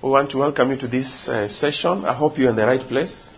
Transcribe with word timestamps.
We 0.00 0.10
want 0.10 0.30
to 0.30 0.38
welcome 0.38 0.70
you 0.70 0.76
to 0.76 0.86
this 0.86 1.28
uh, 1.28 1.48
session. 1.48 2.04
I 2.04 2.14
hope 2.14 2.38
you're 2.38 2.50
in 2.50 2.56
the 2.56 2.66
right 2.66 2.80
place. 2.80 3.32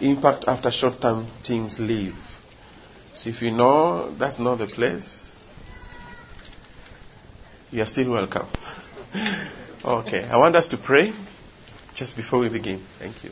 Impact 0.00 0.44
after 0.48 0.72
short 0.72 1.00
term 1.00 1.30
teams 1.44 1.78
leave. 1.78 2.16
So 3.14 3.30
if 3.30 3.40
you 3.40 3.52
know 3.52 4.12
that's 4.18 4.40
not 4.40 4.56
the 4.56 4.66
place, 4.66 5.36
you 7.70 7.80
are 7.80 7.86
still 7.86 8.10
welcome. 8.10 8.48
okay, 9.84 10.24
I 10.24 10.36
want 10.36 10.56
us 10.56 10.66
to 10.68 10.78
pray 10.78 11.12
just 11.94 12.16
before 12.16 12.40
we 12.40 12.48
begin. 12.48 12.84
Thank 12.98 13.22
you. 13.22 13.30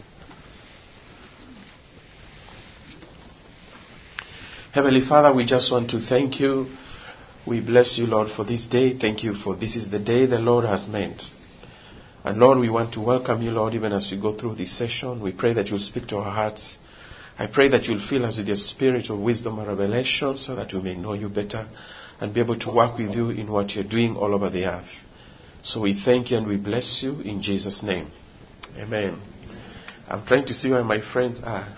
Heavenly 4.72 5.00
Father, 5.00 5.34
we 5.34 5.44
just 5.44 5.72
want 5.72 5.90
to 5.90 5.98
thank 5.98 6.38
you. 6.38 6.68
We 7.44 7.58
bless 7.58 7.98
you, 7.98 8.06
Lord, 8.06 8.30
for 8.30 8.44
this 8.44 8.68
day. 8.68 8.96
Thank 8.96 9.24
you 9.24 9.34
for 9.34 9.56
this 9.56 9.74
is 9.74 9.90
the 9.90 9.98
day 9.98 10.26
the 10.26 10.38
Lord 10.38 10.64
has 10.64 10.86
made. 10.86 11.20
And 12.24 12.38
Lord, 12.38 12.58
we 12.58 12.70
want 12.70 12.94
to 12.94 13.00
welcome 13.00 13.42
you, 13.42 13.50
Lord, 13.50 13.74
even 13.74 13.92
as 13.92 14.10
we 14.10 14.20
go 14.20 14.32
through 14.32 14.54
this 14.54 14.76
session. 14.76 15.20
We 15.20 15.32
pray 15.32 15.54
that 15.54 15.68
you'll 15.68 15.78
speak 15.78 16.06
to 16.08 16.18
our 16.18 16.30
hearts. 16.30 16.78
I 17.38 17.46
pray 17.48 17.68
that 17.68 17.86
you'll 17.86 18.06
fill 18.06 18.24
us 18.24 18.38
with 18.38 18.46
your 18.46 18.56
spirit 18.56 19.10
of 19.10 19.18
wisdom 19.18 19.58
and 19.58 19.66
revelation 19.66 20.38
so 20.38 20.54
that 20.54 20.72
we 20.72 20.80
may 20.80 20.94
know 20.94 21.14
you 21.14 21.28
better 21.28 21.68
and 22.20 22.32
be 22.32 22.40
able 22.40 22.58
to 22.60 22.72
work 22.72 22.98
with 22.98 23.14
you 23.14 23.30
in 23.30 23.50
what 23.50 23.74
you're 23.74 23.84
doing 23.84 24.16
all 24.16 24.34
over 24.34 24.50
the 24.50 24.66
earth. 24.66 24.90
So 25.62 25.80
we 25.80 25.94
thank 25.94 26.30
you 26.30 26.36
and 26.36 26.46
we 26.46 26.56
bless 26.56 27.02
you 27.02 27.20
in 27.20 27.42
Jesus' 27.42 27.82
name. 27.82 28.08
Amen. 28.76 29.20
I'm 30.08 30.24
trying 30.24 30.46
to 30.46 30.54
see 30.54 30.70
where 30.70 30.84
my 30.84 31.00
friends 31.00 31.40
are. 31.42 31.68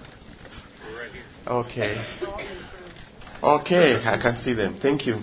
Okay. 1.46 2.04
Okay, 3.42 4.02
I 4.02 4.18
can 4.20 4.36
see 4.36 4.54
them. 4.54 4.78
Thank 4.80 5.06
you. 5.06 5.18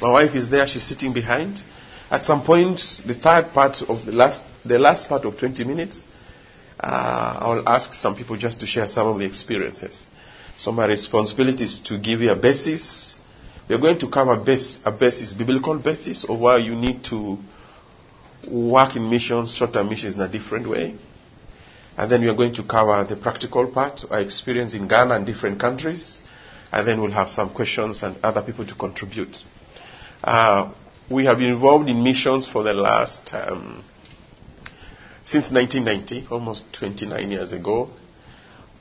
My 0.00 0.10
wife 0.10 0.34
is 0.34 0.48
there. 0.48 0.66
She's 0.66 0.84
sitting 0.84 1.12
behind. 1.12 1.62
At 2.10 2.24
some 2.24 2.42
point, 2.42 2.80
the 3.06 3.14
third 3.14 3.52
part 3.52 3.82
of 3.82 4.06
the 4.06 4.12
last, 4.12 4.42
the 4.68 4.78
last 4.78 5.08
part 5.08 5.24
of 5.24 5.36
20 5.36 5.64
minutes, 5.64 6.04
uh, 6.80 7.38
I'll 7.40 7.68
ask 7.68 7.92
some 7.92 8.14
people 8.16 8.36
just 8.36 8.60
to 8.60 8.66
share 8.66 8.86
some 8.86 9.08
of 9.08 9.18
the 9.18 9.24
experiences. 9.26 10.08
So 10.56 10.72
my 10.72 10.86
responsibility 10.86 11.64
is 11.64 11.80
to 11.82 11.98
give 11.98 12.20
you 12.20 12.32
a 12.32 12.36
basis. 12.36 13.14
We're 13.68 13.78
going 13.78 13.98
to 14.00 14.08
cover 14.10 14.36
base, 14.36 14.80
a 14.84 14.92
basis, 14.92 15.32
biblical 15.32 15.78
basis 15.78 16.24
of 16.24 16.38
why 16.38 16.58
you 16.58 16.74
need 16.74 17.04
to 17.04 17.38
work 18.50 18.96
in 18.96 19.10
missions, 19.10 19.54
short-term 19.54 19.88
missions 19.88 20.16
in 20.16 20.20
a 20.22 20.28
different 20.28 20.68
way. 20.68 20.96
And 21.96 22.10
then 22.10 22.20
we 22.20 22.28
are 22.28 22.34
going 22.34 22.54
to 22.54 22.62
cover 22.62 23.04
the 23.04 23.16
practical 23.16 23.66
part, 23.66 24.04
our 24.10 24.20
experience 24.20 24.74
in 24.74 24.86
Ghana 24.88 25.14
and 25.16 25.26
different 25.26 25.58
countries. 25.60 26.20
And 26.72 26.86
then 26.86 27.00
we'll 27.00 27.10
have 27.10 27.28
some 27.30 27.50
questions 27.52 28.02
and 28.02 28.16
other 28.22 28.42
people 28.42 28.64
to 28.66 28.74
contribute. 28.74 29.42
Uh, 30.22 30.72
we 31.10 31.24
have 31.24 31.38
been 31.38 31.48
involved 31.52 31.88
in 31.88 32.02
missions 32.04 32.46
for 32.46 32.62
the 32.62 32.72
last, 32.72 33.32
um, 33.32 33.82
since 35.24 35.50
1990, 35.50 36.28
almost 36.30 36.64
29 36.72 37.30
years 37.30 37.52
ago. 37.52 37.90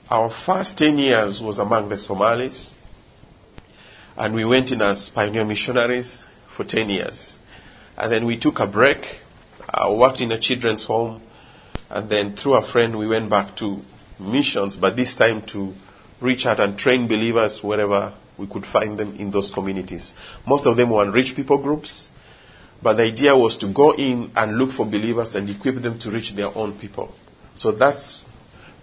Our 0.10 0.30
first 0.30 0.78
10 0.78 0.98
years 0.98 1.42
was 1.42 1.60
among 1.60 1.90
the 1.90 1.98
Somalis. 1.98 2.74
And 4.16 4.34
we 4.34 4.46
went 4.46 4.72
in 4.72 4.82
as 4.82 5.10
pioneer 5.10 5.46
missionaries 5.46 6.24
for 6.56 6.64
10 6.64 6.90
years. 6.90 7.38
And 7.98 8.12
then 8.12 8.26
we 8.26 8.40
took 8.40 8.60
a 8.60 8.68
break, 8.68 9.06
uh, 9.68 9.94
worked 9.94 10.22
in 10.22 10.32
a 10.32 10.40
children's 10.40 10.86
home, 10.86 11.22
and 11.90 12.10
then 12.10 12.36
through 12.36 12.56
a 12.56 12.66
friend 12.66 12.98
we 12.98 13.08
went 13.08 13.30
back 13.30 13.56
to 13.58 13.80
missions, 14.20 14.78
but 14.78 14.96
this 14.96 15.16
time 15.16 15.42
to 15.48 15.74
reach 16.22 16.46
out 16.46 16.60
and 16.60 16.78
train 16.78 17.08
believers 17.08 17.64
wherever 17.64 18.14
we 18.38 18.48
could 18.48 18.66
find 18.66 18.98
them 18.98 19.16
in 19.18 19.32
those 19.32 19.52
communities. 19.52 20.14
Most 20.46 20.66
of 20.66 20.78
them 20.78 20.90
were 20.90 21.04
in 21.04 21.12
rich 21.12 21.36
people 21.36 21.58
groups, 21.62 22.10
but 22.81 22.94
the 22.95 23.03
idea 23.03 23.36
was 23.36 23.58
to 23.58 23.67
go 23.73 23.92
in 23.94 24.31
and 24.36 24.58
look 24.58 24.72
for 24.72 24.86
believers 24.86 25.36
and 25.36 25.50
equip 25.50 25.81
them 25.81 25.97
to 26.00 26.11
reach 26.11 26.36
their 26.36 26.56
own 26.56 26.78
people. 26.80 27.11
So 27.56 27.72
that's 27.72 28.28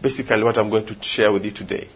basically 0.03 0.43
what 0.43 0.59
I'm 0.59 0.71
going 0.71 0.87
to 0.87 0.97
share 1.03 1.33
with 1.33 1.45
you 1.45 1.53
today. 1.53 1.89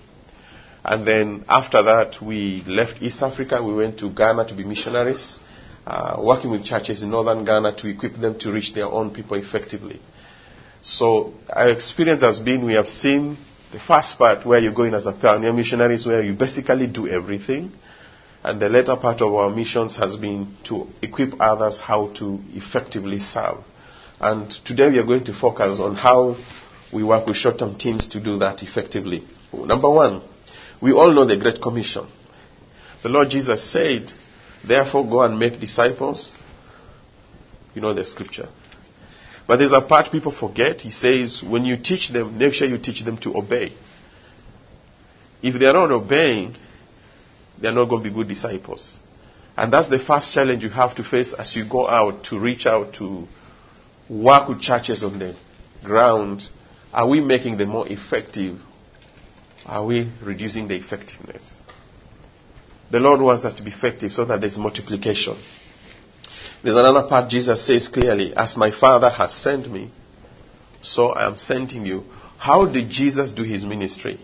And 0.84 1.06
then 1.06 1.44
after 1.48 1.82
that, 1.82 2.22
we 2.22 2.62
left 2.66 3.02
East 3.02 3.22
Africa. 3.22 3.62
We 3.62 3.74
went 3.74 3.98
to 3.98 4.10
Ghana 4.10 4.46
to 4.48 4.54
be 4.54 4.64
missionaries, 4.64 5.40
uh, 5.86 6.16
working 6.22 6.50
with 6.50 6.64
churches 6.64 7.02
in 7.02 7.10
northern 7.10 7.44
Ghana 7.44 7.76
to 7.76 7.88
equip 7.88 8.14
them 8.14 8.38
to 8.40 8.52
reach 8.52 8.74
their 8.74 8.86
own 8.86 9.10
people 9.12 9.36
effectively. 9.36 10.00
So 10.80 11.34
our 11.50 11.70
experience 11.70 12.22
has 12.22 12.38
been 12.38 12.64
we 12.64 12.74
have 12.74 12.86
seen 12.88 13.36
the 13.72 13.80
first 13.80 14.16
part 14.16 14.46
where 14.46 14.58
you're 14.60 14.72
going 14.72 14.94
as 14.94 15.06
a 15.06 15.12
pioneer 15.12 15.52
missionaries 15.52 16.06
where 16.06 16.22
you 16.22 16.32
basically 16.32 16.86
do 16.86 17.08
everything. 17.08 17.72
And 18.44 18.60
the 18.60 18.68
later 18.68 18.96
part 18.96 19.20
of 19.20 19.34
our 19.34 19.50
missions 19.50 19.96
has 19.96 20.16
been 20.16 20.56
to 20.64 20.86
equip 21.02 21.40
others 21.40 21.78
how 21.78 22.08
to 22.14 22.40
effectively 22.54 23.18
serve. 23.18 23.58
And 24.20 24.50
today 24.64 24.90
we 24.90 24.98
are 24.98 25.04
going 25.04 25.24
to 25.24 25.32
focus 25.32 25.80
on 25.80 25.94
how 25.94 26.36
we 26.92 27.02
work 27.02 27.26
with 27.26 27.36
short-term 27.36 27.76
teams 27.76 28.08
to 28.08 28.20
do 28.20 28.38
that 28.38 28.62
effectively. 28.62 29.24
Number 29.52 29.90
one, 29.90 30.22
we 30.80 30.92
all 30.92 31.12
know 31.12 31.24
the 31.24 31.36
Great 31.36 31.60
Commission. 31.60 32.06
The 33.02 33.08
Lord 33.08 33.30
Jesus 33.30 33.70
said, 33.70 34.12
therefore 34.66 35.06
go 35.06 35.22
and 35.22 35.38
make 35.38 35.60
disciples. 35.60 36.34
You 37.74 37.82
know 37.82 37.92
the 37.92 38.04
scripture. 38.04 38.48
But 39.46 39.58
there's 39.58 39.72
a 39.72 39.80
part 39.80 40.12
people 40.12 40.32
forget. 40.32 40.82
He 40.82 40.90
says, 40.90 41.42
when 41.42 41.64
you 41.64 41.76
teach 41.76 42.10
them, 42.10 42.38
make 42.38 42.54
sure 42.54 42.68
you 42.68 42.78
teach 42.78 43.02
them 43.04 43.18
to 43.18 43.36
obey. 43.36 43.72
If 45.42 45.58
they're 45.58 45.72
not 45.72 45.90
obeying, 45.90 46.56
they're 47.60 47.72
not 47.72 47.86
going 47.86 48.02
to 48.02 48.08
be 48.08 48.14
good 48.14 48.28
disciples. 48.28 49.00
And 49.56 49.72
that's 49.72 49.88
the 49.88 49.98
first 49.98 50.32
challenge 50.32 50.62
you 50.62 50.70
have 50.70 50.94
to 50.96 51.04
face 51.04 51.32
as 51.32 51.56
you 51.56 51.68
go 51.68 51.88
out 51.88 52.24
to 52.24 52.38
reach 52.38 52.66
out 52.66 52.94
to 52.94 53.26
work 54.08 54.48
with 54.48 54.60
churches 54.60 55.02
on 55.02 55.18
the 55.18 55.34
ground. 55.82 56.48
Are 56.92 57.08
we 57.08 57.20
making 57.20 57.58
them 57.58 57.70
more 57.70 57.88
effective? 57.88 58.60
Are 59.66 59.84
we 59.84 60.10
reducing 60.22 60.68
the 60.68 60.76
effectiveness? 60.76 61.60
The 62.90 63.00
Lord 63.00 63.20
wants 63.20 63.44
us 63.44 63.54
to 63.54 63.62
be 63.62 63.70
effective 63.70 64.12
so 64.12 64.24
that 64.24 64.40
there's 64.40 64.56
multiplication. 64.56 65.36
There's 66.62 66.76
another 66.76 67.06
part 67.08 67.28
Jesus 67.30 67.66
says 67.66 67.88
clearly, 67.88 68.34
as 68.34 68.56
my 68.56 68.70
Father 68.70 69.10
has 69.10 69.34
sent 69.34 69.70
me, 69.70 69.90
so 70.80 71.10
I 71.10 71.26
am 71.26 71.36
sending 71.36 71.84
you. 71.84 72.04
How 72.38 72.64
did 72.66 72.88
Jesus 72.88 73.32
do 73.32 73.42
his 73.42 73.64
ministry? 73.64 74.18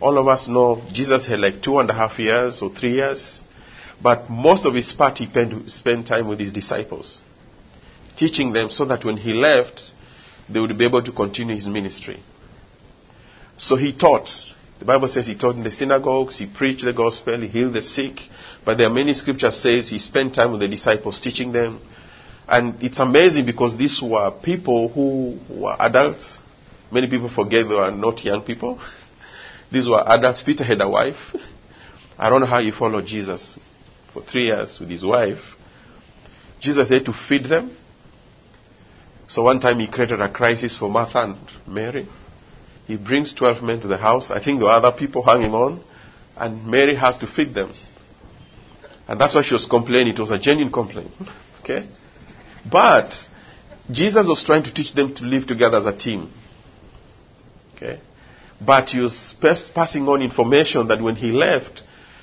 All 0.00 0.16
of 0.18 0.26
us 0.28 0.48
know 0.48 0.82
Jesus 0.92 1.26
had 1.26 1.40
like 1.40 1.62
two 1.62 1.78
and 1.78 1.90
a 1.90 1.92
half 1.92 2.18
years 2.18 2.62
or 2.62 2.70
three 2.70 2.94
years, 2.94 3.42
but 4.02 4.30
most 4.30 4.64
of 4.64 4.74
his 4.74 4.92
part 4.92 5.18
he 5.18 5.28
spent 5.66 6.06
time 6.06 6.26
with 6.26 6.40
his 6.40 6.52
disciples, 6.52 7.22
teaching 8.16 8.52
them 8.52 8.70
so 8.70 8.86
that 8.86 9.04
when 9.04 9.18
he 9.18 9.34
left, 9.34 9.90
they 10.48 10.58
would 10.58 10.76
be 10.76 10.84
able 10.86 11.02
to 11.02 11.12
continue 11.12 11.54
his 11.54 11.68
ministry. 11.68 12.20
So 13.56 13.76
he 13.76 13.92
taught. 13.92 14.30
The 14.78 14.86
Bible 14.86 15.08
says 15.08 15.26
he 15.26 15.36
taught 15.36 15.56
in 15.56 15.62
the 15.62 15.70
synagogues, 15.70 16.38
he 16.38 16.46
preached 16.46 16.86
the 16.86 16.94
gospel, 16.94 17.38
he 17.38 17.48
healed 17.48 17.74
the 17.74 17.82
sick, 17.82 18.20
but 18.64 18.78
there 18.78 18.86
are 18.86 18.92
many 18.92 19.12
scriptures 19.12 19.60
says 19.60 19.90
he 19.90 19.98
spent 19.98 20.34
time 20.34 20.52
with 20.52 20.60
the 20.60 20.68
disciples 20.68 21.20
teaching 21.20 21.52
them. 21.52 21.78
And 22.48 22.82
it's 22.82 22.98
amazing 22.98 23.44
because 23.44 23.76
these 23.76 24.00
were 24.02 24.30
people 24.42 24.88
who 24.88 25.38
were 25.50 25.76
adults. 25.78 26.40
Many 26.90 27.08
people 27.08 27.28
forget 27.28 27.68
they 27.68 27.74
were 27.74 27.90
not 27.90 28.24
young 28.24 28.42
people. 28.42 28.80
These 29.72 29.88
were 29.88 30.02
adults. 30.06 30.42
Peter 30.42 30.64
had 30.64 30.80
a 30.80 30.88
wife. 30.88 31.34
I 32.18 32.28
don't 32.28 32.40
know 32.40 32.46
how 32.46 32.60
he 32.60 32.70
followed 32.70 33.06
Jesus 33.06 33.58
for 34.12 34.22
three 34.22 34.46
years 34.46 34.78
with 34.80 34.90
his 34.90 35.04
wife. 35.04 35.40
Jesus 36.60 36.90
had 36.90 37.04
to 37.06 37.12
feed 37.12 37.44
them. 37.44 37.74
So 39.26 39.44
one 39.44 39.60
time 39.60 39.78
he 39.78 39.88
created 39.88 40.20
a 40.20 40.30
crisis 40.30 40.76
for 40.76 40.88
Martha 40.90 41.22
and 41.22 41.36
Mary. 41.66 42.06
He 42.86 42.96
brings 42.96 43.32
12 43.32 43.62
men 43.62 43.80
to 43.82 43.88
the 43.88 43.96
house. 43.96 44.30
I 44.30 44.42
think 44.42 44.58
there 44.58 44.66
were 44.66 44.72
other 44.72 44.92
people 44.92 45.22
hanging 45.22 45.52
on. 45.52 45.82
And 46.36 46.66
Mary 46.66 46.96
has 46.96 47.18
to 47.18 47.26
feed 47.26 47.54
them. 47.54 47.72
And 49.06 49.20
that's 49.20 49.34
why 49.34 49.42
she 49.42 49.54
was 49.54 49.66
complaining. 49.66 50.14
It 50.14 50.20
was 50.20 50.30
a 50.30 50.38
genuine 50.38 50.72
complaint. 50.72 51.12
Okay? 51.62 51.86
But 52.68 53.12
Jesus 53.90 54.26
was 54.26 54.42
trying 54.42 54.64
to 54.64 54.72
teach 54.72 54.94
them 54.94 55.14
to 55.16 55.24
live 55.24 55.46
together 55.46 55.76
as 55.76 55.84
a 55.84 55.96
team. 55.96 56.32
Okay? 57.76 58.00
But 58.64 58.90
he 58.90 59.00
was 59.00 59.34
passing 59.40 60.06
on 60.08 60.22
information 60.22 60.88
that 60.88 61.00
when 61.00 61.16
he 61.16 61.32
left, 61.32 61.82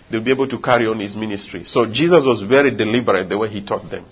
they'll 0.09 0.23
be 0.23 0.31
able 0.31 0.47
to 0.47 0.59
carry 0.59 0.87
on 0.87 0.99
his 0.99 1.15
ministry. 1.15 1.63
So 1.63 1.85
Jesus 1.91 2.25
was 2.25 2.41
very 2.41 2.71
deliberate 2.71 3.27
the 3.27 3.37
way 3.37 3.49
he 3.49 3.65
taught 3.65 3.89
them. 3.89 4.05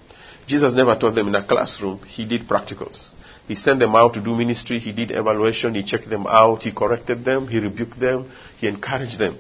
Jesus 0.47 0.73
never 0.73 0.95
taught 0.95 1.15
them 1.15 1.27
in 1.27 1.35
a 1.35 1.45
classroom. 1.45 1.99
He 1.99 2.25
did 2.25 2.47
practicals. 2.47 3.13
He 3.47 3.55
sent 3.55 3.79
them 3.79 3.95
out 3.95 4.13
to 4.15 4.21
do 4.21 4.35
ministry. 4.35 4.79
He 4.79 4.91
did 4.91 5.11
evaluation. 5.11 5.75
He 5.75 5.83
checked 5.83 6.09
them 6.09 6.25
out. 6.27 6.63
He 6.63 6.71
corrected 6.71 7.23
them. 7.23 7.47
He 7.47 7.59
rebuked 7.59 7.99
them. 7.99 8.31
He 8.57 8.67
encouraged 8.67 9.19
them. 9.19 9.37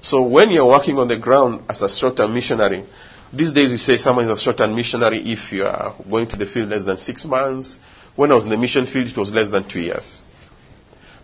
So 0.00 0.22
when 0.22 0.50
you're 0.50 0.66
working 0.66 0.98
on 0.98 1.08
the 1.08 1.18
ground 1.18 1.64
as 1.68 1.82
a 1.82 1.88
short-term 1.88 2.32
missionary, 2.32 2.84
these 3.32 3.52
days 3.52 3.70
we 3.70 3.76
say 3.76 3.96
someone 3.96 4.24
is 4.24 4.30
a 4.30 4.38
short-term 4.38 4.74
missionary 4.74 5.18
if 5.32 5.52
you 5.52 5.64
are 5.64 5.94
going 6.08 6.28
to 6.28 6.36
the 6.36 6.46
field 6.46 6.70
less 6.70 6.84
than 6.84 6.96
six 6.96 7.24
months. 7.24 7.78
When 8.16 8.32
I 8.32 8.34
was 8.34 8.44
in 8.44 8.50
the 8.50 8.56
mission 8.56 8.86
field, 8.86 9.08
it 9.08 9.16
was 9.16 9.32
less 9.32 9.50
than 9.50 9.68
two 9.68 9.80
years. 9.80 10.24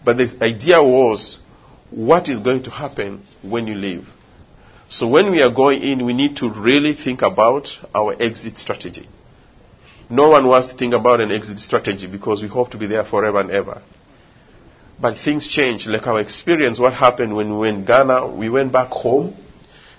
But 0.05 0.17
the 0.19 0.37
idea 0.41 0.83
was, 0.83 1.39
what 1.91 2.29
is 2.29 2.41
going 2.41 2.65
to 2.65 2.71
happen 2.71 3.25
when 3.43 3.67
you 3.67 3.75
leave? 3.75 4.07
So 4.89 5.09
when 5.09 5.31
we 5.33 5.43
are 5.43 5.51
going 5.53 5.83
in, 5.83 6.05
we 6.05 6.13
need 6.13 6.37
to 6.37 6.51
really 6.51 6.95
think 6.95 7.23
about 7.23 7.69
our 7.95 8.15
exit 8.21 8.57
strategy. 8.59 9.09
No 10.09 10.29
one 10.29 10.47
wants 10.47 10.71
to 10.71 10.77
think 10.79 10.95
about 10.95 11.21
an 11.21 11.33
exit 11.33 11.59
strategy 11.59 12.07
because 12.07 12.43
we 12.43 12.49
hope 12.49 12.71
to 12.71 12.79
be 12.79 12.87
there 12.87 13.05
forever 13.05 13.41
and 13.41 13.51
ever. 13.51 13.83
But 15.01 15.19
things 15.19 15.49
change. 15.49 15.87
Like 15.87 16.07
our 16.07 16.21
experience, 16.21 16.79
what 16.79 16.95
happened 16.95 17.35
when 17.35 17.51
we 17.53 17.59
went 17.59 17.87
Ghana, 17.87 18.29
we 18.35 18.49
went 18.49 18.73
back 18.73 18.89
home 18.89 19.37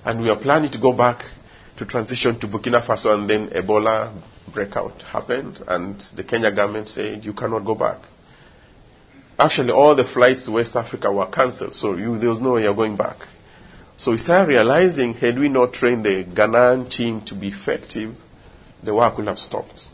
and 0.06 0.22
we 0.22 0.28
were 0.30 0.38
planning 0.38 0.72
to 0.72 0.80
go 0.80 0.94
back 0.94 1.26
to 1.78 1.86
transition 1.86 2.40
to 2.40 2.48
Burkina 2.48 2.82
Faso 2.86 3.14
and 3.14 3.30
then 3.30 3.50
Ebola 3.50 4.14
breakout 4.54 5.02
happened 5.02 5.62
and 5.68 6.00
the 6.16 6.24
Kenya 6.24 6.52
government 6.56 6.88
said 6.88 7.26
you 7.26 7.34
cannot 7.34 7.66
go 7.66 7.76
back. 7.76 8.00
Actually, 9.40 9.72
all 9.72 9.96
the 9.96 10.04
flights 10.04 10.44
to 10.44 10.52
West 10.52 10.76
Africa 10.76 11.12
were 11.12 11.28
cancelled, 11.28 11.74
so 11.76 11.96
you, 11.96 12.18
there 12.18 12.30
was 12.30 12.42
no 12.42 12.54
way 12.54 12.64
you're 12.64 12.74
going 12.74 12.96
back. 12.98 13.18
So 13.96 14.12
we 14.12 14.18
started 14.18 14.50
realizing, 14.50 15.14
had 15.14 15.38
we 15.38 15.48
not 15.48 15.74
trained 15.74 16.04
the 16.06 16.24
Ghanaian 16.24 16.90
team 16.90 17.22
to 17.26 17.36
be 17.36 17.50
effective, 17.50 18.16
the 18.84 18.96
work 18.96 19.18
would 19.18 19.28
have 19.28 19.38
stopped. 19.40 19.86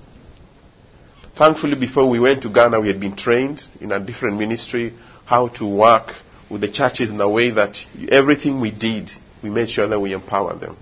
Thankfully, 1.35 1.75
before 1.75 2.09
we 2.09 2.19
went 2.19 2.43
to 2.43 2.49
Ghana, 2.49 2.79
we 2.79 2.87
had 2.87 2.99
been 3.01 3.15
trained 3.15 3.63
in 3.81 3.91
a 3.91 3.99
different 3.99 4.37
ministry 4.37 4.93
how 5.25 5.47
to 5.49 5.65
work 5.65 6.13
with 6.49 6.61
the 6.61 6.69
churches 6.71 7.11
in 7.11 7.19
a 7.19 7.29
way 7.29 7.51
that 7.51 7.77
everything 8.09 8.61
we 8.61 8.71
did, 8.71 9.11
we 9.41 9.49
made 9.49 9.69
sure 9.69 9.87
that 9.87 9.99
we 9.99 10.13
empowered 10.13 10.59
them. 10.61 10.77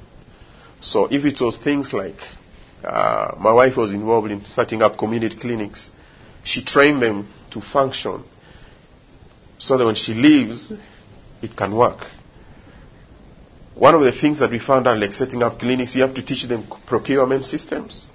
So 0.82 1.06
if 1.12 1.26
it 1.26 1.40
was 1.42 1.58
things 1.58 1.94
like 1.94 2.18
uh, 2.84 3.36
my 3.40 3.54
wife 3.54 3.78
was 3.78 3.94
involved 3.94 4.30
in 4.32 4.44
setting 4.46 4.82
up 4.82 4.98
community 4.98 5.38
clinics, 5.40 5.92
she 6.44 6.64
trained 6.64 7.02
them 7.02 7.30
to 7.52 7.62
function 7.62 8.24
so 9.62 9.78
that 9.78 9.86
when 9.86 9.94
she 9.96 10.14
leaves, 10.16 10.74
it 11.42 11.56
can 11.56 11.76
work. 11.76 12.00
One 13.76 13.94
of 13.94 14.02
the 14.02 14.12
things 14.12 14.40
that 14.40 14.50
we 14.50 14.58
found 14.60 14.88
out, 14.88 14.98
like 14.98 15.14
setting 15.14 15.44
up 15.44 15.60
clinics, 15.60 15.96
you 15.96 16.02
have 16.02 16.16
to 16.16 16.24
teach 16.26 16.44
them 16.48 16.66
procurement 16.88 17.46
systems. 17.46 18.10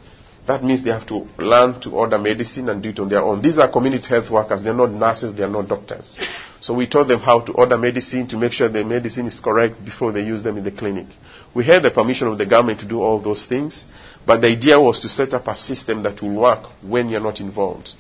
That 0.49 0.65
means 0.65 0.83
they 0.83 0.91
have 0.91 1.07
to 1.07 1.27
learn 1.39 1.81
to 1.83 1.91
order 1.91 2.19
medicine 2.19 2.69
and 2.69 2.83
do 2.83 2.89
it 2.89 2.99
on 2.99 3.09
their 3.09 3.21
own. 3.23 3.43
These 3.43 3.59
are 3.59 3.71
community 3.71 4.09
health 4.09 4.29
workers. 4.31 4.63
They're 4.63 4.75
not 4.75 4.91
nurses. 4.91 5.35
They're 5.35 5.49
not 5.49 5.69
doctors. 5.69 6.19
So 6.61 6.75
we 6.75 6.89
taught 6.89 7.07
them 7.09 7.21
how 7.21 7.41
to 7.41 7.53
order 7.53 7.79
medicine 7.79 8.27
to 8.29 8.37
make 8.37 8.53
sure 8.53 8.69
the 8.69 8.85
medicine 8.85 9.27
is 9.27 9.39
correct 9.39 9.85
before 9.85 10.11
they 10.13 10.23
use 10.23 10.43
them 10.43 10.57
in 10.57 10.65
the 10.65 10.73
clinic. 10.73 11.07
We 11.55 11.65
had 11.65 11.83
the 11.85 11.91
permission 11.93 12.27
of 12.29 12.39
the 12.39 12.47
government 12.47 12.81
to 12.81 12.87
do 12.87 13.01
all 13.03 13.21
those 13.21 13.47
things, 13.47 13.87
but 14.27 14.41
the 14.41 14.49
idea 14.49 14.81
was 14.81 15.01
to 15.01 15.09
set 15.09 15.33
up 15.33 15.47
a 15.47 15.55
system 15.57 16.03
that 16.03 16.21
will 16.23 16.35
work 16.35 16.65
when 16.83 17.09
you're 17.09 17.21
not 17.21 17.41
involved. 17.41 17.91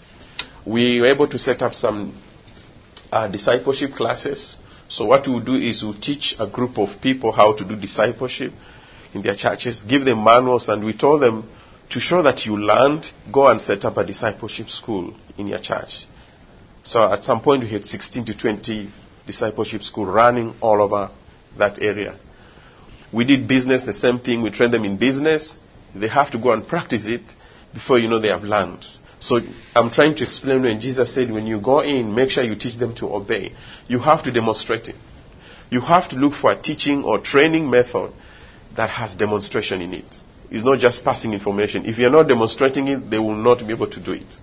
We 0.65 1.01
were 1.01 1.07
able 1.07 1.29
to 1.29 1.39
set 1.39 1.63
up 1.63 1.75
some 1.75 2.13
uh, 3.13 3.29
discipleship 3.29 3.93
classes. 3.93 4.57
So 4.89 5.07
what 5.07 5.27
we'll 5.27 5.41
do 5.41 5.55
is 5.55 5.83
we'll 5.83 6.01
teach 6.01 6.37
a 6.39 6.47
group 6.47 6.79
of 6.79 7.01
people 7.01 7.33
how 7.33 7.53
to 7.55 7.65
do 7.65 7.77
discipleship 7.77 8.53
in 9.15 9.23
their 9.23 9.35
churches, 9.35 9.81
give 9.81 10.05
them 10.05 10.23
manuals, 10.23 10.69
and 10.69 10.85
we 10.85 10.97
told 10.97 11.23
them 11.23 11.49
to 11.91 12.01
show 12.01 12.23
that 12.23 12.47
you 12.47 12.57
learned, 12.57 13.11
go 13.33 13.49
and 13.49 13.61
set 13.61 13.85
up 13.85 13.97
a 13.97 14.05
discipleship 14.05 14.69
school 14.69 15.15
in 15.39 15.47
your 15.49 15.59
church. 15.61 16.07
So 16.83 17.13
at 17.13 17.25
some 17.25 17.41
point 17.41 17.63
we 17.63 17.69
had 17.71 17.85
16 17.85 18.25
to 18.27 18.37
20 18.37 18.91
discipleship 19.27 19.83
school 19.83 20.07
running 20.07 20.55
all 20.61 20.81
over 20.81 21.11
that 21.59 21.81
area. 21.81 22.19
We 23.13 23.25
did 23.25 23.49
business, 23.49 23.85
the 23.85 23.93
same 23.93 24.19
thing. 24.19 24.43
We 24.43 24.51
train 24.51 24.71
them 24.71 24.85
in 24.85 24.97
business. 24.97 25.57
They 25.95 26.09
have 26.09 26.31
to 26.33 26.39
go 26.39 26.53
and 26.53 26.67
practice 26.67 27.07
it 27.07 27.23
before 27.73 27.99
you 27.99 28.09
know 28.09 28.19
they 28.19 28.29
have 28.29 28.43
learned. 28.43 28.85
So 29.19 29.41
I'm 29.75 29.91
trying 29.91 30.15
to 30.17 30.25
explain 30.25 30.63
when 30.63 30.81
Jesus 30.81 31.15
said, 31.15 31.31
when 31.31 31.47
you 31.47 31.61
go 31.61 31.81
in, 31.81 32.15
make 32.15 32.31
sure 32.31 32.45
you 32.45 32.55
teach 32.55 32.77
them 32.77 32.95
to 32.97 33.15
obey. 33.15 33.55
You 33.89 33.99
have 34.01 34.23
to 34.25 34.33
demonstrate 34.33 34.89
it. 34.89 34.97
You 35.71 35.81
have 35.81 36.09
to 36.11 36.17
look 36.17 36.35
for 36.35 36.53
a 36.53 36.61
teaching 36.61 37.03
or 37.03 37.19
training 37.19 37.69
method 37.69 38.13
that 38.77 38.91
has 38.91 39.17
demonstration 39.17 39.81
in 39.81 39.95
it. 39.95 40.17
It's 40.51 40.63
not 40.65 40.79
just 40.79 41.03
passing 41.03 41.33
information. 41.33 41.87
If 41.87 41.99
you're 41.99 42.11
not 42.11 42.29
demonstrating 42.29 42.87
it, 42.89 43.11
they 43.11 43.19
will 43.19 43.35
not 43.35 43.67
be 43.67 43.73
able 43.73 43.89
to 43.89 44.01
do 44.01 44.13
it. 44.13 44.41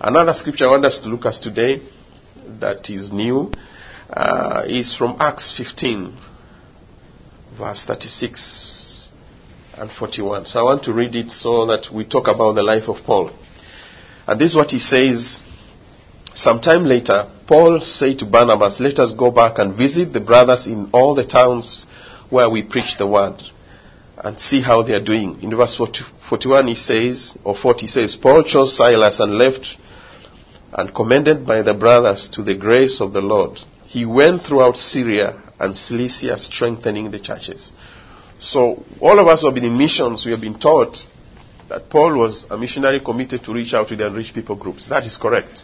Another 0.00 0.32
scripture 0.32 0.66
I 0.66 0.72
want 0.72 0.84
us 0.84 0.98
to 1.00 1.08
look 1.08 1.24
at 1.24 1.34
today 1.34 1.80
that 2.60 2.88
is 2.90 3.10
new 3.10 3.50
uh, 4.10 4.64
is 4.66 4.94
from 4.94 5.16
Acts 5.18 5.56
15, 5.56 6.16
verse 7.58 7.84
36 7.86 9.10
and 9.76 9.90
41. 9.90 10.46
So 10.46 10.60
I 10.60 10.62
want 10.62 10.84
to 10.84 10.92
read 10.92 11.16
it 11.16 11.32
so 11.32 11.66
that 11.66 11.92
we 11.92 12.04
talk 12.04 12.28
about 12.28 12.52
the 12.54 12.62
life 12.62 12.88
of 12.88 13.04
Paul. 13.04 13.32
And 14.26 14.40
this 14.40 14.50
is 14.50 14.56
what 14.56 14.70
he 14.70 14.78
says. 14.78 15.42
Sometime 16.34 16.84
later, 16.84 17.30
Paul 17.46 17.80
said 17.80 18.18
to 18.18 18.26
Barnabas, 18.26 18.80
Let 18.80 18.98
us 18.98 19.14
go 19.14 19.30
back 19.30 19.58
and 19.58 19.74
visit 19.74 20.12
the 20.12 20.20
brothers 20.20 20.66
in 20.66 20.90
all 20.92 21.14
the 21.14 21.26
towns 21.26 21.86
where 22.28 22.50
we 22.50 22.62
preach 22.62 22.98
the 22.98 23.06
word 23.06 23.40
and 24.18 24.38
see 24.40 24.60
how 24.60 24.82
they 24.82 24.94
are 24.94 25.04
doing. 25.04 25.42
In 25.42 25.54
verse 25.56 25.76
41 25.76 26.66
he 26.66 26.74
says, 26.74 27.38
or 27.44 27.54
40 27.54 27.82
he 27.82 27.88
says, 27.88 28.16
Paul 28.16 28.42
chose 28.42 28.76
Silas 28.76 29.20
and 29.20 29.34
left 29.34 29.76
and 30.72 30.94
commended 30.94 31.46
by 31.46 31.62
the 31.62 31.74
brothers 31.74 32.28
to 32.30 32.42
the 32.42 32.54
grace 32.54 33.00
of 33.00 33.12
the 33.12 33.20
Lord. 33.20 33.58
He 33.84 34.04
went 34.04 34.42
throughout 34.42 34.76
Syria 34.76 35.40
and 35.60 35.76
Cilicia 35.76 36.36
strengthening 36.36 37.10
the 37.10 37.20
churches. 37.20 37.72
So 38.38 38.84
all 39.00 39.18
of 39.18 39.28
us 39.28 39.40
who 39.40 39.46
have 39.46 39.54
been 39.54 39.64
in 39.64 39.78
missions, 39.78 40.24
we 40.24 40.32
have 40.32 40.40
been 40.40 40.58
taught 40.58 41.06
that 41.68 41.88
Paul 41.90 42.16
was 42.16 42.46
a 42.50 42.56
missionary 42.56 43.00
committed 43.00 43.42
to 43.44 43.52
reach 43.52 43.74
out 43.74 43.88
to 43.88 43.96
the 43.96 44.06
unreached 44.06 44.34
people 44.34 44.56
groups. 44.56 44.86
That 44.86 45.04
is 45.04 45.16
correct. 45.16 45.62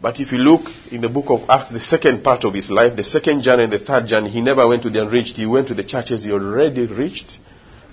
But 0.00 0.18
if 0.18 0.32
you 0.32 0.38
look 0.38 0.62
in 0.90 1.00
the 1.00 1.08
book 1.08 1.26
of 1.28 1.48
Acts, 1.48 1.70
the 1.70 1.80
second 1.80 2.24
part 2.24 2.44
of 2.44 2.54
his 2.54 2.70
life, 2.70 2.96
the 2.96 3.04
second 3.04 3.42
journey 3.42 3.64
and 3.64 3.72
the 3.72 3.78
third 3.78 4.06
journey, 4.06 4.30
he 4.30 4.40
never 4.40 4.66
went 4.66 4.82
to 4.82 4.90
the 4.90 5.02
unreached. 5.02 5.36
He 5.36 5.46
went 5.46 5.68
to 5.68 5.74
the 5.74 5.84
churches 5.84 6.24
he 6.24 6.32
already 6.32 6.86
reached 6.86 7.38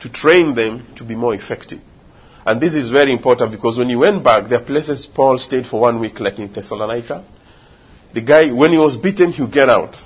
to 0.02 0.10
train 0.10 0.56
them 0.56 0.88
to 0.96 1.04
be 1.04 1.14
more 1.14 1.36
effective. 1.36 1.80
And 2.46 2.60
this 2.60 2.74
is 2.74 2.90
very 2.90 3.14
important 3.14 3.52
because 3.52 3.78
when 3.78 3.90
he 3.90 3.96
went 3.96 4.24
back, 4.24 4.50
there 4.50 4.60
are 4.60 4.66
places 4.66 5.06
Paul 5.06 5.38
stayed 5.38 5.68
for 5.68 5.82
one 5.82 6.00
week, 6.00 6.20
like 6.20 6.40
in 6.40 6.52
Thessalonica. 6.52 7.26
The 8.14 8.22
guy, 8.22 8.52
when 8.52 8.72
he 8.72 8.78
was 8.80 8.98
beaten, 8.98 9.32
he 9.32 9.44
would 9.44 9.52
get 9.52 9.70
out. 9.70 9.98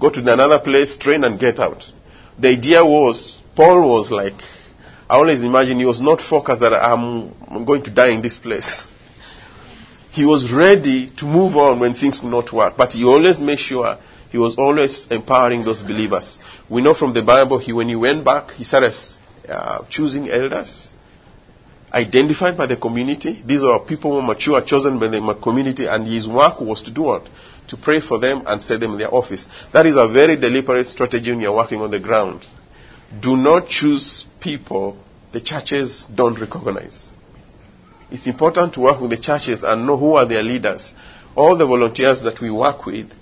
Go 0.00 0.10
to 0.10 0.20
another 0.20 0.58
place, 0.58 0.96
train 0.96 1.22
and 1.22 1.38
get 1.38 1.60
out. 1.60 1.84
The 2.36 2.48
idea 2.48 2.84
was, 2.84 3.42
Paul 3.54 3.88
was 3.88 4.10
like, 4.10 4.42
I 5.10 5.14
always 5.14 5.42
imagine 5.42 5.80
he 5.80 5.84
was 5.84 6.00
not 6.00 6.20
focused 6.20 6.60
that 6.60 6.72
I'm, 6.72 7.64
going 7.66 7.82
to 7.82 7.90
die 7.90 8.10
in 8.10 8.22
this 8.22 8.38
place. 8.38 8.84
He 10.12 10.24
was 10.24 10.52
ready 10.52 11.10
to 11.16 11.24
move 11.24 11.56
on 11.56 11.80
when 11.80 11.94
things 11.94 12.22
would 12.22 12.30
not 12.30 12.52
work, 12.52 12.76
but 12.76 12.92
he 12.92 13.04
always 13.04 13.40
made 13.40 13.58
sure 13.58 13.98
he 14.30 14.38
was 14.38 14.56
always 14.56 15.08
empowering 15.10 15.64
those 15.64 15.82
believers. 15.82 16.38
We 16.68 16.80
know 16.80 16.94
from 16.94 17.12
the 17.12 17.22
Bible, 17.22 17.58
he, 17.58 17.72
when 17.72 17.88
he 17.88 17.96
went 17.96 18.24
back, 18.24 18.52
he 18.52 18.62
started 18.62 18.92
uh, 19.48 19.84
choosing 19.88 20.30
elders, 20.30 20.88
identified 21.92 22.56
by 22.56 22.66
the 22.66 22.76
community. 22.76 23.42
These 23.44 23.64
are 23.64 23.80
people 23.80 24.12
who 24.12 24.18
are 24.18 24.26
mature, 24.34 24.62
chosen 24.62 25.00
by 25.00 25.08
the 25.08 25.36
community, 25.42 25.86
and 25.86 26.06
his 26.06 26.28
work 26.28 26.60
was 26.60 26.84
to 26.84 26.92
do 26.92 27.02
what? 27.02 27.28
To 27.66 27.76
pray 27.76 28.00
for 28.00 28.20
them 28.20 28.44
and 28.46 28.62
set 28.62 28.78
them 28.78 28.92
in 28.92 28.98
their 28.98 29.12
office. 29.12 29.48
That 29.72 29.86
is 29.86 29.96
a 29.96 30.06
very 30.06 30.36
deliberate 30.36 30.86
strategy 30.86 31.32
when 31.32 31.40
you're 31.40 31.56
working 31.56 31.80
on 31.80 31.90
the 31.90 31.98
ground. 31.98 32.46
Do 33.18 33.36
not 33.36 33.68
choose 33.68 34.24
people 34.40 34.96
the 35.32 35.40
churches 35.40 36.06
don't 36.14 36.38
recognize. 36.40 37.12
It's 38.10 38.26
important 38.26 38.74
to 38.74 38.80
work 38.80 39.00
with 39.00 39.10
the 39.10 39.18
churches 39.18 39.62
and 39.62 39.86
know 39.86 39.96
who 39.96 40.14
are 40.14 40.26
their 40.26 40.42
leaders. 40.42 40.94
All 41.36 41.56
the 41.56 41.66
volunteers 41.66 42.22
that 42.22 42.40
we 42.40 42.50
work 42.50 42.86
with 42.86 43.12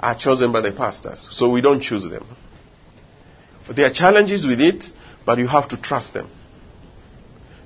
are 0.00 0.16
chosen 0.16 0.50
by 0.50 0.60
the 0.60 0.72
pastors, 0.72 1.28
so 1.30 1.50
we 1.50 1.60
don't 1.60 1.80
choose 1.80 2.08
them. 2.08 2.26
There 3.74 3.86
are 3.86 3.92
challenges 3.92 4.44
with 4.44 4.60
it, 4.60 4.84
but 5.24 5.38
you 5.38 5.46
have 5.46 5.68
to 5.68 5.80
trust 5.80 6.14
them. 6.14 6.28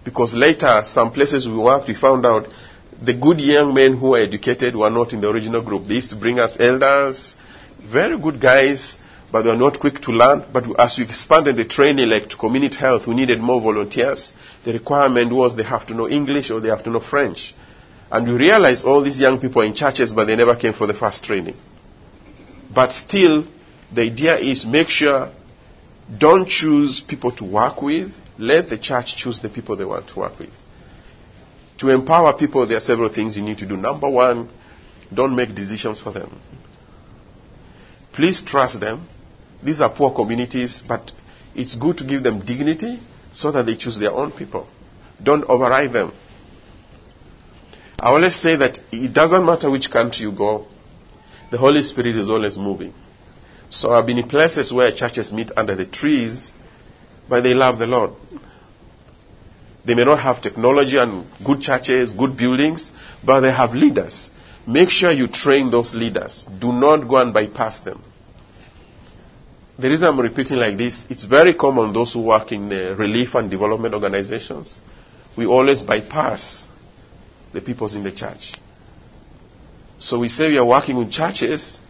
Because 0.05 0.35
later, 0.35 0.83
some 0.85 1.13
places 1.13 1.49
we 1.49 1.57
worked, 1.57 1.89
we 1.89 1.95
found 1.95 2.27
out 2.27 2.47
the 3.03 3.15
good 3.15 3.41
young 3.41 3.75
men 3.75 3.97
who 3.97 4.11
were 4.11 4.19
educated 4.19 4.77
were 4.77 4.91
not 4.91 5.13
in 5.13 5.21
the 5.21 5.29
original 5.29 5.63
group. 5.63 5.87
They 5.87 5.95
used 5.95 6.11
to 6.11 6.17
bring 6.17 6.39
us 6.39 6.57
elders, 6.61 7.35
very 7.91 8.19
good 8.19 8.41
guys, 8.41 8.99
but 9.33 9.43
they 9.43 9.49
were 9.49 9.57
not 9.57 9.81
quick 9.81 10.01
to 10.03 10.13
learn. 10.13 10.45
But 10.53 10.79
as 10.79 10.99
we 10.99 11.05
expanded 11.05 11.57
the 11.57 11.65
training, 11.65 12.09
like 12.09 12.29
to 12.31 12.37
community 12.37 12.77
health, 12.77 13.07
we 13.07 13.15
needed 13.15 13.41
more 13.41 13.61
volunteers. 13.61 14.33
The 14.65 14.73
requirement 14.73 15.33
was 15.33 15.57
they 15.57 15.65
have 15.65 15.87
to 15.89 15.95
know 15.95 16.09
English 16.09 16.51
or 16.51 16.61
they 16.61 16.69
have 16.69 16.85
to 16.85 16.91
know 16.91 17.01
French. 17.01 17.55
And 18.11 18.29
we 18.29 18.35
realized 18.35 18.87
all 18.87 19.03
these 19.03 19.19
young 19.19 19.41
people 19.41 19.63
are 19.63 19.65
in 19.65 19.75
churches, 19.75 20.13
but 20.13 20.27
they 20.27 20.37
never 20.37 20.55
came 20.55 20.73
for 20.73 20.87
the 20.87 20.95
first 20.95 21.25
training. 21.25 21.57
But 22.73 22.93
still, 22.93 23.47
the 23.93 24.03
idea 24.03 24.39
is 24.39 24.65
make 24.65 24.89
sure 24.89 25.33
don't 26.17 26.49
choose 26.49 27.01
people 27.01 27.33
to 27.33 27.45
work 27.45 27.83
with. 27.83 28.13
Let 28.39 28.69
the 28.69 28.79
church 28.79 29.17
choose 29.17 29.41
the 29.41 29.49
people 29.49 29.77
they 29.77 29.85
want 29.85 30.09
to 30.09 30.19
work 30.21 30.39
with. 30.39 30.51
To 31.79 31.89
empower 31.89 32.33
people, 32.35 32.67
there 32.67 32.77
are 32.77 32.81
several 32.81 33.13
things 33.13 33.37
you 33.37 33.43
need 33.43 33.59
to 33.59 33.67
do. 33.67 33.77
Number 33.77 34.09
one, 34.09 34.49
don't 35.13 35.35
make 35.35 35.55
decisions 35.55 36.01
for 36.01 36.13
them. 36.13 36.41
Please 38.13 38.43
trust 38.43 38.81
them. 38.81 39.07
These 39.63 39.81
are 39.81 39.91
poor 39.91 40.15
communities, 40.15 40.83
but 40.87 41.13
it's 41.55 41.75
good 41.75 41.99
to 41.99 42.05
give 42.05 42.23
them 42.23 42.45
dignity 42.45 43.01
so 43.33 43.51
that 43.53 43.67
they 43.67 43.77
choose 43.77 43.99
their 43.99 44.13
own 44.13 44.33
people. 44.33 44.67
Don't 45.23 45.45
override 45.45 45.93
them. 45.93 46.13
I 47.99 48.11
always 48.11 48.37
say 48.37 48.57
that 48.57 48.79
it 48.93 49.13
doesn't 49.15 49.45
matter 49.45 49.71
which 49.71 49.91
country 49.91 50.27
you 50.27 50.33
go, 50.33 50.67
the 51.51 51.59
Holy 51.59 51.83
Spirit 51.83 52.17
is 52.17 52.29
always 52.29 52.59
moving. 52.59 52.93
So 53.71 53.93
I've 53.93 54.07
been 54.07 54.19
in 54.19 54.29
places 54.29 54.73
where 54.73 54.93
churches 54.93 55.33
meet 55.33 55.51
under 55.57 55.75
the 55.75 55.87
trees, 55.87 56.53
but 57.29 57.43
they 57.43 57.55
love 57.55 57.79
the 57.79 57.87
Lord. 57.87 58.13
They 59.85 59.95
may 59.95 60.05
not 60.05 60.21
have 60.21 60.43
technology 60.43 60.99
and 60.99 61.27
good 61.45 61.61
churches, 61.61 62.13
good 62.13 62.37
buildings, 62.37 62.93
but 63.25 63.41
they 63.41 63.53
have 63.53 63.73
leaders. 63.75 64.31
Make 64.67 64.91
sure 64.91 65.13
you 65.13 65.29
train 65.29 65.71
those 65.71 65.95
leaders. 65.95 66.47
Do 66.59 66.73
not 66.73 67.09
go 67.09 67.17
and 67.17 67.33
bypass 67.33 67.81
them. 67.81 68.03
The 69.79 69.91
reason 69.91 70.07
I'm 70.07 70.21
repeating 70.21 70.57
like 70.57 70.79
this, 70.79 71.07
it's 71.11 71.25
very 71.25 71.53
common 71.53 71.93
those 71.93 72.15
who 72.15 72.21
work 72.23 72.51
in 72.53 72.73
uh, 72.73 72.95
relief 72.99 73.35
and 73.35 73.51
development 73.51 73.93
organizations. 73.95 74.81
We 75.37 75.45
always 75.45 75.83
bypass 75.83 76.69
the 77.53 77.61
peoples 77.61 77.95
in 77.95 78.03
the 78.03 78.13
church. 78.13 78.55
So 79.99 80.19
we 80.19 80.29
say 80.29 80.49
we 80.49 80.59
are 80.59 80.65
working 80.65 80.97
with 80.97 81.11
churches, 81.11 81.81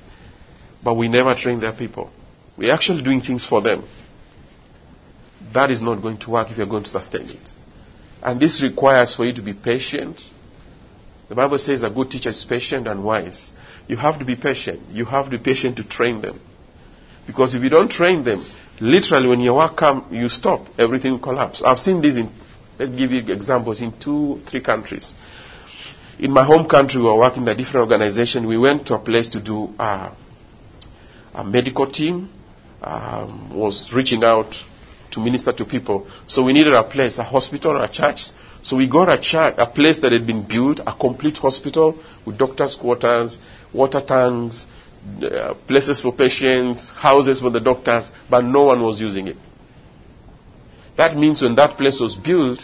but 0.82 0.94
we 0.94 1.06
never 1.08 1.34
train 1.36 1.60
their 1.60 1.72
people. 1.72 2.10
We're 2.56 2.72
actually 2.72 3.02
doing 3.02 3.20
things 3.20 3.44
for 3.46 3.62
them. 3.62 3.84
That 5.52 5.70
is 5.70 5.80
not 5.80 6.02
going 6.02 6.18
to 6.18 6.30
work 6.30 6.50
if 6.50 6.56
you're 6.56 6.66
going 6.66 6.84
to 6.84 6.90
sustain 6.90 7.28
it. 7.28 7.50
And 8.20 8.40
this 8.40 8.62
requires 8.62 9.14
for 9.14 9.24
you 9.24 9.32
to 9.34 9.42
be 9.42 9.52
patient. 9.52 10.20
The 11.28 11.36
Bible 11.36 11.58
says 11.58 11.84
a 11.84 11.90
good 11.90 12.10
teacher 12.10 12.30
is 12.30 12.44
patient 12.44 12.88
and 12.88 13.04
wise. 13.04 13.52
You 13.86 13.96
have 13.96 14.18
to 14.18 14.24
be 14.24 14.34
patient. 14.34 14.80
You 14.90 15.04
have 15.04 15.26
to 15.26 15.30
be 15.30 15.38
patient 15.38 15.76
to 15.76 15.88
train 15.88 16.20
them. 16.20 16.40
Because 17.26 17.54
if 17.54 17.62
you 17.62 17.68
don't 17.70 17.90
train 17.90 18.22
them, 18.24 18.44
literally 18.80 19.28
when 19.28 19.40
your 19.40 19.56
work 19.56 19.76
comes, 19.76 20.04
you 20.12 20.28
stop. 20.28 20.66
Everything 20.78 21.18
collapses. 21.18 21.62
I've 21.64 21.78
seen 21.80 22.00
this 22.00 22.16
in, 22.16 22.30
let's 22.78 22.92
give 22.94 23.10
you 23.12 23.20
examples, 23.32 23.80
in 23.82 23.92
two, 23.98 24.40
three 24.46 24.60
countries. 24.60 25.14
In 26.18 26.30
my 26.30 26.44
home 26.44 26.66
country, 26.68 27.00
we 27.00 27.06
were 27.06 27.18
working 27.18 27.42
in 27.42 27.48
a 27.48 27.54
different 27.54 27.90
organization. 27.90 28.46
We 28.46 28.56
went 28.56 28.86
to 28.86 28.94
a 28.94 28.98
place 28.98 29.28
to 29.30 29.40
do 29.40 29.74
uh, 29.78 30.14
a 31.34 31.44
medical 31.44 31.86
team 31.90 32.30
um, 32.82 33.50
was 33.54 33.92
reaching 33.92 34.24
out 34.24 34.54
to 35.10 35.20
minister 35.20 35.52
to 35.52 35.64
people. 35.64 36.06
So 36.26 36.42
we 36.44 36.52
needed 36.52 36.72
a 36.72 36.82
place, 36.84 37.18
a 37.18 37.24
hospital 37.24 37.80
a 37.82 37.88
church. 37.88 38.30
So 38.62 38.76
we 38.76 38.88
got 38.88 39.08
a 39.08 39.20
church, 39.20 39.54
a 39.58 39.66
place 39.66 40.00
that 40.00 40.12
had 40.12 40.26
been 40.26 40.42
built, 40.46 40.80
a 40.86 40.94
complete 40.98 41.36
hospital 41.38 41.98
with 42.24 42.38
doctors' 42.38 42.74
quarters, 42.74 43.38
water 43.72 44.00
tanks, 44.00 44.66
uh, 45.22 45.54
places 45.66 46.00
for 46.00 46.12
patients, 46.12 46.90
houses 46.90 47.40
for 47.40 47.50
the 47.50 47.60
doctors, 47.60 48.10
but 48.28 48.42
no 48.44 48.64
one 48.64 48.82
was 48.82 49.00
using 49.00 49.28
it. 49.28 49.36
That 50.96 51.16
means 51.16 51.42
when 51.42 51.54
that 51.56 51.76
place 51.76 52.00
was 52.00 52.16
built, 52.16 52.62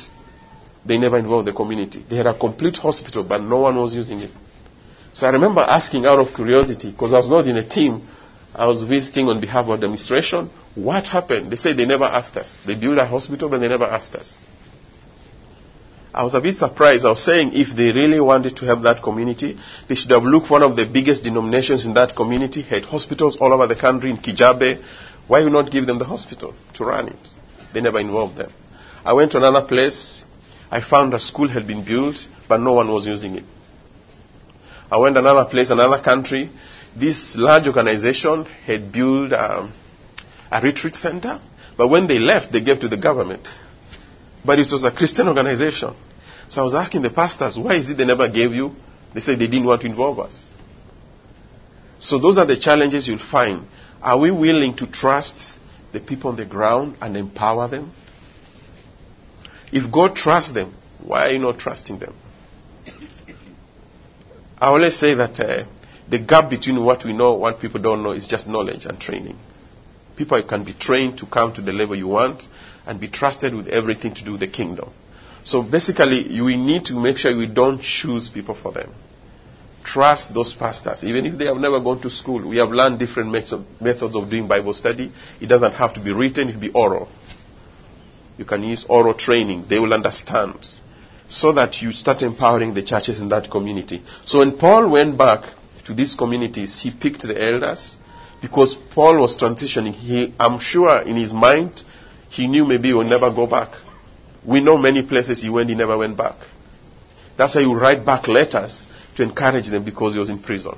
they 0.84 0.98
never 0.98 1.18
involved 1.18 1.46
the 1.46 1.52
community. 1.52 2.04
They 2.08 2.16
had 2.16 2.26
a 2.26 2.38
complete 2.38 2.76
hospital, 2.78 3.22
but 3.24 3.42
no 3.42 3.58
one 3.60 3.76
was 3.76 3.94
using 3.94 4.20
it. 4.20 4.30
So 5.12 5.26
I 5.26 5.30
remember 5.30 5.60
asking 5.60 6.06
out 6.06 6.18
of 6.18 6.34
curiosity, 6.34 6.90
because 6.90 7.12
I 7.12 7.18
was 7.18 7.28
not 7.28 7.46
in 7.46 7.56
a 7.56 7.68
team, 7.68 8.06
I 8.54 8.66
was 8.66 8.82
visiting 8.82 9.28
on 9.28 9.40
behalf 9.40 9.66
of 9.66 9.80
the 9.80 9.86
administration. 9.86 10.50
What 10.74 11.06
happened? 11.08 11.50
They 11.52 11.56
said 11.56 11.76
they 11.76 11.86
never 11.86 12.04
asked 12.04 12.36
us. 12.36 12.60
They 12.66 12.74
built 12.74 12.98
a 12.98 13.06
hospital, 13.06 13.48
but 13.48 13.58
they 13.58 13.68
never 13.68 13.84
asked 13.84 14.14
us. 14.14 14.38
I 16.14 16.22
was 16.24 16.34
a 16.34 16.40
bit 16.40 16.54
surprised. 16.56 17.06
I 17.06 17.10
was 17.10 17.24
saying 17.24 17.52
if 17.54 17.74
they 17.74 17.90
really 17.90 18.20
wanted 18.20 18.56
to 18.58 18.66
help 18.66 18.82
that 18.82 19.02
community, 19.02 19.58
they 19.88 19.94
should 19.94 20.10
have 20.10 20.24
looked 20.24 20.50
one 20.50 20.62
of 20.62 20.76
the 20.76 20.84
biggest 20.84 21.22
denominations 21.24 21.86
in 21.86 21.94
that 21.94 22.14
community, 22.14 22.60
had 22.62 22.84
hospitals 22.84 23.36
all 23.36 23.52
over 23.52 23.66
the 23.66 23.76
country 23.76 24.10
in 24.10 24.18
Kijabe. 24.18 24.82
Why 25.26 25.40
you 25.40 25.48
not 25.48 25.70
give 25.70 25.86
them 25.86 25.98
the 25.98 26.04
hospital 26.04 26.54
to 26.74 26.84
run 26.84 27.08
it? 27.08 27.28
They 27.72 27.80
never 27.80 27.98
involved 27.98 28.36
them. 28.36 28.52
I 29.04 29.14
went 29.14 29.32
to 29.32 29.38
another 29.38 29.66
place. 29.66 30.22
I 30.70 30.80
found 30.82 31.14
a 31.14 31.20
school 31.20 31.48
had 31.48 31.66
been 31.66 31.84
built, 31.84 32.16
but 32.48 32.58
no 32.58 32.72
one 32.74 32.88
was 32.92 33.06
using 33.06 33.36
it. 33.36 33.44
I 34.90 34.98
went 34.98 35.14
to 35.14 35.20
another 35.20 35.48
place, 35.48 35.70
another 35.70 36.02
country. 36.02 36.50
This 36.94 37.36
large 37.36 37.66
organization 37.66 38.44
had 38.44 38.92
built 38.92 39.32
um, 39.32 39.72
a 40.50 40.60
retreat 40.60 40.94
center, 40.96 41.40
but 41.78 41.88
when 41.88 42.06
they 42.06 42.18
left, 42.18 42.52
they 42.52 42.60
gave 42.60 42.80
to 42.80 42.88
the 42.88 42.98
government. 42.98 43.48
But 44.44 44.58
it 44.58 44.68
was 44.70 44.84
a 44.84 44.90
Christian 44.90 45.28
organization. 45.28 45.94
So 46.48 46.60
I 46.60 46.64
was 46.64 46.74
asking 46.74 47.02
the 47.02 47.10
pastors, 47.10 47.56
why 47.58 47.76
is 47.76 47.88
it 47.88 47.96
they 47.96 48.04
never 48.04 48.28
gave 48.28 48.52
you? 48.52 48.74
They 49.14 49.20
said 49.20 49.38
they 49.38 49.46
didn't 49.46 49.64
want 49.64 49.82
to 49.82 49.86
involve 49.86 50.18
us. 50.18 50.52
So 51.98 52.18
those 52.18 52.36
are 52.38 52.46
the 52.46 52.58
challenges 52.58 53.06
you'll 53.06 53.18
find. 53.18 53.66
Are 54.02 54.18
we 54.18 54.30
willing 54.30 54.76
to 54.76 54.90
trust 54.90 55.58
the 55.92 56.00
people 56.00 56.30
on 56.30 56.36
the 56.36 56.44
ground 56.44 56.96
and 57.00 57.16
empower 57.16 57.68
them? 57.68 57.92
If 59.72 59.90
God 59.90 60.16
trusts 60.16 60.52
them, 60.52 60.74
why 61.02 61.28
are 61.28 61.32
you 61.32 61.38
not 61.38 61.58
trusting 61.58 62.00
them? 62.00 62.14
I 64.58 64.66
always 64.66 64.98
say 64.98 65.14
that 65.14 65.40
uh, 65.40 65.66
the 66.08 66.18
gap 66.18 66.50
between 66.50 66.84
what 66.84 67.04
we 67.04 67.12
know 67.12 67.32
and 67.32 67.40
what 67.40 67.60
people 67.60 67.80
don't 67.80 68.02
know 68.02 68.12
is 68.12 68.26
just 68.26 68.48
knowledge 68.48 68.84
and 68.84 69.00
training. 69.00 69.38
People 70.16 70.42
can 70.42 70.64
be 70.64 70.74
trained 70.74 71.18
to 71.18 71.26
come 71.26 71.54
to 71.54 71.62
the 71.62 71.72
level 71.72 71.96
you 71.96 72.08
want 72.08 72.46
and 72.86 73.00
be 73.00 73.08
trusted 73.08 73.54
with 73.54 73.68
everything 73.68 74.14
to 74.14 74.24
do 74.24 74.36
the 74.36 74.48
kingdom. 74.48 74.90
So 75.44 75.62
basically, 75.62 76.40
we 76.40 76.56
need 76.56 76.86
to 76.86 76.94
make 76.94 77.18
sure 77.18 77.36
we 77.36 77.46
don't 77.46 77.80
choose 77.80 78.28
people 78.28 78.54
for 78.54 78.72
them. 78.72 78.92
Trust 79.84 80.32
those 80.32 80.54
pastors. 80.54 81.02
Even 81.04 81.26
if 81.26 81.36
they 81.36 81.46
have 81.46 81.56
never 81.56 81.80
gone 81.80 82.00
to 82.02 82.10
school, 82.10 82.48
we 82.48 82.58
have 82.58 82.70
learned 82.70 83.00
different 83.00 83.30
methods 83.32 84.14
of 84.14 84.30
doing 84.30 84.46
Bible 84.46 84.74
study. 84.74 85.10
It 85.40 85.46
doesn't 85.46 85.72
have 85.72 85.94
to 85.94 86.00
be 86.00 86.12
written, 86.12 86.48
it 86.48 86.54
will 86.54 86.60
be 86.60 86.70
oral. 86.72 87.08
You 88.38 88.44
can 88.44 88.62
use 88.62 88.86
oral 88.88 89.14
training. 89.14 89.66
They 89.68 89.78
will 89.78 89.92
understand. 89.92 90.68
So 91.28 91.52
that 91.52 91.82
you 91.82 91.92
start 91.92 92.22
empowering 92.22 92.74
the 92.74 92.82
churches 92.82 93.20
in 93.20 93.28
that 93.30 93.50
community. 93.50 94.02
So 94.24 94.38
when 94.38 94.56
Paul 94.58 94.88
went 94.90 95.18
back 95.18 95.44
to 95.86 95.94
these 95.94 96.14
communities, 96.14 96.80
he 96.80 96.90
picked 96.90 97.22
the 97.22 97.42
elders 97.42 97.96
because 98.40 98.74
Paul 98.74 99.18
was 99.20 99.36
transitioning. 99.36 99.92
He, 99.94 100.32
I'm 100.38 100.58
sure 100.60 101.00
in 101.02 101.16
his 101.16 101.32
mind, 101.32 101.84
he 102.32 102.46
knew 102.46 102.64
maybe 102.64 102.88
he 102.88 102.94
would 102.94 103.08
never 103.08 103.30
go 103.30 103.46
back. 103.46 103.74
We 104.44 104.60
know 104.60 104.78
many 104.78 105.02
places 105.02 105.42
he 105.42 105.50
went, 105.50 105.68
he 105.68 105.74
never 105.74 105.98
went 105.98 106.16
back. 106.16 106.36
That's 107.36 107.54
why 107.54 107.60
he 107.60 107.66
would 107.66 107.80
write 107.80 108.06
back 108.06 108.26
letters 108.26 108.86
to 109.16 109.22
encourage 109.22 109.68
them 109.68 109.84
because 109.84 110.14
he 110.14 110.18
was 110.18 110.30
in 110.30 110.38
prison. 110.42 110.72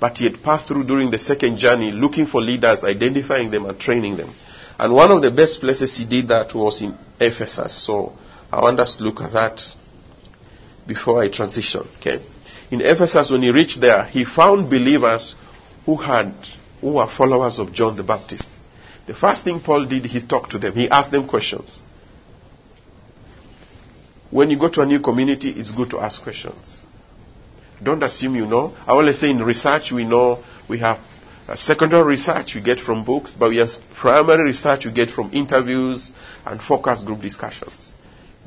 But 0.00 0.16
he 0.16 0.24
had 0.24 0.42
passed 0.42 0.68
through 0.68 0.84
during 0.84 1.10
the 1.10 1.18
second 1.18 1.58
journey 1.58 1.90
looking 1.90 2.26
for 2.26 2.40
leaders, 2.40 2.84
identifying 2.84 3.50
them, 3.50 3.66
and 3.66 3.78
training 3.78 4.16
them. 4.16 4.32
And 4.78 4.94
one 4.94 5.10
of 5.10 5.20
the 5.20 5.30
best 5.30 5.60
places 5.60 5.98
he 5.98 6.06
did 6.06 6.28
that 6.28 6.54
was 6.54 6.80
in 6.80 6.96
Ephesus. 7.20 7.84
So 7.84 8.14
I 8.50 8.62
want 8.62 8.80
us 8.80 8.96
to 8.96 9.04
look 9.04 9.20
at 9.20 9.32
that 9.34 9.60
before 10.86 11.22
I 11.22 11.28
transition. 11.28 11.86
Okay. 11.98 12.24
In 12.70 12.80
Ephesus, 12.80 13.30
when 13.30 13.42
he 13.42 13.50
reached 13.50 13.80
there, 13.80 14.04
he 14.04 14.24
found 14.24 14.70
believers 14.70 15.34
who 15.84 15.96
had 15.96 16.32
who 16.80 16.92
were 16.92 17.08
followers 17.08 17.58
of 17.58 17.72
John 17.72 17.96
the 17.96 18.04
Baptist. 18.04 18.62
The 19.08 19.14
first 19.14 19.42
thing 19.42 19.58
Paul 19.60 19.86
did, 19.86 20.04
he 20.04 20.20
talked 20.20 20.50
to 20.50 20.58
them. 20.58 20.74
He 20.74 20.86
asked 20.90 21.10
them 21.10 21.26
questions. 21.26 21.82
When 24.30 24.50
you 24.50 24.58
go 24.58 24.68
to 24.68 24.82
a 24.82 24.86
new 24.86 25.00
community, 25.00 25.48
it's 25.48 25.70
good 25.70 25.88
to 25.90 25.98
ask 25.98 26.22
questions. 26.22 26.84
Don't 27.82 28.02
assume 28.02 28.36
you 28.36 28.44
know. 28.44 28.74
I 28.86 28.90
always 28.92 29.18
say 29.18 29.30
in 29.30 29.42
research, 29.42 29.92
we 29.92 30.04
know 30.04 30.44
we 30.68 30.78
have 30.80 30.98
uh, 31.48 31.56
secondary 31.56 32.04
research 32.04 32.54
we 32.54 32.60
get 32.60 32.80
from 32.80 33.02
books, 33.02 33.34
but 33.34 33.48
we 33.48 33.56
have 33.56 33.70
primary 33.94 34.44
research 34.44 34.84
we 34.84 34.92
get 34.92 35.08
from 35.10 35.30
interviews 35.32 36.12
and 36.44 36.60
focus 36.60 37.02
group 37.02 37.22
discussions. 37.22 37.94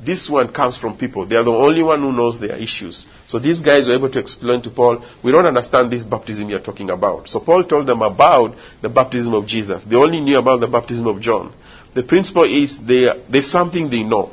This 0.00 0.28
one 0.28 0.52
comes 0.52 0.76
from 0.76 0.98
people. 0.98 1.26
They 1.26 1.36
are 1.36 1.44
the 1.44 1.52
only 1.52 1.82
one 1.82 2.00
who 2.00 2.12
knows 2.12 2.40
their 2.40 2.56
issues. 2.56 3.06
So 3.28 3.38
these 3.38 3.62
guys 3.62 3.86
were 3.86 3.94
able 3.94 4.10
to 4.10 4.18
explain 4.18 4.60
to 4.62 4.70
Paul, 4.70 5.04
we 5.22 5.30
don't 5.30 5.46
understand 5.46 5.92
this 5.92 6.04
baptism 6.04 6.50
you're 6.50 6.60
talking 6.60 6.90
about. 6.90 7.28
So 7.28 7.38
Paul 7.38 7.64
told 7.64 7.86
them 7.86 8.02
about 8.02 8.56
the 8.80 8.88
baptism 8.88 9.32
of 9.34 9.46
Jesus. 9.46 9.84
They 9.84 9.96
only 9.96 10.20
knew 10.20 10.38
about 10.38 10.60
the 10.60 10.66
baptism 10.66 11.06
of 11.06 11.20
John. 11.20 11.54
The 11.94 12.02
principle 12.02 12.44
is 12.44 12.84
they, 12.84 13.08
there's 13.30 13.50
something 13.50 13.90
they 13.90 14.02
know. 14.02 14.30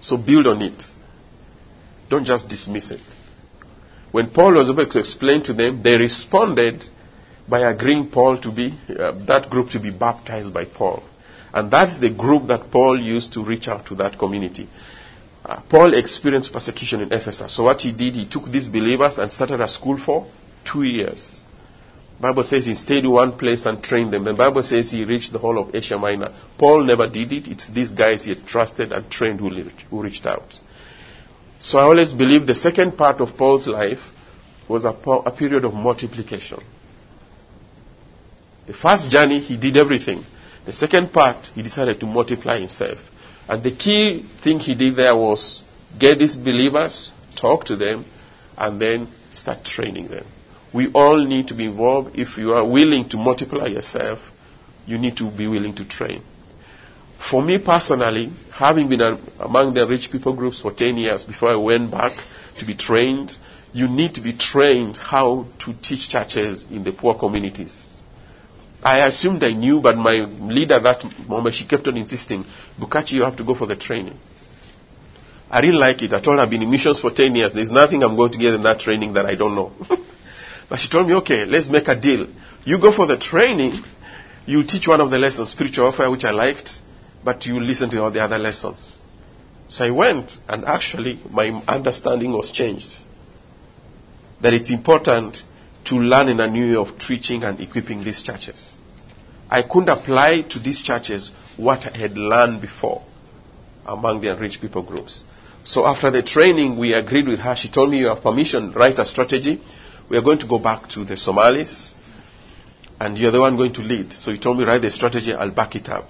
So 0.00 0.16
build 0.16 0.46
on 0.48 0.62
it. 0.62 0.82
Don't 2.08 2.24
just 2.24 2.48
dismiss 2.48 2.90
it. 2.90 3.00
When 4.10 4.30
Paul 4.30 4.54
was 4.54 4.70
able 4.70 4.86
to 4.86 4.98
explain 4.98 5.42
to 5.44 5.52
them, 5.52 5.82
they 5.82 5.96
responded 5.96 6.84
by 7.48 7.70
agreeing 7.70 8.10
Paul 8.10 8.38
to 8.38 8.50
be, 8.50 8.74
uh, 8.88 9.12
that 9.26 9.48
group 9.50 9.70
to 9.70 9.80
be 9.80 9.90
baptized 9.90 10.52
by 10.52 10.64
Paul. 10.64 11.02
And 11.52 11.70
that's 11.70 11.98
the 11.98 12.10
group 12.10 12.46
that 12.48 12.70
Paul 12.70 13.00
used 13.00 13.32
to 13.34 13.44
reach 13.44 13.68
out 13.68 13.86
to 13.86 13.94
that 13.96 14.18
community. 14.18 14.68
Uh, 15.44 15.60
Paul 15.68 15.94
experienced 15.94 16.52
persecution 16.52 17.00
in 17.00 17.12
Ephesus. 17.12 17.54
So 17.54 17.64
what 17.64 17.80
he 17.80 17.92
did, 17.92 18.14
he 18.14 18.26
took 18.26 18.50
these 18.50 18.66
believers 18.66 19.18
and 19.18 19.32
started 19.32 19.60
a 19.60 19.68
school 19.68 19.98
for 19.98 20.26
two 20.64 20.82
years. 20.82 21.40
Bible 22.20 22.42
says 22.42 22.66
he 22.66 22.74
stayed 22.74 23.04
in 23.04 23.10
one 23.12 23.38
place 23.38 23.64
and 23.64 23.82
trained 23.82 24.12
them. 24.12 24.24
The 24.24 24.34
Bible 24.34 24.62
says 24.62 24.90
he 24.90 25.04
reached 25.04 25.32
the 25.32 25.38
whole 25.38 25.58
of 25.58 25.74
Asia 25.74 25.96
Minor. 25.96 26.34
Paul 26.58 26.82
never 26.82 27.08
did 27.08 27.32
it. 27.32 27.46
It's 27.46 27.70
these 27.70 27.92
guys 27.92 28.24
he 28.24 28.34
trusted 28.34 28.92
and 28.92 29.08
trained 29.08 29.38
who, 29.38 29.50
who 29.88 30.02
reached 30.02 30.26
out. 30.26 30.58
So 31.60 31.78
I 31.78 31.82
always 31.82 32.12
believe 32.12 32.46
the 32.46 32.56
second 32.56 32.98
part 32.98 33.20
of 33.20 33.36
Paul's 33.36 33.68
life 33.68 34.00
was 34.68 34.84
a, 34.84 34.90
a 34.90 35.30
period 35.30 35.64
of 35.64 35.74
multiplication. 35.74 36.60
The 38.66 38.74
first 38.74 39.10
journey, 39.10 39.40
he 39.40 39.56
did 39.56 39.76
everything. 39.76 40.24
The 40.68 40.74
second 40.74 41.14
part, 41.14 41.46
he 41.54 41.62
decided 41.62 41.98
to 42.00 42.04
multiply 42.04 42.60
himself. 42.60 42.98
And 43.48 43.62
the 43.62 43.74
key 43.74 44.22
thing 44.42 44.58
he 44.58 44.74
did 44.74 44.96
there 44.96 45.16
was 45.16 45.62
get 45.98 46.18
these 46.18 46.36
believers, 46.36 47.10
talk 47.34 47.64
to 47.64 47.76
them, 47.76 48.04
and 48.58 48.78
then 48.78 49.08
start 49.32 49.64
training 49.64 50.08
them. 50.08 50.26
We 50.74 50.92
all 50.92 51.24
need 51.24 51.48
to 51.48 51.54
be 51.54 51.64
involved. 51.64 52.18
If 52.18 52.36
you 52.36 52.52
are 52.52 52.68
willing 52.68 53.08
to 53.08 53.16
multiply 53.16 53.68
yourself, 53.68 54.18
you 54.84 54.98
need 54.98 55.16
to 55.16 55.30
be 55.30 55.46
willing 55.46 55.74
to 55.76 55.88
train. 55.88 56.22
For 57.30 57.42
me 57.42 57.58
personally, 57.58 58.30
having 58.52 58.90
been 58.90 59.00
among 59.40 59.72
the 59.72 59.86
rich 59.86 60.12
people 60.12 60.34
groups 60.34 60.60
for 60.60 60.70
10 60.70 60.98
years 60.98 61.24
before 61.24 61.48
I 61.48 61.56
went 61.56 61.90
back 61.90 62.12
to 62.58 62.66
be 62.66 62.74
trained, 62.74 63.38
you 63.72 63.88
need 63.88 64.16
to 64.16 64.20
be 64.20 64.34
trained 64.34 64.98
how 64.98 65.46
to 65.60 65.72
teach 65.80 66.10
churches 66.10 66.66
in 66.70 66.84
the 66.84 66.92
poor 66.92 67.14
communities. 67.14 67.97
I 68.88 69.06
assumed 69.06 69.44
I 69.44 69.52
knew, 69.52 69.80
but 69.80 69.96
my 69.96 70.20
leader 70.20 70.80
that 70.80 71.04
moment, 71.28 71.54
she 71.54 71.66
kept 71.66 71.86
on 71.88 71.96
insisting, 71.98 72.44
Bukachi, 72.78 73.12
you 73.12 73.22
have 73.22 73.36
to 73.36 73.44
go 73.44 73.54
for 73.54 73.66
the 73.66 73.76
training. 73.76 74.18
I 75.50 75.60
didn't 75.60 75.78
like 75.78 76.00
it. 76.02 76.14
I 76.14 76.20
told 76.20 76.36
her 76.36 76.42
I've 76.42 76.50
been 76.50 76.62
in 76.62 76.70
missions 76.70 76.98
for 76.98 77.10
10 77.10 77.34
years. 77.34 77.52
There's 77.52 77.70
nothing 77.70 78.02
I'm 78.02 78.16
going 78.16 78.32
to 78.32 78.38
get 78.38 78.54
in 78.54 78.62
that 78.62 78.80
training 78.80 79.12
that 79.14 79.26
I 79.26 79.34
don't 79.34 79.54
know. 79.54 79.72
but 80.70 80.78
she 80.80 80.88
told 80.88 81.06
me, 81.06 81.14
okay, 81.16 81.44
let's 81.44 81.68
make 81.68 81.88
a 81.88 82.00
deal. 82.00 82.28
You 82.64 82.78
go 82.80 82.90
for 82.90 83.06
the 83.06 83.18
training, 83.18 83.74
you 84.46 84.64
teach 84.64 84.88
one 84.88 85.02
of 85.02 85.10
the 85.10 85.18
lessons, 85.18 85.50
spiritual 85.50 85.84
warfare, 85.86 86.10
which 86.10 86.24
I 86.24 86.30
liked, 86.30 86.80
but 87.22 87.44
you 87.44 87.60
listen 87.60 87.90
to 87.90 88.02
all 88.02 88.10
the 88.10 88.20
other 88.20 88.38
lessons. 88.38 89.02
So 89.68 89.84
I 89.84 89.90
went, 89.90 90.38
and 90.48 90.64
actually, 90.64 91.20
my 91.30 91.48
understanding 91.68 92.32
was 92.32 92.50
changed. 92.50 92.94
That 94.40 94.54
it's 94.54 94.70
important 94.70 95.42
to 95.88 95.96
learn 95.96 96.28
in 96.28 96.40
a 96.40 96.46
new 96.48 96.72
way 96.72 96.76
of 96.76 96.98
teaching 96.98 97.42
and 97.44 97.60
equipping 97.60 98.04
these 98.04 98.22
churches. 98.22 98.78
I 99.50 99.62
couldn't 99.62 99.88
apply 99.88 100.42
to 100.42 100.58
these 100.58 100.82
churches 100.82 101.30
what 101.56 101.86
I 101.86 101.96
had 101.96 102.18
learned 102.18 102.60
before 102.60 103.02
among 103.86 104.20
the 104.20 104.32
unreached 104.32 104.60
people 104.60 104.82
groups. 104.82 105.24
So 105.64 105.86
after 105.86 106.10
the 106.10 106.22
training, 106.22 106.76
we 106.78 106.92
agreed 106.92 107.26
with 107.26 107.40
her. 107.40 107.56
She 107.56 107.70
told 107.70 107.90
me, 107.90 107.98
You 108.00 108.08
have 108.08 108.22
permission, 108.22 108.72
write 108.72 108.98
a 108.98 109.06
strategy. 109.06 109.62
We 110.10 110.16
are 110.18 110.22
going 110.22 110.38
to 110.40 110.46
go 110.46 110.58
back 110.58 110.88
to 110.90 111.04
the 111.04 111.16
Somalis, 111.16 111.94
and 113.00 113.16
you're 113.16 113.32
the 113.32 113.40
one 113.40 113.56
going 113.56 113.72
to 113.74 113.80
lead. 113.82 114.12
So 114.12 114.30
he 114.32 114.38
told 114.38 114.58
me, 114.58 114.64
Write 114.64 114.82
the 114.82 114.90
strategy, 114.90 115.32
I'll 115.32 115.50
back 115.50 115.74
it 115.74 115.88
up. 115.88 116.08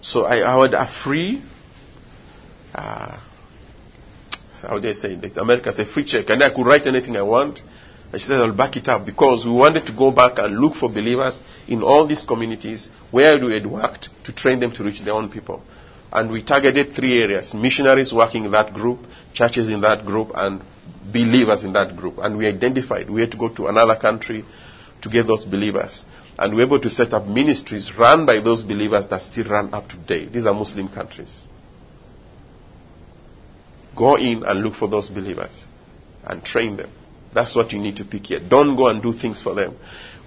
So 0.00 0.24
I, 0.24 0.48
I 0.48 0.62
had 0.62 0.74
a 0.74 0.86
free, 1.04 1.42
uh, 2.74 3.20
how 4.62 4.78
do 4.78 4.88
I 4.88 4.92
say 4.92 5.12
it? 5.14 5.36
America 5.36 5.72
free 5.86 6.04
check, 6.04 6.28
and 6.28 6.42
I 6.42 6.50
could 6.50 6.66
write 6.66 6.86
anything 6.88 7.16
I 7.16 7.22
want. 7.22 7.62
And 8.12 8.20
she 8.20 8.26
said, 8.26 8.40
I'll 8.40 8.52
back 8.52 8.76
it 8.76 8.88
up 8.88 9.06
because 9.06 9.46
we 9.46 9.52
wanted 9.52 9.86
to 9.86 9.92
go 9.92 10.10
back 10.10 10.32
and 10.36 10.58
look 10.58 10.74
for 10.74 10.90
believers 10.90 11.42
in 11.66 11.82
all 11.82 12.06
these 12.06 12.24
communities 12.24 12.90
where 13.10 13.42
we 13.42 13.54
had 13.54 13.64
worked 13.66 14.10
to 14.24 14.34
train 14.34 14.60
them 14.60 14.70
to 14.72 14.84
reach 14.84 15.00
their 15.00 15.14
own 15.14 15.30
people. 15.30 15.62
And 16.12 16.30
we 16.30 16.42
targeted 16.42 16.94
three 16.94 17.22
areas 17.22 17.54
missionaries 17.54 18.12
working 18.12 18.44
in 18.44 18.50
that 18.52 18.74
group, 18.74 18.98
churches 19.32 19.70
in 19.70 19.80
that 19.80 20.04
group, 20.04 20.30
and 20.34 20.60
believers 21.10 21.64
in 21.64 21.72
that 21.72 21.96
group. 21.96 22.18
And 22.18 22.36
we 22.36 22.46
identified 22.46 23.08
we 23.08 23.22
had 23.22 23.32
to 23.32 23.38
go 23.38 23.48
to 23.48 23.68
another 23.68 23.96
country 23.98 24.44
to 25.00 25.08
get 25.08 25.26
those 25.26 25.46
believers. 25.46 26.04
And 26.38 26.52
we 26.54 26.58
were 26.62 26.66
able 26.66 26.80
to 26.80 26.90
set 26.90 27.14
up 27.14 27.26
ministries 27.26 27.96
run 27.98 28.26
by 28.26 28.40
those 28.40 28.62
believers 28.62 29.06
that 29.08 29.22
still 29.22 29.48
run 29.48 29.72
up 29.72 29.88
to. 29.88 29.96
These 30.30 30.44
are 30.44 30.52
Muslim 30.52 30.88
countries. 30.88 31.46
Go 33.96 34.16
in 34.16 34.44
and 34.44 34.60
look 34.60 34.74
for 34.74 34.88
those 34.88 35.08
believers 35.08 35.66
and 36.24 36.44
train 36.44 36.76
them. 36.76 36.90
That's 37.34 37.54
what 37.54 37.72
you 37.72 37.78
need 37.78 37.96
to 37.96 38.04
pick 38.04 38.26
here. 38.26 38.40
Don't 38.40 38.76
go 38.76 38.88
and 38.88 39.02
do 39.02 39.12
things 39.12 39.40
for 39.40 39.54
them. 39.54 39.76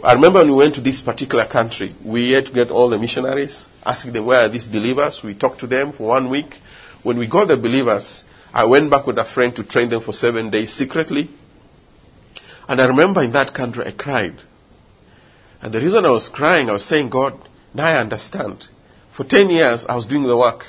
I 0.03 0.13
remember 0.13 0.39
when 0.39 0.49
we 0.49 0.55
went 0.55 0.75
to 0.75 0.81
this 0.81 1.01
particular 1.01 1.47
country, 1.47 1.95
we 2.03 2.33
had 2.33 2.47
to 2.47 2.51
get 2.51 2.71
all 2.71 2.89
the 2.89 2.97
missionaries, 2.97 3.65
asking 3.85 4.13
them 4.13 4.25
where 4.25 4.41
are 4.41 4.49
these 4.49 4.67
believers. 4.67 5.21
We 5.23 5.35
talked 5.35 5.59
to 5.59 5.67
them 5.67 5.93
for 5.93 6.07
one 6.07 6.29
week. 6.29 6.55
When 7.03 7.17
we 7.17 7.27
got 7.27 7.47
the 7.47 7.57
believers, 7.57 8.23
I 8.53 8.65
went 8.65 8.89
back 8.89 9.05
with 9.05 9.17
a 9.19 9.25
friend 9.25 9.55
to 9.55 9.63
train 9.63 9.89
them 9.89 10.01
for 10.01 10.11
seven 10.11 10.49
days 10.49 10.73
secretly. 10.73 11.29
And 12.67 12.81
I 12.81 12.87
remember 12.87 13.21
in 13.21 13.31
that 13.33 13.53
country 13.53 13.85
I 13.85 13.91
cried. 13.91 14.35
And 15.61 15.73
the 15.73 15.79
reason 15.79 16.05
I 16.05 16.11
was 16.11 16.29
crying, 16.29 16.69
I 16.69 16.73
was 16.73 16.85
saying, 16.85 17.09
God, 17.09 17.39
now 17.73 17.85
I 17.85 17.99
understand. 17.99 18.67
For 19.15 19.23
10 19.23 19.49
years, 19.49 19.85
I 19.87 19.95
was 19.95 20.07
doing 20.07 20.23
the 20.23 20.35
work. 20.37 20.63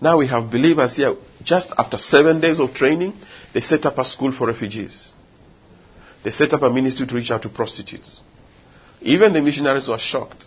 Now 0.00 0.18
we 0.18 0.28
have 0.28 0.50
believers 0.50 0.96
here. 0.96 1.16
Just 1.42 1.72
after 1.78 1.96
seven 1.96 2.40
days 2.40 2.60
of 2.60 2.74
training, 2.74 3.14
they 3.54 3.60
set 3.60 3.86
up 3.86 3.98
a 3.98 4.04
school 4.04 4.32
for 4.32 4.46
refugees. 4.46 5.15
They 6.26 6.32
set 6.32 6.52
up 6.54 6.62
a 6.62 6.70
ministry 6.70 7.06
to 7.06 7.14
reach 7.14 7.30
out 7.30 7.42
to 7.42 7.48
prostitutes. 7.48 8.20
Even 9.00 9.32
the 9.32 9.40
missionaries 9.40 9.86
were 9.86 9.96
shocked. 9.96 10.46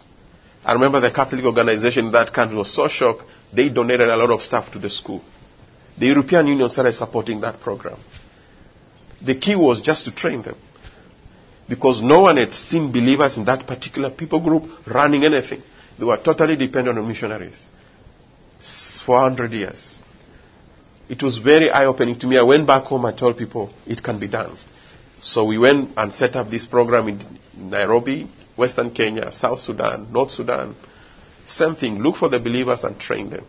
I 0.66 0.74
remember 0.74 1.00
the 1.00 1.10
Catholic 1.10 1.46
organization 1.46 2.08
in 2.08 2.12
that 2.12 2.34
country 2.34 2.58
was 2.58 2.70
so 2.70 2.90
shocked, 2.90 3.24
they 3.54 3.70
donated 3.70 4.10
a 4.10 4.18
lot 4.18 4.30
of 4.30 4.42
stuff 4.44 4.74
to 4.74 4.80
the 4.80 4.90
school. 4.90 5.22
The 5.98 6.08
European 6.08 6.48
Union 6.48 6.70
started 6.70 6.92
supporting 6.92 7.40
that 7.40 7.62
program. 7.62 7.98
The 9.26 9.36
key 9.36 9.56
was 9.56 9.80
just 9.80 10.04
to 10.04 10.12
train 10.14 10.42
them. 10.42 10.58
Because 11.70 12.02
no 12.02 12.20
one 12.24 12.36
had 12.36 12.54
seen 12.54 12.92
believers 12.92 13.38
in 13.38 13.46
that 13.46 13.66
particular 13.66 14.10
people 14.10 14.42
group 14.42 14.86
running 14.86 15.24
anything. 15.24 15.64
They 15.98 16.04
were 16.04 16.18
totally 16.18 16.58
dependent 16.58 16.98
on 17.00 17.08
missionaries. 17.08 17.70
400 19.06 19.54
years. 19.54 20.04
It 21.08 21.24
was 21.24 21.38
very 21.38 21.72
eye 21.72 21.86
opening 21.86 22.20
to 22.20 22.28
me. 22.28 22.38
I 22.38 22.42
went 22.44 22.68
back 22.68 22.84
home 22.84 23.06
and 23.06 23.18
told 23.18 23.38
people 23.38 23.72
it 23.88 24.04
can 24.04 24.20
be 24.20 24.28
done. 24.28 24.58
So 25.22 25.44
we 25.44 25.58
went 25.58 25.92
and 25.98 26.14
set 26.14 26.36
up 26.36 26.50
this 26.50 26.66
program 26.66 27.08
in 27.08 27.40
Nairobi, 27.58 28.30
Western 28.56 28.92
Kenya, 28.92 29.32
South 29.32 29.60
Sudan, 29.60 30.12
North 30.12 30.32
Sudan. 30.32 30.76
Same 31.46 31.76
thing. 31.76 32.00
Look 32.00 32.18
for 32.18 32.30
the 32.30 32.40
believers 32.40 32.84
and 32.84 33.00
train 33.00 33.30
them. 33.30 33.46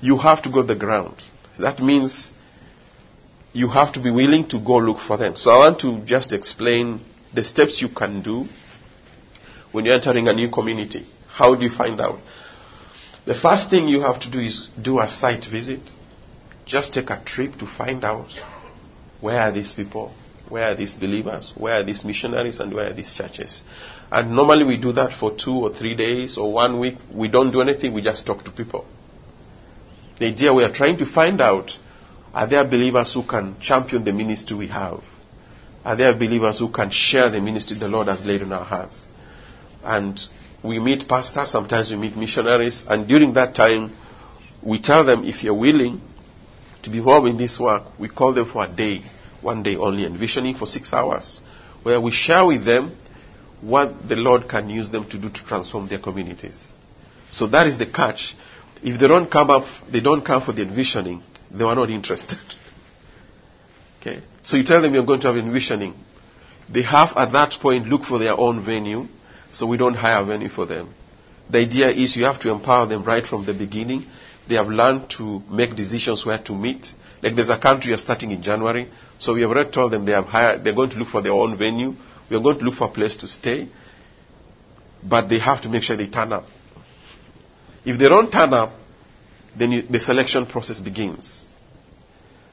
You 0.00 0.16
have 0.18 0.42
to 0.42 0.50
go 0.50 0.62
to 0.62 0.66
the 0.66 0.76
ground. 0.76 1.22
That 1.58 1.80
means 1.80 2.30
you 3.52 3.68
have 3.68 3.92
to 3.92 4.00
be 4.00 4.10
willing 4.10 4.48
to 4.48 4.58
go 4.58 4.76
look 4.76 4.98
for 4.98 5.16
them. 5.16 5.36
So 5.36 5.50
I 5.50 5.58
want 5.68 5.80
to 5.80 6.00
just 6.04 6.32
explain 6.32 7.00
the 7.34 7.42
steps 7.42 7.82
you 7.82 7.88
can 7.88 8.22
do 8.22 8.46
when 9.72 9.84
you're 9.84 9.94
entering 9.94 10.28
a 10.28 10.32
new 10.32 10.50
community. 10.50 11.06
How 11.28 11.54
do 11.54 11.64
you 11.64 11.70
find 11.70 12.00
out? 12.00 12.20
The 13.26 13.34
first 13.34 13.70
thing 13.70 13.88
you 13.88 14.00
have 14.00 14.20
to 14.20 14.30
do 14.30 14.40
is 14.40 14.70
do 14.80 15.00
a 15.00 15.08
site 15.08 15.44
visit. 15.44 15.80
Just 16.64 16.94
take 16.94 17.10
a 17.10 17.22
trip 17.24 17.56
to 17.56 17.66
find 17.66 18.04
out 18.04 18.30
where 19.20 19.40
are 19.40 19.52
these 19.52 19.72
people, 19.72 20.12
where 20.50 20.64
are 20.64 20.74
these 20.74 20.94
believers, 20.94 21.52
where 21.56 21.80
are 21.80 21.84
these 21.84 22.04
missionaries, 22.04 22.60
and 22.60 22.74
where 22.74 22.90
are 22.90 22.92
these 22.92 23.14
churches. 23.14 23.62
And 24.10 24.34
normally 24.34 24.64
we 24.64 24.76
do 24.76 24.92
that 24.92 25.12
for 25.12 25.34
two 25.36 25.54
or 25.54 25.72
three 25.72 25.94
days 25.94 26.36
or 26.36 26.52
one 26.52 26.78
week. 26.78 26.96
We 27.14 27.28
don't 27.28 27.50
do 27.52 27.62
anything, 27.62 27.94
we 27.94 28.02
just 28.02 28.26
talk 28.26 28.44
to 28.44 28.50
people. 28.50 28.84
The 30.18 30.26
idea 30.26 30.52
we 30.52 30.64
are 30.64 30.72
trying 30.72 30.98
to 30.98 31.06
find 31.06 31.40
out 31.40 31.78
are 32.34 32.46
there 32.46 32.64
believers 32.64 33.14
who 33.14 33.24
can 33.24 33.58
champion 33.60 34.04
the 34.04 34.12
ministry 34.12 34.56
we 34.56 34.68
have? 34.68 35.02
Are 35.84 35.96
there 35.96 36.12
believers 36.14 36.58
who 36.58 36.70
can 36.70 36.90
share 36.90 37.30
the 37.30 37.40
ministry 37.40 37.78
the 37.78 37.88
Lord 37.88 38.06
has 38.08 38.24
laid 38.24 38.42
on 38.42 38.52
our 38.52 38.64
hearts? 38.64 39.08
And 39.82 40.20
we 40.62 40.78
meet 40.78 41.08
pastors, 41.08 41.50
sometimes 41.50 41.90
we 41.90 41.96
meet 41.96 42.16
missionaries, 42.16 42.84
and 42.86 43.08
during 43.08 43.32
that 43.34 43.54
time, 43.54 43.96
we 44.62 44.80
tell 44.80 45.04
them 45.04 45.24
if 45.24 45.42
you're 45.42 45.54
willing 45.54 46.00
to 46.82 46.90
be 46.90 46.98
involved 46.98 47.28
in 47.28 47.36
this 47.36 47.58
work, 47.58 47.98
we 47.98 48.08
call 48.08 48.34
them 48.34 48.46
for 48.46 48.64
a 48.64 48.68
day, 48.68 49.02
one 49.42 49.62
day 49.62 49.76
only, 49.76 50.04
envisioning 50.04 50.54
for 50.54 50.66
six 50.66 50.92
hours, 50.92 51.40
where 51.82 52.00
we 52.00 52.10
share 52.10 52.46
with 52.46 52.64
them 52.64 52.96
what 53.60 54.08
the 54.08 54.16
Lord 54.16 54.48
can 54.48 54.70
use 54.70 54.90
them 54.90 55.08
to 55.10 55.18
do 55.18 55.30
to 55.30 55.44
transform 55.44 55.88
their 55.88 55.98
communities. 55.98 56.72
So 57.30 57.46
that 57.48 57.66
is 57.66 57.78
the 57.78 57.86
catch. 57.86 58.34
If 58.82 58.98
they 58.98 59.08
don't 59.08 59.30
come 59.30 59.50
up, 59.50 59.66
they 59.90 60.00
don't 60.00 60.24
come 60.24 60.42
for 60.42 60.52
the 60.52 60.62
envisioning, 60.62 61.22
they 61.50 61.64
are 61.64 61.74
not 61.74 61.90
interested. 61.90 62.38
okay? 64.00 64.22
So 64.42 64.56
you 64.56 64.64
tell 64.64 64.80
them 64.80 64.94
you're 64.94 65.04
going 65.04 65.20
to 65.20 65.28
have 65.28 65.36
envisioning. 65.36 65.94
They 66.72 66.82
have 66.82 67.10
at 67.16 67.32
that 67.32 67.52
point 67.60 67.88
look 67.88 68.04
for 68.04 68.18
their 68.18 68.38
own 68.38 68.64
venue, 68.64 69.06
so 69.50 69.66
we 69.66 69.76
don't 69.76 69.94
hire 69.94 70.22
a 70.22 70.24
venue 70.24 70.48
for 70.48 70.66
them. 70.66 70.94
The 71.50 71.58
idea 71.58 71.88
is 71.88 72.16
you 72.16 72.24
have 72.24 72.40
to 72.40 72.50
empower 72.50 72.86
them 72.86 73.04
right 73.04 73.26
from 73.26 73.44
the 73.44 73.52
beginning. 73.52 74.06
They 74.48 74.54
have 74.54 74.68
learned 74.68 75.10
to 75.18 75.42
make 75.50 75.74
decisions 75.74 76.24
where 76.24 76.38
to 76.38 76.54
meet. 76.54 76.86
Like 77.22 77.34
there's 77.34 77.50
a 77.50 77.58
country 77.58 77.90
you're 77.90 77.98
starting 77.98 78.30
in 78.30 78.42
January, 78.42 78.88
so 79.20 79.34
we 79.34 79.42
have 79.42 79.50
already 79.50 79.70
told 79.70 79.92
them 79.92 80.06
they 80.06 80.12
have 80.12 80.24
hired, 80.24 80.64
they're 80.64 80.74
going 80.74 80.88
to 80.90 80.96
look 80.98 81.08
for 81.08 81.20
their 81.20 81.32
own 81.32 81.56
venue. 81.58 81.94
We 82.30 82.36
are 82.36 82.40
going 82.40 82.58
to 82.58 82.64
look 82.64 82.74
for 82.74 82.84
a 82.88 82.90
place 82.90 83.16
to 83.16 83.28
stay, 83.28 83.68
but 85.04 85.28
they 85.28 85.38
have 85.38 85.60
to 85.62 85.68
make 85.68 85.82
sure 85.82 85.94
they 85.96 86.08
turn 86.08 86.32
up. 86.32 86.46
If 87.84 87.98
they 87.98 88.08
don't 88.08 88.30
turn 88.32 88.54
up, 88.54 88.72
then 89.58 89.72
you, 89.72 89.82
the 89.82 89.98
selection 89.98 90.46
process 90.46 90.80
begins. 90.80 91.46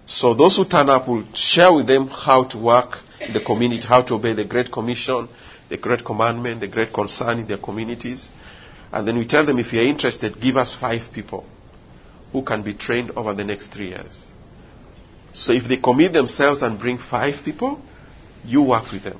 So 0.06 0.34
those 0.34 0.58
who 0.58 0.65
turn 0.65 0.89
up 0.89 1.08
will 1.08 1.25
share 1.34 1.71
with 1.73 1.88
them 1.88 2.08
how 2.08 2.43
to 2.45 2.58
work 2.58 2.97
in 3.21 3.34
the 3.34 3.39
community, 3.41 3.88
how 3.88 4.01
to 4.01 4.15
obey 4.15 4.34
the 4.34 4.45
Great 4.45 4.69
Commission, 4.71 5.30
the 5.69 5.77
Great 5.77 6.03
Commandment, 6.03 6.60
the 6.60 6.67
Great 6.67 6.91
Concern 6.93 7.39
in 7.39 7.47
their 7.47 7.58
communities. 7.58 8.32
And 8.91 9.08
then 9.08 9.17
we 9.17 9.25
tell 9.25 9.45
them 9.45 9.60
if 9.60 9.71
you're 9.71 9.84
interested, 9.86 10.39
give 10.41 10.58
us 10.58 10.75
five 10.75 11.13
people 11.13 11.45
who 12.34 12.43
can 12.43 12.62
be 12.62 12.73
trained 12.73 13.12
over 13.12 13.34
the 13.34 13.43
next 13.45 13.67
three 13.67 13.89
years. 13.89 14.32
So 15.38 15.54
if 15.54 15.67
they 15.67 15.78
commit 15.78 16.13
themselves 16.13 16.63
and 16.63 16.80
bring 16.80 16.97
five 16.97 17.36
people, 17.45 17.80
you 18.43 18.63
work 18.63 18.91
with 18.91 19.04
them. 19.04 19.19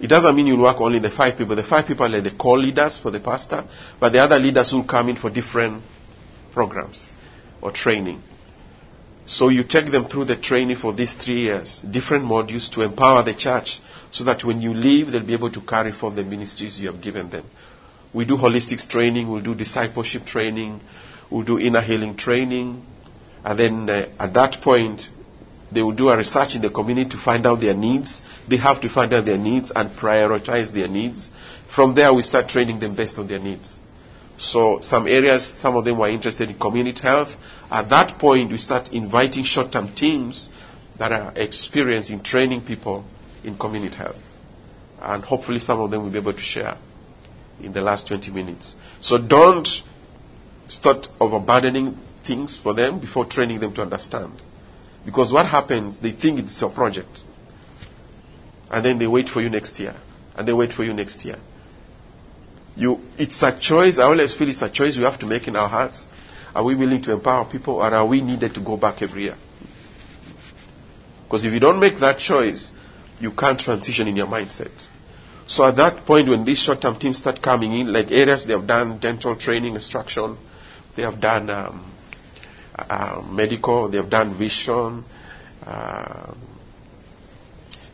It 0.00 0.06
doesn't 0.06 0.34
mean 0.34 0.46
you'll 0.46 0.62
work 0.62 0.80
only 0.80 0.98
the 0.98 1.10
five 1.10 1.36
people. 1.36 1.54
The 1.54 1.62
five 1.62 1.86
people 1.86 2.06
are 2.06 2.08
like 2.08 2.24
the 2.24 2.30
core 2.30 2.58
leaders 2.58 2.96
for 2.96 3.10
the 3.10 3.20
pastor, 3.20 3.64
but 4.00 4.14
the 4.14 4.20
other 4.20 4.38
leaders 4.38 4.72
will 4.72 4.84
come 4.84 5.10
in 5.10 5.16
for 5.16 5.28
different 5.28 5.82
programs 6.54 7.12
or 7.60 7.72
training. 7.72 8.22
So 9.26 9.50
you 9.50 9.64
take 9.64 9.92
them 9.92 10.08
through 10.08 10.24
the 10.24 10.36
training 10.36 10.76
for 10.76 10.94
these 10.94 11.12
three 11.12 11.42
years, 11.42 11.82
different 11.82 12.24
modules 12.24 12.72
to 12.72 12.80
empower 12.80 13.22
the 13.22 13.34
church 13.34 13.80
so 14.10 14.24
that 14.24 14.44
when 14.44 14.62
you 14.62 14.72
leave, 14.72 15.12
they'll 15.12 15.26
be 15.26 15.34
able 15.34 15.52
to 15.52 15.60
carry 15.60 15.92
forth 15.92 16.16
the 16.16 16.24
ministries 16.24 16.80
you 16.80 16.90
have 16.90 17.02
given 17.02 17.28
them. 17.28 17.44
We 18.14 18.24
do 18.24 18.38
holistics 18.38 18.88
training, 18.88 19.30
we'll 19.30 19.42
do 19.42 19.54
discipleship 19.54 20.24
training, 20.24 20.80
we'll 21.30 21.44
do 21.44 21.58
inner 21.58 21.82
healing 21.82 22.16
training, 22.16 22.82
and 23.44 23.58
then 23.58 23.90
uh, 23.90 24.08
at 24.18 24.34
that 24.34 24.60
point, 24.62 25.10
they 25.72 25.82
will 25.82 25.92
do 25.92 26.08
a 26.08 26.16
research 26.16 26.56
in 26.56 26.62
the 26.62 26.70
community 26.70 27.10
to 27.10 27.16
find 27.16 27.46
out 27.46 27.60
their 27.60 27.74
needs. 27.74 28.22
They 28.48 28.56
have 28.56 28.80
to 28.80 28.88
find 28.88 29.12
out 29.12 29.24
their 29.24 29.38
needs 29.38 29.70
and 29.74 29.90
prioritize 29.90 30.72
their 30.72 30.88
needs. 30.88 31.30
From 31.74 31.94
there, 31.94 32.12
we 32.12 32.22
start 32.22 32.48
training 32.48 32.80
them 32.80 32.96
based 32.96 33.18
on 33.18 33.28
their 33.28 33.38
needs. 33.38 33.80
So 34.36 34.80
some 34.80 35.06
areas, 35.06 35.46
some 35.46 35.76
of 35.76 35.84
them 35.84 35.98
were 35.98 36.08
interested 36.08 36.48
in 36.50 36.58
community 36.58 37.02
health. 37.02 37.28
At 37.70 37.88
that 37.90 38.18
point, 38.18 38.50
we 38.50 38.58
start 38.58 38.92
inviting 38.92 39.44
short-term 39.44 39.94
teams 39.94 40.48
that 40.98 41.12
are 41.12 41.32
experienced 41.36 42.10
in 42.10 42.22
training 42.22 42.62
people 42.62 43.04
in 43.44 43.56
community 43.56 43.96
health. 43.96 44.20
And 45.00 45.22
hopefully 45.22 45.60
some 45.60 45.80
of 45.80 45.90
them 45.90 46.02
will 46.02 46.10
be 46.10 46.18
able 46.18 46.32
to 46.32 46.40
share 46.40 46.76
in 47.60 47.72
the 47.72 47.80
last 47.80 48.08
20 48.08 48.30
minutes. 48.32 48.76
So 49.00 49.18
don't 49.18 49.68
start 50.66 51.08
overburdening 51.20 51.98
things 52.30 52.56
for 52.62 52.74
them 52.74 53.00
before 53.00 53.24
training 53.26 53.58
them 53.58 53.74
to 53.74 53.82
understand. 53.82 54.32
Because 55.04 55.32
what 55.32 55.46
happens, 55.46 56.00
they 56.00 56.12
think 56.12 56.38
it's 56.38 56.60
your 56.60 56.70
project. 56.70 57.24
And 58.70 58.84
then 58.86 58.98
they 59.00 59.08
wait 59.08 59.28
for 59.28 59.40
you 59.40 59.48
next 59.50 59.80
year. 59.80 59.96
And 60.36 60.46
they 60.46 60.52
wait 60.52 60.72
for 60.72 60.84
you 60.84 60.92
next 60.92 61.24
year. 61.24 61.38
You, 62.76 63.00
it's 63.18 63.42
a 63.42 63.58
choice. 63.58 63.98
I 63.98 64.04
always 64.04 64.34
feel 64.34 64.48
it's 64.48 64.62
a 64.62 64.70
choice 64.70 64.96
we 64.96 65.02
have 65.02 65.18
to 65.20 65.26
make 65.26 65.48
in 65.48 65.56
our 65.56 65.68
hearts. 65.68 66.06
Are 66.54 66.64
we 66.64 66.76
willing 66.76 67.02
to 67.02 67.12
empower 67.12 67.44
people 67.50 67.74
or 67.74 67.92
are 67.92 68.06
we 68.06 68.20
needed 68.20 68.54
to 68.54 68.60
go 68.60 68.76
back 68.76 69.02
every 69.02 69.24
year? 69.24 69.36
Because 71.24 71.44
if 71.44 71.52
you 71.52 71.60
don't 71.60 71.80
make 71.80 71.98
that 71.98 72.18
choice, 72.18 72.70
you 73.18 73.32
can't 73.32 73.58
transition 73.58 74.06
in 74.06 74.16
your 74.16 74.26
mindset. 74.28 74.72
So 75.48 75.64
at 75.64 75.76
that 75.78 76.06
point, 76.06 76.28
when 76.28 76.44
these 76.44 76.58
short-term 76.60 76.96
teams 77.00 77.18
start 77.18 77.42
coming 77.42 77.72
in, 77.72 77.92
like 77.92 78.12
areas 78.12 78.44
they 78.44 78.52
have 78.52 78.68
done 78.68 78.98
dental 79.00 79.34
training, 79.36 79.74
instruction, 79.74 80.36
they 80.94 81.02
have 81.02 81.20
done 81.20 81.50
um, 81.50 81.90
uh, 82.88 83.22
medical, 83.22 83.88
they 83.88 83.98
have 83.98 84.10
done 84.10 84.36
vision. 84.38 85.04
Uh, 85.64 86.34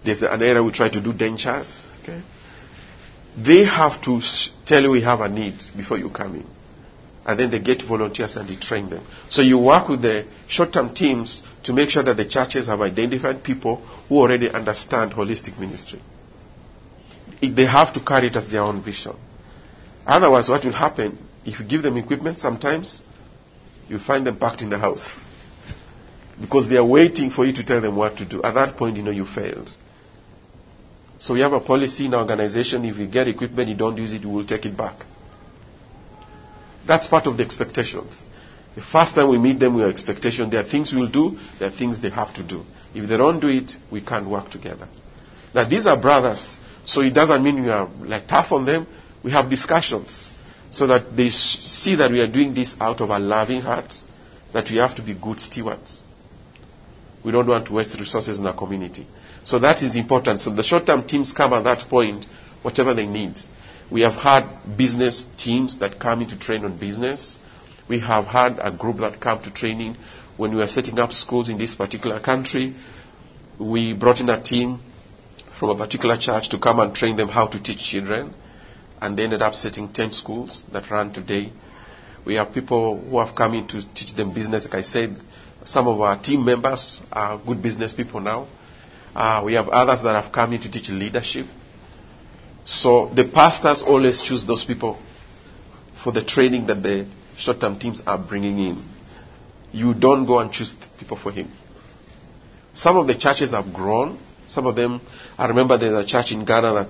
there's 0.04 0.22
an 0.22 0.42
area 0.42 0.62
we 0.62 0.70
try 0.72 0.88
to 0.88 1.00
do 1.00 1.12
dentures. 1.12 1.90
Okay, 2.02 2.22
they 3.36 3.64
have 3.64 4.00
to 4.02 4.20
tell 4.64 4.82
you 4.82 4.90
we 4.90 5.02
have 5.02 5.20
a 5.20 5.28
need 5.28 5.54
before 5.76 5.98
you 5.98 6.10
come 6.10 6.36
in, 6.36 6.46
and 7.26 7.40
then 7.40 7.50
they 7.50 7.58
get 7.58 7.82
volunteers 7.82 8.36
and 8.36 8.48
they 8.48 8.56
train 8.56 8.88
them. 8.88 9.04
So 9.28 9.42
you 9.42 9.58
work 9.58 9.88
with 9.88 10.02
the 10.02 10.26
short-term 10.46 10.94
teams 10.94 11.42
to 11.64 11.72
make 11.72 11.90
sure 11.90 12.02
that 12.04 12.16
the 12.16 12.26
churches 12.26 12.68
have 12.68 12.80
identified 12.80 13.42
people 13.42 13.76
who 14.08 14.16
already 14.16 14.48
understand 14.48 15.12
holistic 15.12 15.58
ministry. 15.58 16.00
They 17.42 17.66
have 17.66 17.92
to 17.94 18.00
carry 18.00 18.28
it 18.28 18.36
as 18.36 18.48
their 18.48 18.62
own 18.62 18.82
vision. 18.82 19.16
Otherwise, 20.06 20.48
what 20.48 20.64
will 20.64 20.72
happen 20.72 21.18
if 21.44 21.58
you 21.58 21.66
give 21.66 21.82
them 21.82 21.96
equipment? 21.96 22.38
Sometimes 22.38 23.02
you 23.88 23.98
find 23.98 24.26
them 24.26 24.38
packed 24.38 24.62
in 24.62 24.70
the 24.70 24.78
house 24.78 25.08
because 26.40 26.68
they 26.68 26.76
are 26.76 26.84
waiting 26.84 27.30
for 27.30 27.44
you 27.46 27.52
to 27.52 27.64
tell 27.64 27.80
them 27.80 27.96
what 27.96 28.16
to 28.18 28.24
do. 28.24 28.42
At 28.42 28.54
that 28.54 28.76
point, 28.76 28.96
you 28.96 29.02
know 29.02 29.10
you 29.10 29.24
failed. 29.24 29.70
So 31.18 31.34
we 31.34 31.40
have 31.40 31.52
a 31.52 31.60
policy 31.60 32.06
in 32.06 32.14
our 32.14 32.20
organization 32.20 32.84
if 32.84 32.96
you 32.98 33.06
get 33.06 33.26
equipment, 33.28 33.68
you 33.68 33.74
don't 33.76 33.96
use 33.96 34.12
it, 34.12 34.24
we 34.24 34.30
will 34.30 34.46
take 34.46 34.66
it 34.66 34.76
back. 34.76 35.00
That's 36.86 37.06
part 37.06 37.26
of 37.26 37.36
the 37.38 37.44
expectations. 37.44 38.22
The 38.74 38.82
first 38.82 39.14
time 39.14 39.30
we 39.30 39.38
meet 39.38 39.58
them 39.58 39.74
we 39.74 39.82
have 39.82 39.90
expectation, 39.90 40.50
there 40.50 40.60
are 40.60 40.68
things 40.68 40.92
we'll 40.92 41.10
do, 41.10 41.38
there 41.58 41.68
are 41.68 41.76
things 41.76 42.00
they 42.00 42.10
have 42.10 42.34
to 42.34 42.42
do. 42.42 42.64
If 42.94 43.08
they 43.08 43.16
don't 43.16 43.40
do 43.40 43.48
it, 43.48 43.72
we 43.90 44.02
can't 44.02 44.28
work 44.28 44.50
together. 44.50 44.88
Now 45.54 45.66
these 45.66 45.86
are 45.86 45.98
brothers, 45.98 46.58
so 46.84 47.00
it 47.00 47.14
doesn't 47.14 47.42
mean 47.42 47.62
we 47.62 47.70
are 47.70 47.88
like 48.00 48.28
tough 48.28 48.52
on 48.52 48.66
them. 48.66 48.86
We 49.24 49.30
have 49.32 49.48
discussions 49.48 50.32
so 50.76 50.86
that 50.86 51.16
they 51.16 51.30
see 51.30 51.94
that 51.96 52.10
we 52.10 52.20
are 52.20 52.26
doing 52.30 52.52
this 52.52 52.76
out 52.78 53.00
of 53.00 53.08
a 53.08 53.18
loving 53.18 53.62
heart, 53.62 53.94
that 54.52 54.68
we 54.70 54.76
have 54.76 54.94
to 54.94 55.00
be 55.02 55.14
good 55.14 55.40
stewards. 55.40 56.06
We 57.24 57.32
don't 57.32 57.46
want 57.46 57.66
to 57.68 57.72
waste 57.72 57.98
resources 57.98 58.38
in 58.38 58.46
our 58.46 58.54
community. 58.54 59.06
So 59.42 59.58
that 59.60 59.82
is 59.82 59.96
important. 59.96 60.42
So 60.42 60.50
the 60.54 60.62
short-term 60.62 61.06
teams 61.06 61.32
come 61.32 61.54
at 61.54 61.64
that 61.64 61.88
point, 61.88 62.26
whatever 62.60 62.92
they 62.92 63.06
need. 63.06 63.38
We 63.90 64.02
have 64.02 64.16
had 64.16 64.76
business 64.76 65.26
teams 65.38 65.78
that 65.78 65.98
come 65.98 66.20
in 66.20 66.28
to 66.28 66.38
train 66.38 66.62
on 66.66 66.76
business. 66.78 67.38
We 67.88 68.00
have 68.00 68.26
had 68.26 68.58
a 68.60 68.70
group 68.70 68.98
that 68.98 69.18
come 69.18 69.42
to 69.44 69.50
training 69.54 69.96
when 70.36 70.50
we 70.50 70.58
were 70.58 70.66
setting 70.66 70.98
up 70.98 71.10
schools 71.12 71.48
in 71.48 71.56
this 71.56 71.74
particular 71.74 72.20
country. 72.20 72.74
We 73.58 73.94
brought 73.94 74.20
in 74.20 74.28
a 74.28 74.42
team 74.42 74.80
from 75.58 75.70
a 75.70 75.74
particular 75.76 76.18
church 76.18 76.50
to 76.50 76.58
come 76.58 76.80
and 76.80 76.94
train 76.94 77.16
them 77.16 77.30
how 77.30 77.46
to 77.46 77.62
teach 77.62 77.78
children. 77.78 78.34
And 79.06 79.16
they 79.16 79.22
ended 79.22 79.40
up 79.40 79.54
setting 79.54 79.92
10 79.92 80.10
schools 80.10 80.66
that 80.72 80.90
run 80.90 81.12
today. 81.12 81.52
We 82.24 82.34
have 82.34 82.52
people 82.52 83.00
who 83.00 83.20
have 83.20 83.36
come 83.36 83.54
in 83.54 83.68
to 83.68 83.94
teach 83.94 84.14
them 84.14 84.34
business. 84.34 84.64
Like 84.64 84.74
I 84.74 84.80
said, 84.82 85.16
some 85.62 85.86
of 85.86 86.00
our 86.00 86.20
team 86.20 86.44
members 86.44 87.04
are 87.12 87.38
good 87.38 87.62
business 87.62 87.92
people 87.92 88.18
now. 88.18 88.48
Uh, 89.14 89.42
we 89.46 89.54
have 89.54 89.68
others 89.68 90.02
that 90.02 90.20
have 90.20 90.32
come 90.32 90.54
in 90.54 90.60
to 90.62 90.68
teach 90.68 90.88
leadership. 90.88 91.46
So 92.64 93.12
the 93.14 93.30
pastors 93.32 93.84
always 93.86 94.20
choose 94.20 94.44
those 94.44 94.64
people 94.64 95.00
for 96.02 96.10
the 96.10 96.24
training 96.24 96.66
that 96.66 96.82
the 96.82 97.06
short 97.36 97.60
term 97.60 97.78
teams 97.78 98.02
are 98.08 98.18
bringing 98.18 98.58
in. 98.58 98.84
You 99.70 99.94
don't 99.94 100.26
go 100.26 100.40
and 100.40 100.50
choose 100.50 100.74
people 100.98 101.16
for 101.16 101.30
him. 101.30 101.52
Some 102.74 102.96
of 102.96 103.06
the 103.06 103.14
churches 103.16 103.52
have 103.52 103.72
grown. 103.72 104.18
Some 104.48 104.66
of 104.66 104.74
them, 104.74 105.00
I 105.38 105.46
remember 105.46 105.78
there's 105.78 105.94
a 105.94 106.04
church 106.04 106.32
in 106.32 106.44
Ghana 106.44 106.74
that 106.74 106.88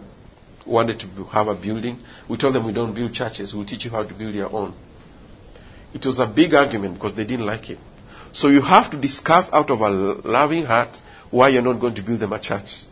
wanted 0.67 1.01
to 1.01 1.07
have 1.25 1.49
a 1.49 1.55
building. 1.55 1.99
We 2.29 2.37
told 2.37 2.55
them 2.55 2.67
we 2.67 2.73
don't 2.73 2.95
build 2.95 3.13
churches, 3.13 3.55
we'll 3.55 3.67
teach 3.67 3.85
you 3.85 3.91
how 3.91 4.05
to 4.05 4.15
build 4.15 4.35
your 4.35 4.53
own. 4.53 4.75
It 5.95 6.05
was 6.05 6.19
a 6.19 6.27
big 6.27 6.55
argument 6.55 6.95
because 6.95 7.15
they 7.15 7.25
didn't 7.25 7.47
like 7.47 7.71
it. 7.71 7.79
So 8.33 8.49
you 8.49 8.61
have 8.61 8.91
to 8.91 9.01
discuss 9.01 9.51
out 9.53 9.71
of 9.71 9.81
a 9.81 9.89
loving 9.89 10.65
heart 10.65 11.01
why 11.31 11.49
you're 11.49 11.63
not 11.63 11.81
going 11.81 11.95
to 11.95 12.03
build 12.03 12.21
them 12.21 12.33
a 12.33 12.41
church. 12.41 12.85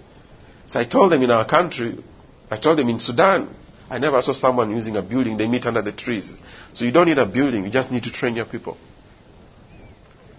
So 0.67 0.81
I 0.81 0.85
told 0.85 1.13
them 1.13 1.23
in 1.23 1.31
our 1.31 1.47
country, 1.47 2.03
I 2.51 2.57
told 2.59 2.79
them 2.79 2.89
in 2.89 2.99
Sudan, 2.99 3.55
I 3.91 3.99
never 3.99 4.23
saw 4.23 4.33
someone 4.33 4.71
using 4.71 4.97
a 4.97 5.03
building. 5.03 5.37
They 5.37 5.47
meet 5.47 5.67
under 5.67 5.83
the 5.83 5.93
trees. 5.93 6.41
So 6.73 6.85
you 6.85 6.93
don't 6.93 7.07
need 7.07 7.19
a 7.19 7.27
building. 7.27 7.65
You 7.65 7.71
just 7.71 7.93
need 7.93 8.05
to 8.05 8.13
train 8.13 8.35
your 8.37 8.47
people. 8.47 8.77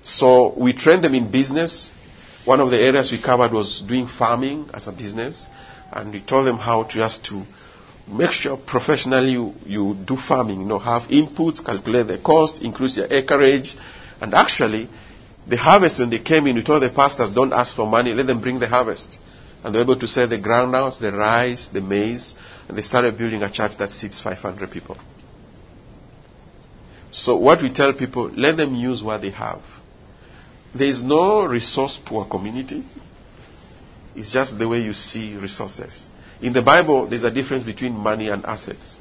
So 0.02 0.54
we 0.58 0.74
trained 0.74 1.04
them 1.04 1.14
in 1.14 1.32
business. 1.32 1.92
One 2.46 2.60
of 2.60 2.72
the 2.72 2.80
areas 2.80 3.12
we 3.12 3.22
covered 3.22 3.52
was 3.52 3.82
doing 3.82 4.08
farming 4.08 4.70
as 4.74 4.88
a 4.88 4.92
business. 4.92 5.50
And 5.92 6.14
we 6.14 6.22
told 6.22 6.48
them 6.48 6.58
how 6.58 6.84
to 6.84 6.94
just 6.94 7.26
to 7.26 7.44
make 8.08 8.32
sure 8.32 8.58
professionally 8.58 9.32
you, 9.32 9.54
you 9.66 9.96
do 10.06 10.16
farming. 10.16 10.62
You 10.62 10.66
know, 10.66 10.80
have 10.80 11.04
inputs, 11.04 11.64
calculate 11.64 12.08
the 12.08 12.18
cost, 12.18 12.62
increase 12.62 12.98
your 12.98 13.08
acreage. 13.12 13.76
And 14.22 14.34
actually, 14.34 14.90
the 15.48 15.58
harvest 15.58 16.00
when 16.00 16.10
they 16.10 16.20
came 16.20 16.48
in, 16.48 16.56
we 16.56 16.64
told 16.64 16.84
the 16.84 16.90
pastors, 16.90 17.32
don't 17.32 17.54
ask 17.54 17.76
for 17.76 17.86
money, 17.86 18.14
let 18.14 18.28
them 18.28 18.42
bring 18.42 18.60
the 18.60 18.68
harvest. 18.68 19.20
And 19.64 19.74
they 19.74 19.80
were 19.80 19.84
able 19.84 20.00
to 20.00 20.08
sell 20.08 20.28
the 20.28 20.38
groundnuts, 20.38 21.00
the 21.00 21.12
rice, 21.12 21.70
the 21.70 21.82
maize, 21.82 22.36
and 22.68 22.78
they 22.78 22.82
started 22.82 23.18
building 23.18 23.42
a 23.42 23.52
church 23.52 23.78
that 23.78 23.92
seats 23.92 24.20
500 24.20 24.70
people. 24.70 24.98
So 27.12 27.38
what 27.38 27.62
we 27.62 27.72
tell 27.72 27.94
people, 27.94 28.30
let 28.30 28.58
them 28.58 28.76
use 28.76 29.02
what 29.02 29.22
they 29.22 29.30
have. 29.30 29.62
There 30.76 30.88
is 30.88 31.04
no 31.04 31.46
resource 31.46 31.98
poor 32.04 32.26
community. 32.26 32.84
It's 34.16 34.32
just 34.32 34.58
the 34.58 34.68
way 34.68 34.80
you 34.80 34.94
see 34.94 35.36
resources. 35.38 36.08
In 36.42 36.54
the 36.54 36.62
Bible, 36.62 37.08
there's 37.08 37.24
a 37.24 37.32
difference 37.32 37.64
between 37.64 37.94
money 37.94 38.30
and 38.30 38.46
assets. 38.46 39.00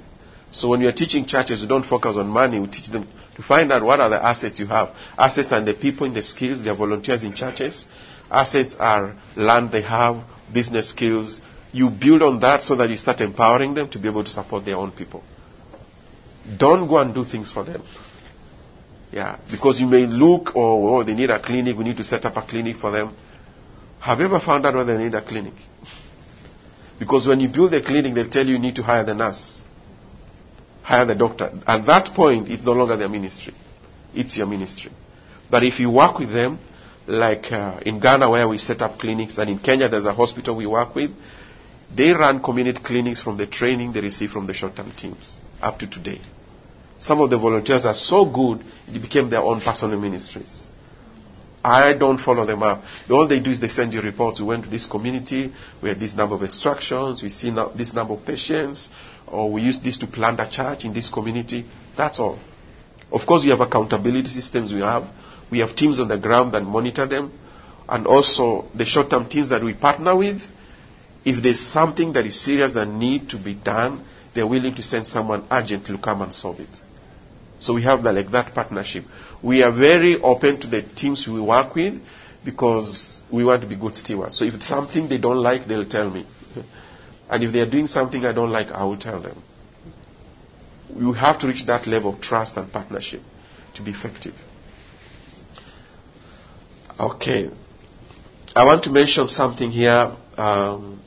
So 0.50 0.68
when 0.68 0.81
you're 0.81 0.92
teaching 0.92 1.27
churches, 1.27 1.62
you 1.62 1.68
don't 1.68 1.85
focus 1.85 2.16
on 2.16 2.29
money. 2.29 2.61
We 2.61 2.68
teach 2.68 2.87
them 2.88 3.09
to 3.37 3.42
find 3.42 3.72
out 3.72 3.83
what 3.83 4.00
are 4.00 4.09
the 4.09 4.24
assets 4.24 4.61
you 4.61 4.66
have. 4.66 4.94
Assets 5.18 5.50
are 5.50 5.61
the 5.64 5.74
people 5.74 6.07
in 6.07 6.14
the 6.14 6.22
skills. 6.22 6.62
They 6.62 6.70
are 6.70 6.77
volunteers 6.77 7.24
in 7.24 7.35
churches. 7.35 7.87
Assets 8.31 8.77
are 8.79 9.16
land 9.37 9.72
they 9.72 9.83
have, 9.83 10.22
business 10.53 10.90
skills. 10.90 11.40
You 11.72 11.90
build 11.90 12.22
on 12.22 12.38
that 12.40 12.62
so 12.62 12.77
that 12.77 12.88
you 12.88 12.96
start 12.96 13.20
empowering 13.20 13.74
them 13.74 13.90
to 13.90 13.98
be 13.98 14.09
able 14.09 14.22
to 14.22 14.31
support 14.31 14.64
their 14.64 14.77
own 14.77 14.92
people. 14.92 15.24
Don't 16.57 16.87
go 16.87 16.98
and 16.98 17.12
do 17.12 17.24
things 17.24 17.50
for 17.50 17.64
them. 17.64 17.83
Yeah, 19.11 19.38
because 19.50 19.81
you 19.81 19.87
may 19.87 20.07
look, 20.07 20.53
oh, 20.55 20.96
oh, 20.96 21.03
they 21.05 21.14
need 21.14 21.31
a 21.31 21.40
clinic, 21.40 21.77
we 21.77 21.85
need 21.85 21.96
to 21.96 22.05
set 22.05 22.24
up 22.24 22.37
a 22.37 22.42
clinic 22.42 22.77
for 22.77 22.90
them. 22.90 23.14
Have 24.05 24.19
you 24.19 24.27
ever 24.27 24.38
found 24.38 24.67
out 24.67 24.75
whether 24.75 24.99
they 24.99 25.05
need 25.05 25.14
a 25.14 25.23
clinic? 25.23 25.55
Because 26.99 27.27
when 27.27 27.40
you 27.40 27.49
build 27.49 27.73
a 27.73 27.83
clinic, 27.83 28.12
they'll 28.12 28.29
tell 28.29 28.45
you 28.45 28.53
you 28.53 28.59
need 28.59 28.77
to 28.77 28.83
hire 28.83 29.03
the 29.03 29.14
nurse, 29.14 29.64
hire 30.83 31.07
the 31.07 31.14
doctor. 31.14 31.51
At 31.67 31.87
that 31.87 32.14
point, 32.14 32.51
it's 32.51 32.62
no 32.62 32.73
longer 32.73 32.99
their 32.99 33.09
ministry. 33.09 33.55
It's 34.14 34.37
your 34.37 34.47
ministry. 34.47 34.93
But 35.51 35.64
if 35.64 35.81
you 35.81 35.88
work 35.88 36.19
with 36.19 36.31
them, 36.31 36.59
like 37.07 37.51
uh, 37.51 37.81
in 37.87 37.99
Ghana 37.99 38.29
where 38.29 38.47
we 38.47 38.59
set 38.59 38.83
up 38.83 38.99
clinics, 38.99 39.38
and 39.38 39.49
in 39.49 39.59
Kenya 39.59 39.88
there's 39.88 40.05
a 40.05 40.12
hospital 40.12 40.55
we 40.55 40.67
work 40.67 40.95
with, 40.95 41.11
they 41.97 42.11
run 42.11 42.43
community 42.43 42.81
clinics 42.85 43.23
from 43.23 43.38
the 43.38 43.47
training 43.47 43.95
they 43.95 44.03
receive 44.03 44.29
from 44.29 44.47
the 44.47 44.53
short-term 44.53 44.93
teams 44.93 45.35
up 45.62 45.79
to 45.79 45.88
today. 45.88 46.21
Some 46.99 47.23
of 47.23 47.31
the 47.31 47.38
volunteers 47.38 47.87
are 47.87 47.95
so 47.95 48.27
good, 48.27 48.62
it 48.87 49.01
became 49.01 49.31
their 49.31 49.40
own 49.40 49.62
personal 49.62 49.99
ministries. 49.99 50.69
I 51.64 51.94
don't 51.94 52.18
follow 52.18 52.44
them 52.44 52.62
up. 52.62 52.85
All 53.11 53.27
they 53.27 53.40
do 53.40 53.50
is 53.50 53.59
they 53.59 53.68
send 53.68 53.94
you 53.94 54.03
reports. 54.03 54.38
We 54.38 54.46
went 54.46 54.64
to 54.64 54.70
this 54.70 54.85
community, 54.87 55.50
we 55.83 55.88
had 55.88 55.98
this 55.98 56.14
number 56.14 56.35
of 56.35 56.42
extractions, 56.42 57.22
we 57.22 57.31
see 57.31 57.50
this 57.74 57.94
number 57.94 58.12
of 58.12 58.24
patients, 58.27 58.90
or 59.27 59.50
we 59.50 59.62
use 59.62 59.79
this 59.81 59.96
to 59.98 60.07
plan 60.07 60.38
a 60.38 60.50
church 60.50 60.85
in 60.85 60.92
this 60.92 61.09
community. 61.09 61.64
That's 61.96 62.20
all. 62.20 62.38
Of 63.11 63.27
course, 63.27 63.44
we 63.44 63.50
have 63.50 63.61
accountability 63.61 64.29
systems 64.29 64.74
we 64.74 64.81
have. 64.81 65.05
We 65.50 65.61
have 65.61 65.74
teams 65.74 66.00
on 66.00 66.09
the 66.09 66.18
ground 66.18 66.53
that 66.53 66.64
monitor 66.64 67.07
them. 67.07 67.33
And 67.88 68.07
also 68.07 68.66
the 68.74 68.85
short-term 68.85 69.29
teams 69.29 69.48
that 69.48 69.62
we 69.62 69.72
partner 69.72 70.14
with. 70.16 70.42
If 71.24 71.42
there's 71.42 71.61
something 71.61 72.12
that 72.12 72.27
is 72.27 72.38
serious 72.44 72.74
that 72.74 72.87
need 72.87 73.31
to 73.31 73.38
be 73.38 73.55
done, 73.55 74.05
they're 74.35 74.46
willing 74.46 74.74
to 74.74 74.83
send 74.83 75.07
someone 75.07 75.46
urgently 75.50 75.96
to 75.96 76.03
come 76.03 76.20
and 76.20 76.35
solve 76.35 76.61
it. 76.61 76.85
So 77.59 77.72
we 77.74 77.83
have 77.85 78.03
that, 78.03 78.14
like 78.14 78.31
that 78.33 78.53
partnership. 78.53 79.05
We 79.42 79.62
are 79.62 79.73
very 79.73 80.20
open 80.20 80.61
to 80.61 80.66
the 80.66 80.83
teams 80.83 81.27
we 81.29 81.40
work 81.40 81.75
with 81.75 82.01
because 82.44 83.25
we 83.31 83.44
want 83.44 83.62
to 83.62 83.68
be 83.68 83.77
good 83.77 83.94
stewards. 83.97 84.38
So 84.38 84.44
if 84.44 84.55
it's 84.55 84.66
something 84.66 85.09
they 85.09 85.18
don't 85.18 85.38
like, 85.42 85.66
they'll 85.66 85.88
tell 85.88 86.11
me. 86.11 86.27
And 87.29 87.42
if 87.42 87.53
they're 87.55 87.68
doing 87.68 87.87
something 87.87 88.25
I 88.27 88.33
don't 88.33 88.51
like, 88.51 88.68
I 88.68 88.85
will 88.85 88.99
tell 88.99 89.18
them. 89.20 89.42
We 90.94 91.16
have 91.16 91.38
to 91.40 91.47
reach 91.47 91.64
that 91.66 91.87
level 91.87 92.12
of 92.14 92.20
trust 92.20 92.59
and 92.59 92.70
partnership 92.70 93.23
to 93.77 93.83
be 93.83 93.90
effective. 93.90 94.35
Okay. 97.01 97.51
I 98.55 98.64
want 98.64 98.85
to 98.85 98.90
mention 98.90 99.27
something 99.29 99.70
here. 99.70 100.14
Um, 100.37 101.01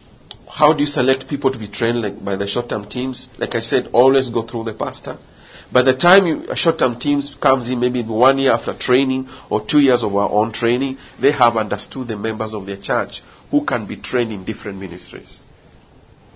how 0.50 0.74
do 0.74 0.82
you 0.82 0.88
select 0.88 1.30
people 1.30 1.52
to 1.52 1.60
be 1.60 1.68
trained 1.68 2.02
like, 2.02 2.24
by 2.24 2.36
the 2.36 2.48
short-term 2.48 2.90
teams? 2.90 3.30
Like 3.38 3.56
I 3.56 3.60
said, 3.62 3.90
always 3.94 4.30
go 4.30 4.42
through 4.42 4.63
the 4.66 4.74
pastor. 4.74 5.18
By 5.72 5.82
the 5.82 5.96
time 5.96 6.26
you, 6.28 6.46
a 6.50 6.56
short-term 6.56 6.98
team 6.98 7.22
comes 7.42 7.70
in, 7.70 7.80
maybe 7.80 8.02
one 8.04 8.38
year 8.40 8.52
after 8.54 8.74
training 8.78 9.28
or 9.50 9.66
two 9.66 9.80
years 9.80 10.04
of 10.04 10.16
our 10.16 10.30
own 10.30 10.52
training, 10.54 10.98
they 11.20 11.32
have 11.32 11.58
understood 11.58 12.08
the 12.08 12.16
members 12.18 12.54
of 12.54 12.66
their 12.66 12.78
church 12.78 13.22
who 13.52 13.66
can 13.66 13.86
be 13.86 13.98
trained 13.98 14.32
in 14.32 14.46
different 14.46 14.78
ministries. 14.80 15.44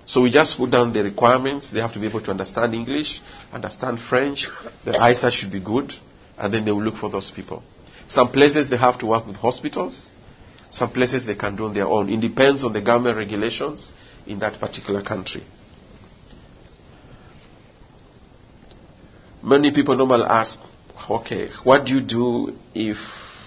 So 0.06 0.22
we 0.24 0.32
just 0.32 0.58
put 0.58 0.72
down 0.72 0.92
the 0.92 1.04
requirements. 1.04 1.72
They 1.72 1.80
have 1.80 1.94
to 1.94 2.00
be 2.00 2.08
able 2.08 2.22
to 2.22 2.32
understand 2.32 2.74
English, 2.76 3.22
understand 3.54 4.00
French. 4.00 4.50
Their 4.84 5.00
eyesight 5.00 5.34
should 5.34 5.52
be 5.52 5.62
good, 5.62 5.94
and 6.38 6.54
then 6.54 6.66
they 6.66 6.72
will 6.72 6.84
look 6.84 6.98
for 6.98 7.10
those 7.10 7.32
people. 7.32 7.64
Some 8.10 8.32
places 8.32 8.70
they 8.70 8.78
have 8.78 8.98
to 9.00 9.06
work 9.06 9.26
with 9.26 9.38
hospitals. 9.38 10.12
Some 10.72 10.92
places 10.92 11.26
they 11.26 11.36
can 11.36 11.56
do 11.56 11.66
on 11.66 11.74
their 11.74 11.88
own. 11.88 12.10
It 12.10 12.20
depends 12.20 12.64
on 12.66 12.74
the 12.74 12.82
government 12.82 13.18
regulations 13.18 13.94
in 14.28 14.40
that 14.40 14.60
particular 14.60 15.02
country. 15.02 15.44
Many 19.44 19.72
people 19.72 19.96
normally 19.96 20.26
ask, 20.26 20.60
okay, 21.10 21.50
what 21.64 21.86
do 21.86 21.96
you 21.96 22.02
do 22.02 22.56
if, 22.76 22.98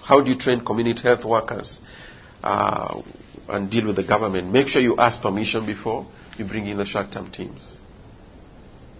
how 0.03 0.21
do 0.21 0.31
you 0.31 0.37
train 0.37 0.63
community 0.63 1.01
health 1.01 1.23
workers 1.25 1.81
uh, 2.43 3.01
and 3.47 3.69
deal 3.71 3.87
with 3.87 3.95
the 3.95 4.03
government? 4.03 4.51
Make 4.51 4.67
sure 4.67 4.81
you 4.81 4.97
ask 4.97 5.21
permission 5.21 5.65
before 5.65 6.05
you 6.37 6.45
bring 6.45 6.67
in 6.67 6.77
the 6.77 6.85
short-term 6.85 7.31
teams. 7.31 7.79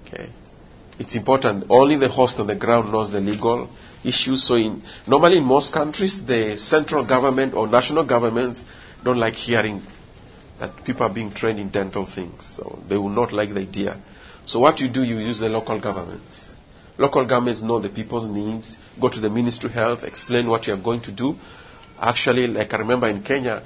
Okay. 0.08 0.30
It's 0.98 1.16
important. 1.16 1.66
Only 1.70 1.98
the 1.98 2.08
host 2.08 2.40
on 2.40 2.48
the 2.48 2.56
ground 2.56 2.92
knows 2.92 3.12
the 3.12 3.20
legal 3.20 3.70
issues. 4.04 4.48
So 4.48 4.56
in, 4.56 4.82
normally 5.06 5.38
in 5.38 5.44
most 5.44 5.74
countries, 5.74 6.26
the 6.26 6.58
central 6.58 7.06
government 7.06 7.54
or 7.54 7.68
national 7.68 8.06
governments 8.06 8.64
don't 9.04 9.18
like 9.18 9.34
hearing 9.34 9.82
that 10.60 10.86
people 10.86 11.04
are 11.06 11.14
being 11.14 11.34
trained 11.34 11.60
in 11.60 11.70
dental 11.70 12.06
things. 12.06 12.46
So 12.46 12.82
they 12.88 12.98
will 12.98 13.10
not 13.10 13.34
like 13.34 13.54
the 13.54 13.60
idea. 13.60 14.02
So 14.46 14.60
what 14.60 14.80
you 14.80 14.88
do, 14.88 15.04
you 15.04 15.18
use 15.18 15.40
the 15.40 15.50
local 15.50 15.82
governments. 15.82 16.55
Local 16.98 17.26
governments 17.26 17.62
know 17.62 17.80
the 17.80 17.90
people's 17.90 18.30
needs. 18.30 18.78
Go 19.00 19.10
to 19.10 19.20
the 19.20 19.30
Ministry 19.30 19.70
of 19.70 19.74
Health, 19.74 20.04
explain 20.04 20.48
what 20.48 20.66
you 20.68 20.74
are 20.74 20.82
going 20.82 21.02
to 21.02 21.12
do. 21.12 21.36
Actually, 22.00 22.48
like 22.48 22.74
I 22.74 22.78
remember 22.78 23.08
in 23.10 23.22
Kenya, 23.24 23.64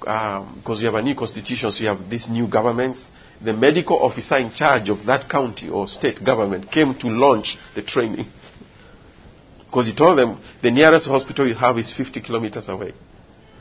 because 0.00 0.42
um, 0.66 0.78
we 0.78 0.84
have 0.84 0.94
a 0.94 1.02
new 1.02 1.14
constitution, 1.14 1.70
so 1.70 1.82
you 1.82 1.88
have 1.88 2.10
these 2.10 2.28
new 2.28 2.48
governments. 2.48 3.10
The 3.42 3.52
medical 3.54 4.02
officer 4.02 4.36
in 4.36 4.52
charge 4.52 4.88
of 4.88 5.06
that 5.06 5.28
county 5.28 5.68
or 5.68 5.86
state 5.88 6.22
government 6.24 6.70
came 6.70 6.94
to 6.98 7.06
launch 7.08 7.56
the 7.74 7.82
training. 7.82 8.26
Because 9.58 9.86
he 9.86 9.94
told 9.94 10.18
them 10.18 10.40
the 10.62 10.70
nearest 10.70 11.06
hospital 11.08 11.48
you 11.48 11.54
have 11.54 11.78
is 11.78 11.92
50 11.92 12.20
kilometers 12.20 12.68
away. 12.68 12.92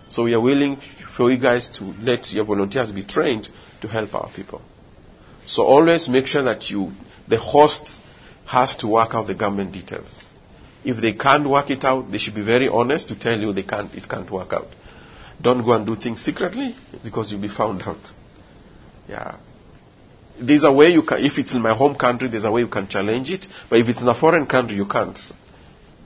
So 0.09 0.25
we 0.25 0.33
are 0.35 0.41
willing 0.41 0.77
for 1.17 1.31
you 1.31 1.37
guys 1.37 1.69
to 1.77 1.85
let 1.85 2.31
your 2.33 2.45
volunteers 2.45 2.91
be 2.91 3.03
trained 3.03 3.49
to 3.81 3.87
help 3.87 4.13
our 4.13 4.29
people. 4.35 4.61
So 5.45 5.63
always 5.63 6.07
make 6.07 6.27
sure 6.27 6.43
that 6.43 6.69
you, 6.69 6.91
the 7.27 7.39
host 7.39 8.03
has 8.45 8.75
to 8.77 8.87
work 8.87 9.13
out 9.13 9.27
the 9.27 9.35
government 9.35 9.71
details. 9.71 10.33
If 10.83 10.97
they 10.97 11.13
can't 11.13 11.49
work 11.49 11.69
it 11.69 11.83
out, 11.85 12.11
they 12.11 12.17
should 12.17 12.35
be 12.35 12.43
very 12.43 12.67
honest 12.67 13.07
to 13.07 13.19
tell 13.19 13.39
you 13.39 13.53
they 13.53 13.63
can't, 13.63 13.93
it 13.93 14.07
can't 14.09 14.29
work 14.29 14.51
out. 14.51 14.67
Don't 15.41 15.63
go 15.63 15.73
and 15.73 15.85
do 15.85 15.95
things 15.95 16.21
secretly 16.21 16.75
because 17.03 17.31
you'll 17.31 17.41
be 17.41 17.47
found 17.47 17.81
out. 17.83 18.13
Yeah. 19.07 19.37
There's 20.39 20.63
a 20.63 20.71
way 20.73 20.89
you 20.89 21.03
can, 21.03 21.23
if 21.23 21.37
it's 21.37 21.53
in 21.53 21.61
my 21.61 21.73
home 21.75 21.95
country, 21.95 22.27
there's 22.27 22.43
a 22.43 22.51
way 22.51 22.61
you 22.61 22.67
can 22.67 22.87
challenge 22.87 23.31
it. 23.31 23.47
But 23.69 23.79
if 23.79 23.87
it's 23.87 24.01
in 24.01 24.07
a 24.07 24.15
foreign 24.19 24.45
country, 24.45 24.75
you 24.75 24.85
can't. 24.85 25.17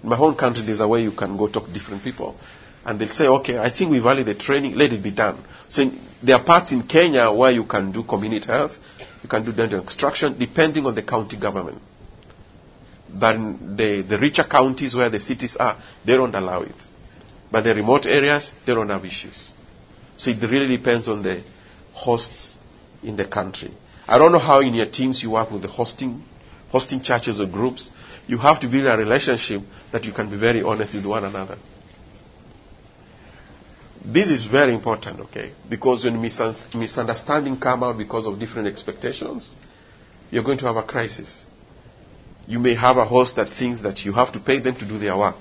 In 0.04 0.10
my 0.10 0.15
home 0.15 0.36
country, 0.36 0.63
there's 0.65 0.80
a 0.80 0.88
way 0.88 1.02
you 1.02 1.12
can 1.12 1.38
go 1.38 1.47
talk 1.47 1.65
to 1.67 1.73
different 1.73 2.04
people. 2.04 2.36
And 2.86 3.00
they'll 3.00 3.10
say, 3.10 3.28
okay, 3.28 3.58
I 3.58 3.69
think 3.69 3.91
we 3.91 4.00
value 4.00 4.23
the 4.23 4.36
training, 4.36 4.76
let 4.76 4.93
it 4.93 5.04
be 5.04 5.12
done. 5.12 5.43
So 5.69 5.82
in, 5.84 6.00
there 6.23 6.36
are 6.36 6.43
parts 6.43 6.71
in 6.71 6.88
Kenya 6.88 7.32
where 7.32 7.52
you 7.52 7.65
can 7.65 7.91
do 7.91 8.04
community 8.04 8.47
health, 8.47 8.78
you 9.21 9.30
can 9.30 9.45
do 9.45 9.52
dental 9.52 9.82
extraction, 9.82 10.38
depending 10.38 10.86
on 10.86 10.95
the 10.95 11.04
county 11.04 11.38
government. 11.38 11.82
But 13.13 13.34
the, 13.78 14.04
the 14.08 14.17
richer 14.17 14.43
counties 14.43 14.96
where 14.96 15.10
the 15.10 15.20
cities 15.20 15.56
are, 15.58 15.78
they 16.06 16.13
don't 16.15 16.36
allow 16.36 16.62
it. 16.62 16.76
But 17.52 17.63
the 17.63 17.74
remote 17.74 18.06
areas, 18.06 18.52
they 18.65 18.74
don't 18.74 18.89
have 18.89 19.06
issues. 19.06 19.54
So 20.17 20.32
it 20.32 20.41
really 20.41 20.78
depends 20.78 21.08
on 21.08 21.24
the 21.24 21.41
hosts 21.93 22.58
in 23.04 23.15
the 23.15 23.26
country. 23.26 23.72
I 24.08 24.17
don't 24.17 24.32
know 24.32 24.39
how 24.39 24.62
in 24.62 24.74
your 24.74 24.86
teams 24.88 25.22
you 25.24 25.32
work 25.32 25.52
with 25.52 25.62
the 25.62 25.67
hosting, 25.67 26.24
hosting 26.70 27.02
churches 27.02 27.39
or 27.39 27.46
groups. 27.46 27.91
You 28.28 28.38
have 28.39 28.60
to 28.62 28.67
build 28.67 28.86
a 28.88 28.98
relationship 28.98 29.62
that 29.91 30.04
you 30.04 30.12
can 30.12 30.30
be 30.30 30.38
very 30.38 30.62
honest 30.62 30.96
with 30.96 31.06
one 31.06 31.24
another. 31.24 31.58
This 34.04 34.30
is 34.30 34.46
very 34.46 34.74
important, 34.74 35.20
okay? 35.20 35.52
Because 35.70 36.06
when 36.06 36.22
misunderstanding 36.22 37.60
come 37.60 37.84
out 37.84 37.98
because 37.98 38.26
of 38.26 38.39
different 38.39 38.67
expectations, 38.70 39.54
you're 40.32 40.43
going 40.43 40.58
to 40.60 40.65
have 40.65 40.78
a 40.78 40.84
crisis. 40.84 41.48
You 42.48 42.60
may 42.60 42.76
have 42.76 42.96
a 42.98 43.06
host 43.06 43.36
that 43.36 43.50
thinks 43.50 43.82
that 43.82 44.06
you 44.06 44.14
have 44.14 44.32
to 44.34 44.40
pay 44.40 44.60
them 44.60 44.76
to 44.78 44.88
do 44.88 44.98
their 44.98 45.18
work. 45.18 45.36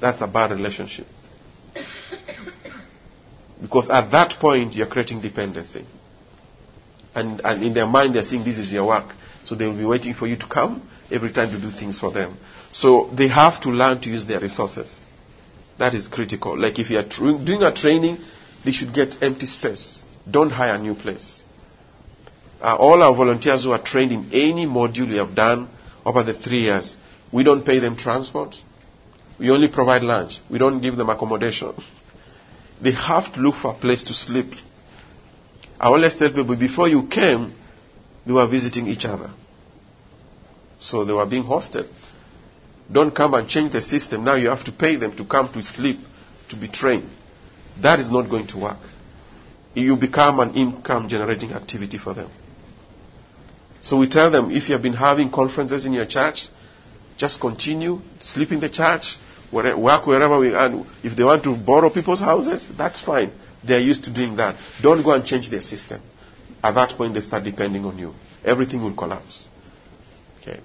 That's 0.00 0.20
a 0.20 0.26
bad 0.26 0.50
relationship. 0.50 1.06
Because 3.60 3.88
at 3.90 4.10
that 4.12 4.38
point, 4.38 4.74
you're 4.74 4.86
creating 4.86 5.22
dependency. 5.22 5.84
And, 7.14 7.40
and 7.44 7.62
in 7.62 7.74
their 7.74 7.86
mind, 7.86 8.14
they're 8.14 8.22
saying 8.22 8.44
this 8.44 8.58
is 8.58 8.72
your 8.72 8.86
work. 8.86 9.14
So 9.42 9.54
they 9.54 9.66
will 9.66 9.76
be 9.76 9.84
waiting 9.84 10.14
for 10.14 10.26
you 10.26 10.36
to 10.36 10.46
come 10.46 10.86
every 11.10 11.32
time 11.32 11.50
to 11.50 11.60
do 11.60 11.70
things 11.70 11.98
for 11.98 12.12
them. 12.12 12.36
So 12.72 13.10
they 13.16 13.28
have 13.28 13.60
to 13.62 13.70
learn 13.70 14.00
to 14.02 14.10
use 14.10 14.26
their 14.26 14.40
resources. 14.40 15.00
That 15.78 15.94
is 15.94 16.08
critical. 16.08 16.58
Like 16.58 16.78
if 16.78 16.90
you 16.90 16.98
are 16.98 17.08
tr- 17.08 17.42
doing 17.44 17.62
a 17.62 17.72
training, 17.74 18.18
they 18.64 18.72
should 18.72 18.92
get 18.94 19.22
empty 19.22 19.46
space. 19.46 20.02
Don't 20.30 20.50
hire 20.50 20.74
a 20.74 20.78
new 20.78 20.94
place. 20.94 21.42
Uh, 22.60 22.76
all 22.76 23.02
our 23.02 23.14
volunteers 23.16 23.64
who 23.64 23.72
are 23.72 23.82
trained 23.82 24.12
in 24.12 24.28
any 24.32 24.66
module 24.66 25.08
we 25.08 25.16
have 25.16 25.34
done 25.34 25.68
over 26.10 26.24
the 26.24 26.34
three 26.34 26.62
years, 26.62 26.96
we 27.32 27.44
don't 27.44 27.64
pay 27.64 27.78
them 27.78 27.96
transport. 27.96 28.56
We 29.38 29.50
only 29.50 29.68
provide 29.68 30.02
lunch. 30.02 30.40
We 30.50 30.58
don't 30.58 30.80
give 30.80 30.96
them 30.96 31.08
accommodation. 31.08 31.72
They 32.82 32.92
have 32.92 33.32
to 33.34 33.40
look 33.40 33.54
for 33.54 33.70
a 33.72 33.74
place 33.74 34.02
to 34.04 34.14
sleep. 34.14 34.52
I 35.78 35.86
always 35.86 36.16
tell 36.16 36.30
people 36.30 36.56
before 36.56 36.88
you 36.88 37.06
came, 37.06 37.54
they 38.26 38.32
were 38.32 38.46
visiting 38.48 38.88
each 38.88 39.04
other. 39.04 39.30
So 40.80 41.04
they 41.04 41.12
were 41.12 41.26
being 41.26 41.44
hosted. 41.44 41.88
Don't 42.92 43.14
come 43.14 43.34
and 43.34 43.48
change 43.48 43.72
the 43.72 43.82
system. 43.82 44.24
Now 44.24 44.34
you 44.34 44.48
have 44.48 44.64
to 44.64 44.72
pay 44.72 44.96
them 44.96 45.16
to 45.16 45.24
come 45.24 45.52
to 45.52 45.62
sleep, 45.62 45.98
to 46.48 46.56
be 46.56 46.68
trained. 46.68 47.08
That 47.80 48.00
is 48.00 48.10
not 48.10 48.28
going 48.28 48.48
to 48.48 48.58
work. 48.58 48.78
You 49.74 49.96
become 49.96 50.40
an 50.40 50.54
income 50.54 51.08
generating 51.08 51.52
activity 51.52 51.98
for 51.98 52.14
them. 52.14 52.30
So 53.82 53.98
we 53.98 54.08
tell 54.08 54.30
them 54.30 54.50
if 54.50 54.68
you 54.68 54.74
have 54.74 54.82
been 54.82 54.92
having 54.92 55.30
conferences 55.30 55.86
in 55.86 55.92
your 55.92 56.06
church, 56.06 56.48
just 57.16 57.40
continue, 57.40 58.00
sleep 58.20 58.52
in 58.52 58.60
the 58.60 58.68
church, 58.68 59.16
work 59.52 60.06
wherever 60.06 60.38
we 60.38 60.54
are. 60.54 60.84
If 61.02 61.16
they 61.16 61.24
want 61.24 61.44
to 61.44 61.54
borrow 61.54 61.90
people's 61.90 62.20
houses, 62.20 62.70
that's 62.76 63.00
fine. 63.00 63.32
They're 63.62 63.80
used 63.80 64.04
to 64.04 64.10
doing 64.10 64.36
that. 64.36 64.56
Don't 64.82 65.02
go 65.02 65.12
and 65.12 65.24
change 65.24 65.50
their 65.50 65.60
system. 65.60 66.00
At 66.62 66.74
that 66.74 66.90
point, 66.96 67.14
they 67.14 67.20
start 67.20 67.44
depending 67.44 67.84
on 67.84 67.98
you. 67.98 68.14
Everything 68.44 68.82
will 68.82 68.94
collapse. 68.94 69.50
Okay. 70.40 70.60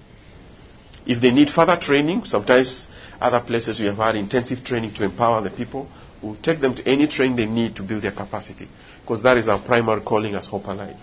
If 1.06 1.20
they 1.20 1.30
need 1.30 1.50
further 1.50 1.76
training, 1.78 2.24
sometimes 2.24 2.88
other 3.20 3.40
places 3.40 3.78
we 3.80 3.86
have 3.86 3.96
had 3.96 4.16
intensive 4.16 4.64
training 4.64 4.94
to 4.94 5.04
empower 5.04 5.40
the 5.42 5.50
people. 5.50 5.88
We'll 6.22 6.36
take 6.36 6.60
them 6.60 6.74
to 6.74 6.88
any 6.88 7.06
training 7.06 7.36
they 7.36 7.46
need 7.46 7.76
to 7.76 7.82
build 7.82 8.02
their 8.02 8.12
capacity. 8.12 8.68
Because 9.02 9.22
that 9.22 9.36
is 9.36 9.48
our 9.48 9.60
primary 9.62 10.00
calling 10.00 10.34
as 10.34 10.46
Hope 10.46 10.66
Alive. 10.66 10.96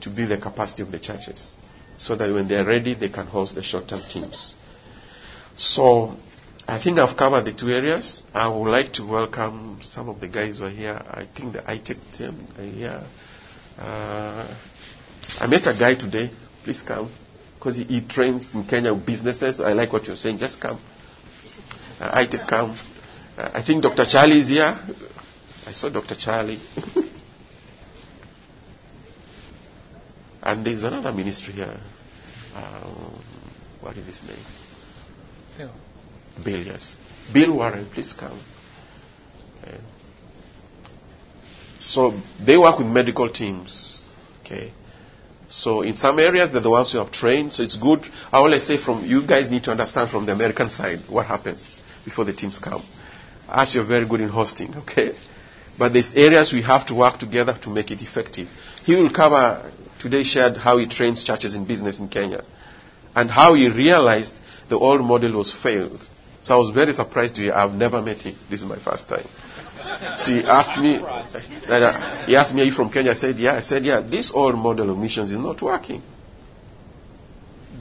To 0.00 0.10
build 0.10 0.30
the 0.30 0.38
capacity 0.38 0.82
of 0.82 0.92
the 0.92 0.98
churches. 1.00 1.56
So 1.96 2.14
that 2.16 2.32
when 2.32 2.46
they're 2.48 2.64
ready, 2.64 2.94
they 2.94 3.08
can 3.08 3.26
host 3.26 3.54
the 3.56 3.62
short-term 3.62 4.02
teams. 4.08 4.54
So, 5.56 6.14
I 6.68 6.78
think 6.80 6.98
I've 6.98 7.16
covered 7.16 7.46
the 7.46 7.52
two 7.52 7.70
areas. 7.70 8.22
I 8.34 8.46
would 8.48 8.68
like 8.70 8.92
to 8.94 9.04
welcome 9.06 9.80
some 9.82 10.08
of 10.08 10.20
the 10.20 10.28
guys 10.28 10.58
who 10.58 10.64
are 10.66 10.70
here. 10.70 11.02
I 11.10 11.26
think 11.34 11.54
the 11.54 11.60
ITEC 11.62 11.96
team 12.16 12.46
are 12.58 12.62
here. 12.62 13.02
Uh, 13.78 14.54
I 15.40 15.46
met 15.46 15.66
a 15.66 15.72
guy 15.76 15.94
today. 15.94 16.30
Please 16.62 16.82
come. 16.82 17.10
Because 17.54 17.78
he, 17.78 17.84
he, 17.84 18.00
trains 18.06 18.52
in 18.54 18.64
Kenya 18.66 18.94
businesses. 18.94 19.60
I 19.60 19.72
like 19.72 19.92
what 19.92 20.06
you're 20.06 20.14
saying. 20.14 20.38
Just 20.38 20.60
come. 20.60 20.78
Uh, 21.98 22.20
ITEC 22.24 22.46
come. 22.46 22.78
Uh, 23.36 23.50
I 23.54 23.62
think 23.64 23.82
Dr. 23.82 24.04
Charlie 24.04 24.38
is 24.40 24.48
here. 24.48 24.78
I 25.66 25.72
saw 25.72 25.88
Dr. 25.88 26.14
Charlie. 26.16 26.60
and 30.48 30.64
there's 30.64 30.82
another 30.82 31.12
ministry 31.12 31.52
here. 31.52 31.78
Um, 32.54 33.22
what 33.80 33.96
is 33.96 34.06
his 34.06 34.22
name? 34.22 34.44
Bill. 35.58 35.70
Bill, 36.42 36.62
yes. 36.64 36.96
Bill 37.32 37.54
Warren, 37.54 37.86
please 37.92 38.14
come. 38.14 38.40
Uh, 39.64 39.72
so 41.78 42.18
they 42.44 42.56
work 42.56 42.78
with 42.78 42.86
medical 42.86 43.28
teams. 43.30 44.02
Okay. 44.40 44.72
So 45.48 45.82
in 45.82 45.94
some 45.94 46.18
areas, 46.18 46.50
they're 46.50 46.62
the 46.62 46.70
ones 46.70 46.92
who 46.92 46.98
have 46.98 47.10
trained. 47.12 47.52
So 47.52 47.62
it's 47.62 47.76
good. 47.76 48.04
I 48.32 48.38
always 48.38 48.64
say 48.66 48.78
from 48.78 49.04
you 49.04 49.26
guys 49.26 49.50
need 49.50 49.64
to 49.64 49.70
understand 49.70 50.10
from 50.10 50.24
the 50.26 50.32
American 50.32 50.70
side 50.70 51.00
what 51.08 51.26
happens 51.26 51.78
before 52.04 52.24
the 52.24 52.32
teams 52.32 52.58
come. 52.58 52.82
As 53.48 53.74
you're 53.74 53.84
very 53.84 54.06
good 54.06 54.20
in 54.20 54.28
hosting, 54.28 54.74
okay? 54.76 55.12
But 55.78 55.92
there's 55.92 56.12
areas 56.14 56.52
we 56.52 56.62
have 56.62 56.86
to 56.86 56.94
work 56.94 57.18
together 57.18 57.56
to 57.62 57.70
make 57.70 57.90
it 57.90 58.02
effective. 58.02 58.48
He 58.84 58.94
will 58.94 59.10
cover 59.10 59.70
today 60.00 60.22
shared 60.22 60.56
how 60.56 60.78
he 60.78 60.86
trains 60.86 61.24
churches 61.24 61.54
in 61.54 61.64
business 61.66 61.98
in 61.98 62.08
Kenya 62.08 62.44
and 63.14 63.30
how 63.30 63.54
he 63.54 63.68
realized 63.68 64.34
the 64.68 64.78
old 64.78 65.00
model 65.00 65.32
was 65.36 65.52
failed. 65.52 66.08
So 66.42 66.54
I 66.54 66.58
was 66.58 66.70
very 66.70 66.92
surprised 66.92 67.34
to 67.36 67.42
hear 67.42 67.52
I've 67.52 67.72
never 67.72 68.00
met 68.00 68.18
him. 68.18 68.36
This 68.48 68.60
is 68.60 68.66
my 68.66 68.78
first 68.78 69.08
time. 69.08 69.28
So 70.16 70.32
he 70.32 70.42
asked 70.44 70.78
me, 70.80 70.96
uh, 70.96 72.26
he 72.26 72.36
asked 72.36 72.54
me, 72.54 72.62
are 72.62 72.64
you 72.64 72.72
from 72.72 72.90
Kenya? 72.90 73.12
I 73.12 73.14
said, 73.14 73.36
yeah. 73.36 73.54
I 73.56 73.60
said, 73.60 73.84
yeah, 73.84 74.00
this 74.00 74.30
old 74.32 74.54
model 74.56 74.90
of 74.90 74.98
missions 74.98 75.32
is 75.32 75.38
not 75.38 75.60
working. 75.62 76.02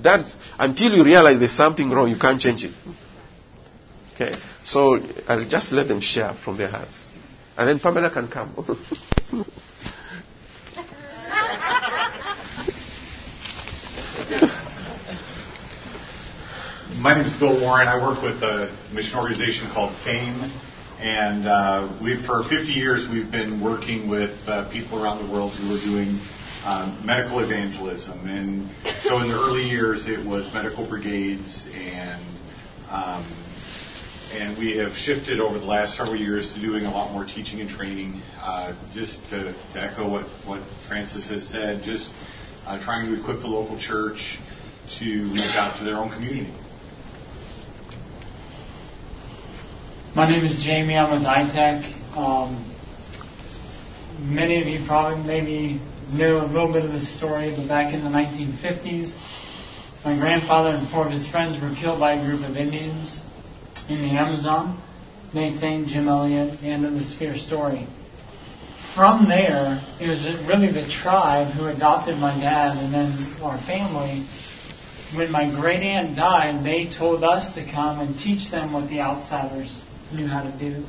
That's, 0.02 0.36
until 0.58 0.94
you 0.94 1.04
realize 1.04 1.40
there's 1.40 1.56
something 1.56 1.90
wrong, 1.90 2.10
you 2.10 2.18
can't 2.18 2.40
change 2.40 2.64
it. 2.64 2.74
Okay? 4.14 4.36
So 4.64 5.00
I'll 5.28 5.48
just 5.48 5.72
let 5.74 5.88
them 5.88 6.02
share 6.02 6.34
from 6.34 6.58
their 6.58 6.70
hearts. 6.70 7.12
And 7.58 7.68
then 7.68 7.80
Pamela 7.80 8.10
can 8.12 8.28
come. 8.28 8.54
My 17.00 17.16
name 17.16 17.32
is 17.32 17.40
Bill 17.40 17.62
Warren. 17.62 17.88
I 17.88 17.96
work 17.96 18.22
with 18.22 18.44
a 18.44 18.76
mission 18.92 19.18
organization 19.18 19.72
called 19.72 19.96
FAME. 20.04 20.52
And 21.00 21.48
uh, 21.48 21.98
we, 22.04 22.22
for 22.26 22.44
50 22.44 22.68
years, 22.68 23.08
we've 23.10 23.32
been 23.32 23.64
working 23.64 24.10
with 24.10 24.36
uh, 24.46 24.70
people 24.70 25.02
around 25.02 25.26
the 25.26 25.32
world 25.32 25.54
who 25.54 25.74
are 25.74 25.80
doing 25.80 26.20
um, 26.66 27.02
medical 27.06 27.40
evangelism. 27.40 28.28
And 28.28 28.70
so 29.04 29.20
in 29.20 29.30
the 29.30 29.36
early 29.36 29.64
years, 29.64 30.08
it 30.08 30.20
was 30.20 30.54
medical 30.54 30.86
brigades 30.86 31.66
and 31.74 32.22
um, 32.90 33.24
and 34.34 34.58
we 34.58 34.76
have 34.76 34.92
shifted 34.92 35.40
over 35.40 35.58
the 35.58 35.66
last 35.66 35.96
several 35.96 36.18
years 36.18 36.54
to 36.54 36.60
doing 36.60 36.84
a 36.84 36.92
lot 36.92 37.14
more 37.14 37.24
teaching 37.24 37.62
and 37.62 37.70
training. 37.70 38.22
Uh, 38.42 38.76
just 38.94 39.22
to, 39.30 39.54
to, 39.72 39.80
echo 39.80 40.10
what, 40.10 40.26
what 40.46 40.62
Francis 40.90 41.30
has 41.30 41.48
said, 41.48 41.82
just 41.82 42.12
uh, 42.68 42.84
trying 42.84 43.08
to 43.08 43.20
equip 43.20 43.40
the 43.40 43.48
local 43.48 43.80
church 43.80 44.38
to 45.00 45.32
reach 45.32 45.56
out 45.56 45.78
to 45.80 45.86
their 45.86 45.96
own 45.96 46.12
community. 46.12 46.54
My 50.14 50.30
name 50.30 50.46
is 50.46 50.62
Jamie. 50.64 50.98
I'm 50.98 51.12
with 51.12 51.28
ITEC. 51.28 52.18
Um, 52.18 52.76
many 54.20 54.62
of 54.62 54.68
you 54.68 54.86
probably 54.86 55.24
maybe 55.24 55.82
know 56.12 56.44
a 56.44 56.48
little 56.48 56.72
bit 56.72 56.84
of 56.84 56.92
the 56.92 57.00
story, 57.00 57.54
but 57.56 57.68
back 57.70 57.94
in 57.94 58.04
the 58.04 58.10
1950s, 58.10 59.16
my 60.04 60.18
grandfather 60.18 60.70
and 60.70 60.90
four 60.90 61.06
of 61.06 61.12
his 61.12 61.28
friends 61.30 61.62
were 61.62 61.74
killed 61.80 62.00
by 62.00 62.14
a 62.14 62.26
group 62.26 62.42
of 62.42 62.58
Indians 62.58 63.22
in 63.88 64.02
the 64.02 64.10
Amazon. 64.10 64.82
Nate 65.34 65.60
Jim 65.60 66.08
Elliot, 66.08 66.60
the 66.60 66.68
end 66.68 66.86
of 66.86 66.94
the 66.94 67.04
Spear 67.04 67.38
story. 67.38 67.88
From 68.98 69.30
there, 69.30 69.80
it 70.02 70.08
was 70.08 70.24
really 70.48 70.72
the 70.72 70.90
tribe 70.90 71.54
who 71.54 71.68
adopted 71.68 72.18
my 72.18 72.34
dad 72.34 72.78
and 72.78 72.92
then 72.92 73.14
our 73.44 73.62
family. 73.68 74.26
When 75.16 75.30
my 75.30 75.54
great 75.54 75.84
aunt 75.84 76.16
died, 76.16 76.66
they 76.66 76.90
told 76.90 77.24
us 77.24 77.54
to 77.54 77.64
come 77.64 78.00
and 78.00 78.18
teach 78.18 78.50
them 78.50 78.74
what 78.74 78.90
the 78.90 79.00
outsiders 79.00 79.70
knew 80.12 80.26
how 80.26 80.42
to 80.42 80.52
do. 80.58 80.84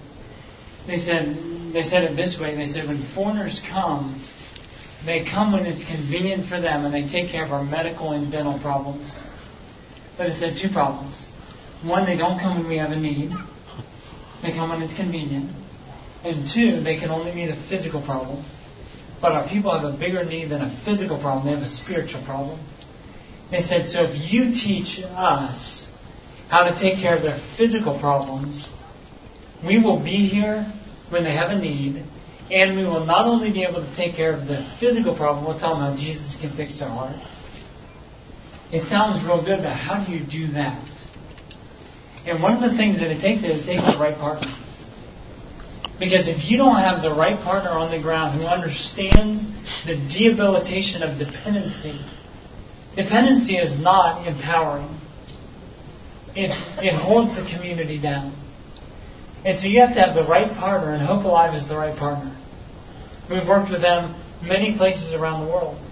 They 0.87 0.97
said 0.97 1.37
they 1.75 1.83
said 1.83 2.03
it 2.05 2.17
this 2.17 2.41
way. 2.41 2.57
They 2.57 2.67
said 2.67 2.89
when 2.89 3.05
foreigners 3.15 3.61
come, 3.71 4.25
they 5.05 5.23
come 5.23 5.53
when 5.53 5.67
it's 5.67 5.85
convenient 5.85 6.49
for 6.49 6.63
them 6.63 6.87
and 6.87 6.95
they 6.95 7.07
take 7.07 7.31
care 7.31 7.45
of 7.45 7.53
our 7.53 7.63
medical 7.63 8.13
and 8.13 8.33
dental 8.33 8.59
problems. 8.59 9.21
But 10.17 10.29
it 10.29 10.41
said 10.41 10.57
two 10.57 10.73
problems. 10.73 11.27
One, 11.85 12.07
they 12.07 12.17
don't 12.17 12.41
come 12.41 12.61
when 12.61 12.69
we 12.69 12.79
have 12.79 12.91
a 12.91 12.97
need. 12.97 13.33
They 14.41 14.53
come 14.57 14.71
when 14.71 14.81
it's 14.81 14.97
convenient. 14.97 15.53
And 16.29 16.47
two, 16.47 16.83
they 16.83 16.99
can 16.99 17.11
only 17.11 17.33
meet 17.33 17.49
a 17.49 17.57
physical 17.69 18.03
problem. 18.03 18.45
But 19.21 19.33
our 19.33 19.49
people 19.49 19.73
have 19.73 19.83
a 19.83 19.97
bigger 19.97 20.25
need 20.25 20.51
than 20.51 20.61
a 20.61 20.83
physical 20.85 21.19
problem. 21.19 21.47
They 21.47 21.53
have 21.53 21.63
a 21.63 21.71
spiritual 21.71 22.23
problem. 22.25 22.61
They 23.51 23.61
said, 23.61 23.87
so 23.87 24.05
if 24.05 24.31
you 24.31 24.53
teach 24.53 25.03
us 25.03 25.87
how 26.51 26.65
to 26.65 26.79
take 26.79 27.01
care 27.01 27.17
of 27.17 27.23
their 27.23 27.41
physical 27.57 27.99
problems, 27.99 28.69
we 29.65 29.83
will 29.83 30.05
be 30.05 30.29
here 30.29 30.71
when 31.09 31.25
they 31.25 31.33
have 31.33 31.51
a 31.51 31.59
need, 31.59 32.05
and 32.51 32.77
we 32.77 32.85
will 32.85 33.07
not 33.07 33.27
only 33.27 33.51
be 33.51 33.65
able 33.65 33.81
to 33.81 33.97
take 33.97 34.15
care 34.15 34.35
of 34.35 34.47
the 34.47 34.69
physical 34.79 35.17
problem, 35.17 35.47
we'll 35.47 35.59
tell 35.59 35.79
them 35.79 35.91
how 35.91 35.97
Jesus 35.97 36.37
can 36.41 36.55
fix 36.55 36.79
their 36.79 36.89
heart. 36.89 37.17
It 38.71 38.87
sounds 38.89 39.27
real 39.27 39.43
good, 39.43 39.63
but 39.63 39.73
how 39.73 40.05
do 40.05 40.13
you 40.13 40.21
do 40.21 40.53
that? 40.53 40.85
And 42.27 42.43
one 42.43 42.63
of 42.63 42.71
the 42.71 42.77
things 42.77 43.01
that 43.01 43.11
it 43.11 43.23
takes 43.23 43.43
is 43.43 43.65
it 43.65 43.67
takes 43.67 43.87
the 43.87 43.99
right 43.99 44.17
partner. 44.17 44.53
Because 45.99 46.29
if 46.29 46.49
you 46.49 46.57
don't 46.57 46.77
have 46.77 47.03
the 47.03 47.11
right 47.11 47.39
partner 47.41 47.71
on 47.71 47.91
the 47.91 48.01
ground 48.01 48.41
who 48.41 48.47
understands 48.47 49.43
the 49.85 49.97
debilitation 49.97 51.03
of 51.03 51.19
dependency, 51.19 52.01
dependency 52.95 53.57
is 53.57 53.79
not 53.79 54.27
empowering. 54.27 54.89
It, 56.37 56.51
it 56.79 56.95
holds 56.95 57.35
the 57.35 57.43
community 57.43 58.01
down. 58.01 58.33
And 59.45 59.59
so 59.59 59.67
you 59.67 59.81
have 59.81 59.95
to 59.95 60.01
have 60.01 60.15
the 60.15 60.25
right 60.25 60.53
partner, 60.53 60.93
and 60.93 61.03
Hope 61.03 61.25
Alive 61.25 61.55
is 61.55 61.67
the 61.67 61.77
right 61.77 61.97
partner. 61.97 62.37
We've 63.29 63.47
worked 63.47 63.71
with 63.71 63.81
them 63.81 64.21
many 64.43 64.77
places 64.77 65.15
around 65.15 65.47
the 65.47 65.53
world. 65.53 65.83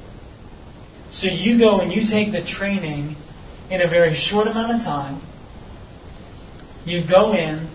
So 1.10 1.28
you 1.28 1.58
go 1.58 1.80
and 1.80 1.92
you 1.92 2.02
take 2.06 2.32
the 2.32 2.44
training 2.44 3.16
in 3.70 3.80
a 3.80 3.88
very 3.88 4.14
short 4.14 4.46
amount 4.46 4.76
of 4.76 4.82
time. 4.82 5.20
You 6.84 7.02
go 7.08 7.32
in 7.34 7.68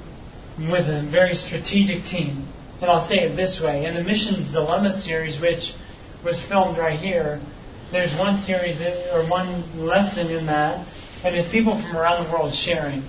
with 0.70 0.88
a 0.88 1.08
very 1.10 1.34
strategic 1.34 2.04
team. 2.04 2.48
And 2.82 2.90
I'll 2.90 3.08
say 3.08 3.20
it 3.20 3.36
this 3.36 3.62
way 3.64 3.86
in 3.86 3.96
the 3.96 4.04
Missions 4.04 4.52
Dilemma 4.52 4.92
series, 4.92 5.40
which 5.40 5.74
was 6.24 6.44
filmed 6.44 6.78
right 6.78 7.00
here, 7.00 7.42
there's 7.92 8.14
one 8.18 8.42
series 8.42 8.80
or 9.12 9.28
one 9.30 9.86
lesson 9.86 10.28
in 10.28 10.46
that, 10.46 10.88
and 11.24 11.36
there's 11.36 11.50
people 11.50 11.74
from 11.74 11.98
around 11.98 12.26
the 12.26 12.32
world 12.32 12.54
sharing. 12.54 13.04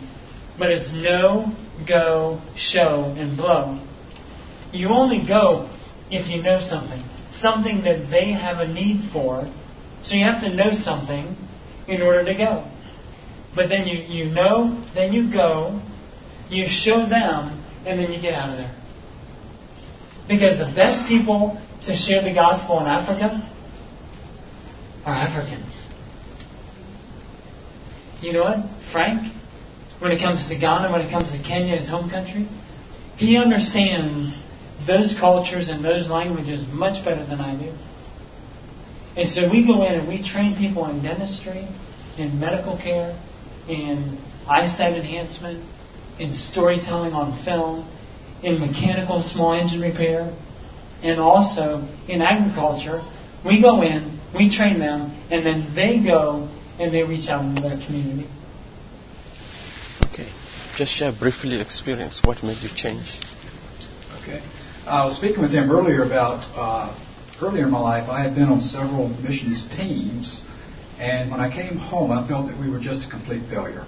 But 0.58 0.70
it's 0.70 0.92
no, 0.92 1.54
go, 1.86 2.40
show, 2.56 3.14
and 3.16 3.36
blow. 3.36 3.80
You 4.72 4.88
only 4.88 5.26
go 5.26 5.70
if 6.10 6.28
you 6.28 6.42
know 6.42 6.60
something, 6.60 7.02
something 7.30 7.84
that 7.84 8.10
they 8.10 8.32
have 8.32 8.58
a 8.58 8.66
need 8.66 9.10
for. 9.12 9.46
So 10.02 10.16
you 10.16 10.24
have 10.24 10.42
to 10.42 10.54
know 10.54 10.72
something 10.72 11.36
in 11.86 12.02
order 12.02 12.24
to 12.24 12.34
go. 12.34 12.68
But 13.54 13.68
then 13.68 13.86
you, 13.86 13.98
you 14.02 14.34
know, 14.34 14.84
then 14.94 15.12
you 15.12 15.32
go, 15.32 15.80
you 16.52 16.66
show 16.68 17.08
them, 17.08 17.64
and 17.86 17.98
then 17.98 18.12
you 18.12 18.20
get 18.20 18.34
out 18.34 18.50
of 18.50 18.58
there. 18.58 18.74
Because 20.28 20.58
the 20.58 20.72
best 20.74 21.08
people 21.08 21.60
to 21.86 21.96
share 21.96 22.22
the 22.22 22.32
gospel 22.32 22.80
in 22.80 22.86
Africa 22.86 23.48
are 25.04 25.14
Africans. 25.14 25.86
You 28.20 28.32
know 28.32 28.44
what? 28.44 28.58
Frank, 28.92 29.32
when 29.98 30.12
it 30.12 30.20
comes 30.20 30.46
to 30.48 30.56
Ghana, 30.56 30.92
when 30.92 31.00
it 31.00 31.10
comes 31.10 31.32
to 31.32 31.42
Kenya, 31.42 31.76
his 31.76 31.88
home 31.88 32.08
country, 32.08 32.46
he 33.16 33.36
understands 33.36 34.40
those 34.86 35.16
cultures 35.18 35.68
and 35.68 35.84
those 35.84 36.08
languages 36.08 36.66
much 36.72 37.04
better 37.04 37.24
than 37.24 37.40
I 37.40 37.56
do. 37.56 37.72
And 39.16 39.28
so 39.28 39.50
we 39.50 39.66
go 39.66 39.84
in 39.84 39.94
and 39.94 40.08
we 40.08 40.22
train 40.22 40.56
people 40.56 40.86
in 40.86 41.02
dentistry, 41.02 41.68
in 42.16 42.38
medical 42.38 42.76
care, 42.76 43.18
in 43.68 44.18
eyesight 44.48 44.94
enhancement, 44.94 45.64
in 46.22 46.32
storytelling 46.32 47.12
on 47.12 47.44
film, 47.44 47.82
in 48.44 48.60
mechanical 48.60 49.20
small 49.22 49.52
engine 49.52 49.80
repair, 49.80 50.32
and 51.02 51.18
also 51.18 51.82
in 52.08 52.22
agriculture. 52.22 53.02
We 53.44 53.60
go 53.60 53.82
in, 53.82 54.20
we 54.32 54.48
train 54.48 54.78
them, 54.78 55.10
and 55.30 55.44
then 55.44 55.74
they 55.74 55.98
go 55.98 56.48
and 56.78 56.94
they 56.94 57.02
reach 57.02 57.28
out 57.28 57.44
into 57.44 57.62
their 57.62 57.78
community. 57.84 58.28
Okay. 60.06 60.30
just 60.76 60.92
share 60.92 61.12
briefly 61.12 61.60
experience. 61.60 62.20
What 62.24 62.42
made 62.44 62.62
you 62.62 62.70
change? 62.74 63.18
Okay. 64.22 64.40
I 64.86 65.04
was 65.04 65.16
speaking 65.16 65.42
with 65.42 65.52
him 65.52 65.70
earlier 65.70 66.04
about 66.04 66.42
uh, 66.54 66.94
earlier 67.42 67.64
in 67.64 67.70
my 67.70 67.80
life. 67.80 68.08
I 68.08 68.22
had 68.22 68.34
been 68.36 68.48
on 68.48 68.60
several 68.60 69.08
missions 69.08 69.66
teams, 69.76 70.42
and 70.98 71.32
when 71.32 71.40
I 71.40 71.50
came 71.52 71.78
home, 71.78 72.12
I 72.12 72.26
felt 72.28 72.46
that 72.46 72.58
we 72.60 72.70
were 72.70 72.78
just 72.78 73.08
a 73.08 73.10
complete 73.10 73.42
failure. 73.50 73.86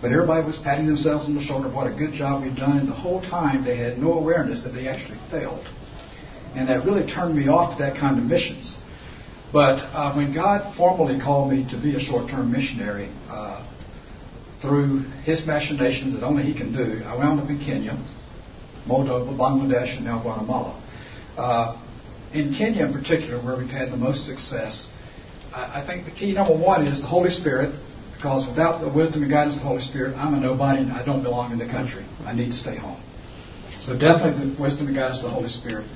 But 0.00 0.12
everybody 0.12 0.44
was 0.44 0.58
patting 0.58 0.86
themselves 0.86 1.26
on 1.26 1.34
the 1.34 1.40
shoulder, 1.40 1.70
what 1.70 1.86
a 1.86 1.94
good 1.94 2.12
job 2.12 2.42
we've 2.42 2.56
done, 2.56 2.78
and 2.78 2.88
the 2.88 2.94
whole 2.94 3.22
time 3.22 3.64
they 3.64 3.76
had 3.76 3.98
no 3.98 4.12
awareness 4.12 4.62
that 4.64 4.70
they 4.70 4.88
actually 4.88 5.18
failed. 5.30 5.66
And 6.54 6.68
that 6.68 6.84
really 6.84 7.06
turned 7.06 7.34
me 7.34 7.48
off 7.48 7.76
to 7.76 7.82
that 7.82 7.96
kind 7.96 8.18
of 8.18 8.24
missions. 8.24 8.78
But 9.52 9.78
uh, 9.94 10.14
when 10.14 10.34
God 10.34 10.76
formally 10.76 11.18
called 11.18 11.50
me 11.50 11.66
to 11.70 11.80
be 11.80 11.96
a 11.96 12.00
short 12.00 12.30
term 12.30 12.52
missionary, 12.52 13.10
uh, 13.28 13.66
through 14.60 15.00
his 15.24 15.46
machinations 15.46 16.14
that 16.14 16.24
only 16.24 16.42
he 16.42 16.54
can 16.54 16.72
do, 16.72 17.04
I 17.04 17.16
wound 17.16 17.40
up 17.40 17.48
in 17.48 17.58
Kenya, 17.58 17.92
Moldova, 18.86 19.36
Bangladesh, 19.36 19.96
and 19.96 20.04
now 20.04 20.22
Guatemala. 20.22 20.82
Uh, 21.36 21.82
in 22.32 22.54
Kenya, 22.54 22.86
in 22.86 22.92
particular, 22.92 23.42
where 23.42 23.56
we've 23.56 23.68
had 23.68 23.92
the 23.92 23.96
most 23.96 24.26
success, 24.26 24.90
I, 25.52 25.82
I 25.82 25.86
think 25.86 26.04
the 26.04 26.10
key 26.10 26.32
number 26.32 26.56
one 26.56 26.86
is 26.86 27.00
the 27.00 27.06
Holy 27.06 27.30
Spirit, 27.30 27.74
because 28.26 28.48
without 28.48 28.80
the 28.80 28.90
wisdom 28.90 29.22
and 29.22 29.30
guidance 29.30 29.54
of 29.54 29.62
the 29.62 29.68
Holy 29.68 29.80
Spirit, 29.80 30.16
I'm 30.16 30.34
a 30.34 30.40
nobody 30.40 30.82
and 30.82 30.90
I 30.90 31.04
don't 31.04 31.22
belong 31.22 31.52
in 31.52 31.58
the 31.58 31.70
country. 31.70 32.04
I 32.26 32.34
need 32.34 32.50
to 32.50 32.58
stay 32.58 32.74
home. 32.74 32.98
So 33.82 33.96
definitely 33.96 34.50
the 34.50 34.60
wisdom 34.60 34.88
and 34.88 34.96
guidance 34.96 35.22
of 35.22 35.30
the 35.30 35.36
Holy 35.38 35.48
Spirit. 35.48 35.86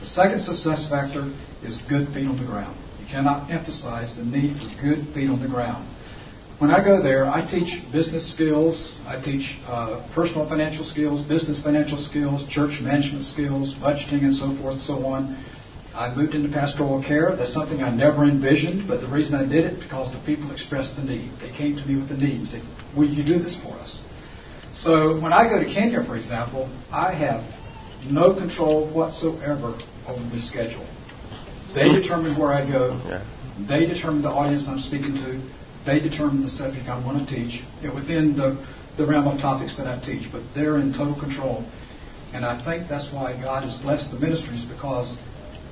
The 0.00 0.06
second 0.06 0.40
success 0.42 0.90
factor 0.90 1.30
is 1.62 1.78
good 1.88 2.08
feet 2.10 2.26
on 2.26 2.42
the 2.42 2.44
ground. 2.44 2.74
You 2.98 3.06
cannot 3.06 3.52
emphasize 3.52 4.16
the 4.16 4.24
need 4.24 4.58
for 4.58 4.66
good 4.82 5.14
feet 5.14 5.30
on 5.30 5.38
the 5.38 5.46
ground. 5.46 5.86
When 6.58 6.74
I 6.74 6.82
go 6.82 7.00
there, 7.00 7.30
I 7.30 7.46
teach 7.46 7.78
business 7.92 8.26
skills, 8.34 8.98
I 9.06 9.22
teach 9.22 9.54
uh, 9.70 10.10
personal 10.12 10.48
financial 10.48 10.82
skills, 10.82 11.22
business 11.22 11.62
financial 11.62 11.98
skills, 11.98 12.42
church 12.50 12.82
management 12.82 13.22
skills, 13.22 13.76
budgeting, 13.78 14.26
and 14.26 14.34
so 14.34 14.58
forth 14.58 14.74
and 14.74 14.82
so 14.82 15.06
on. 15.06 15.38
I 15.96 16.14
moved 16.14 16.34
into 16.34 16.50
pastoral 16.50 17.02
care. 17.02 17.34
That's 17.34 17.54
something 17.54 17.82
I 17.82 17.90
never 17.90 18.24
envisioned, 18.24 18.86
but 18.86 19.00
the 19.00 19.08
reason 19.08 19.34
I 19.34 19.46
did 19.46 19.64
it 19.64 19.80
because 19.80 20.12
the 20.12 20.20
people 20.26 20.50
expressed 20.52 20.96
the 20.96 21.02
need. 21.02 21.32
They 21.40 21.50
came 21.50 21.76
to 21.76 21.84
me 21.86 21.96
with 21.96 22.10
the 22.10 22.16
need 22.16 22.36
and 22.36 22.46
said, 22.46 22.62
"Will 22.94 23.08
you 23.08 23.24
do 23.24 23.38
this 23.38 23.56
for 23.56 23.72
us?" 23.74 24.02
So 24.74 25.18
when 25.20 25.32
I 25.32 25.48
go 25.48 25.58
to 25.58 25.64
Kenya, 25.64 26.04
for 26.04 26.16
example, 26.16 26.68
I 26.92 27.14
have 27.14 27.42
no 28.10 28.34
control 28.34 28.86
whatsoever 28.92 29.78
over 30.06 30.22
the 30.30 30.38
schedule. 30.38 30.86
They 31.74 31.88
determine 31.88 32.38
where 32.38 32.52
I 32.52 32.68
go. 32.68 33.00
Yeah. 33.06 33.24
They 33.66 33.86
determine 33.86 34.22
the 34.22 34.30
audience 34.30 34.68
I'm 34.68 34.78
speaking 34.78 35.14
to. 35.14 35.40
They 35.86 36.00
determine 36.00 36.42
the 36.42 36.48
subject 36.48 36.88
I 36.88 37.02
want 37.04 37.26
to 37.26 37.34
teach 37.34 37.64
within 37.94 38.36
the, 38.36 38.62
the 38.98 39.06
realm 39.06 39.28
of 39.28 39.40
topics 39.40 39.76
that 39.76 39.86
I 39.86 39.98
teach. 40.00 40.30
But 40.30 40.42
they're 40.54 40.78
in 40.78 40.92
total 40.92 41.18
control. 41.18 41.64
And 42.34 42.44
I 42.44 42.62
think 42.62 42.88
that's 42.88 43.12
why 43.12 43.32
God 43.40 43.62
has 43.62 43.76
blessed 43.78 44.10
the 44.10 44.18
ministries 44.18 44.64
because 44.64 45.16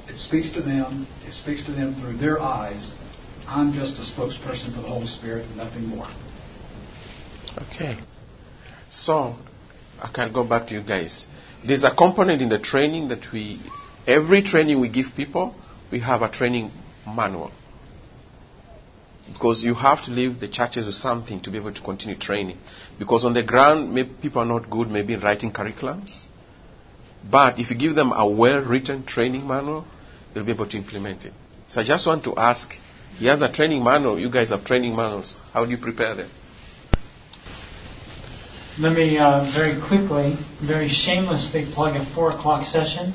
it 0.08 0.16
speaks 0.16 0.50
to 0.52 0.62
them. 0.62 1.06
It 1.26 1.32
speaks 1.32 1.64
to 1.66 1.72
them 1.72 1.94
through 1.94 2.18
their 2.18 2.40
eyes. 2.40 2.92
I'm 3.46 3.72
just 3.72 3.98
a 3.98 4.02
spokesperson 4.02 4.74
for 4.74 4.80
the 4.80 4.88
Holy 4.88 5.06
Spirit 5.06 5.46
nothing 5.56 5.86
more. 5.86 6.08
Okay. 7.58 7.96
So, 8.90 9.36
I 10.00 10.10
can 10.12 10.32
go 10.32 10.44
back 10.44 10.68
to 10.68 10.74
you 10.74 10.82
guys. 10.82 11.26
There's 11.66 11.84
a 11.84 11.94
component 11.94 12.42
in 12.42 12.48
the 12.48 12.58
training 12.58 13.08
that 13.08 13.32
we, 13.32 13.60
every 14.06 14.42
training 14.42 14.80
we 14.80 14.88
give 14.88 15.06
people, 15.16 15.54
we 15.90 16.00
have 16.00 16.22
a 16.22 16.30
training 16.30 16.70
manual. 17.06 17.50
Because 19.32 19.64
you 19.64 19.74
have 19.74 20.04
to 20.04 20.10
leave 20.10 20.38
the 20.40 20.48
churches 20.48 20.86
with 20.86 20.94
something 20.94 21.40
to 21.42 21.50
be 21.50 21.56
able 21.56 21.72
to 21.72 21.82
continue 21.82 22.16
training. 22.16 22.58
Because 22.98 23.24
on 23.24 23.32
the 23.32 23.42
ground, 23.42 23.94
maybe 23.94 24.10
people 24.20 24.42
are 24.42 24.46
not 24.46 24.68
good, 24.68 24.88
maybe 24.88 25.14
in 25.14 25.20
writing 25.20 25.50
curriculums. 25.50 26.26
But 27.28 27.58
if 27.58 27.70
you 27.70 27.76
give 27.76 27.94
them 27.94 28.12
a 28.12 28.28
well 28.28 28.62
written 28.62 29.06
training 29.06 29.46
manual, 29.48 29.86
they'll 30.34 30.44
be 30.44 30.52
able 30.52 30.68
to 30.68 30.76
implement 30.76 31.24
it. 31.24 31.32
So 31.68 31.80
I 31.80 31.84
just 31.84 32.06
want 32.06 32.24
to 32.24 32.34
ask 32.36 32.74
he 33.16 33.26
has 33.26 33.40
a 33.42 33.52
training 33.52 33.82
manual, 33.82 34.18
you 34.18 34.30
guys 34.30 34.50
have 34.50 34.64
training 34.64 34.96
manuals. 34.96 35.36
How 35.52 35.64
do 35.64 35.70
you 35.70 35.78
prepare 35.78 36.14
them? 36.16 36.30
Let 38.78 38.92
me 38.92 39.16
uh, 39.18 39.52
very 39.54 39.80
quickly, 39.80 40.36
very 40.66 40.88
shamelessly 40.88 41.70
plug 41.72 41.94
a 41.94 42.04
four 42.12 42.32
o'clock 42.32 42.66
session 42.66 43.14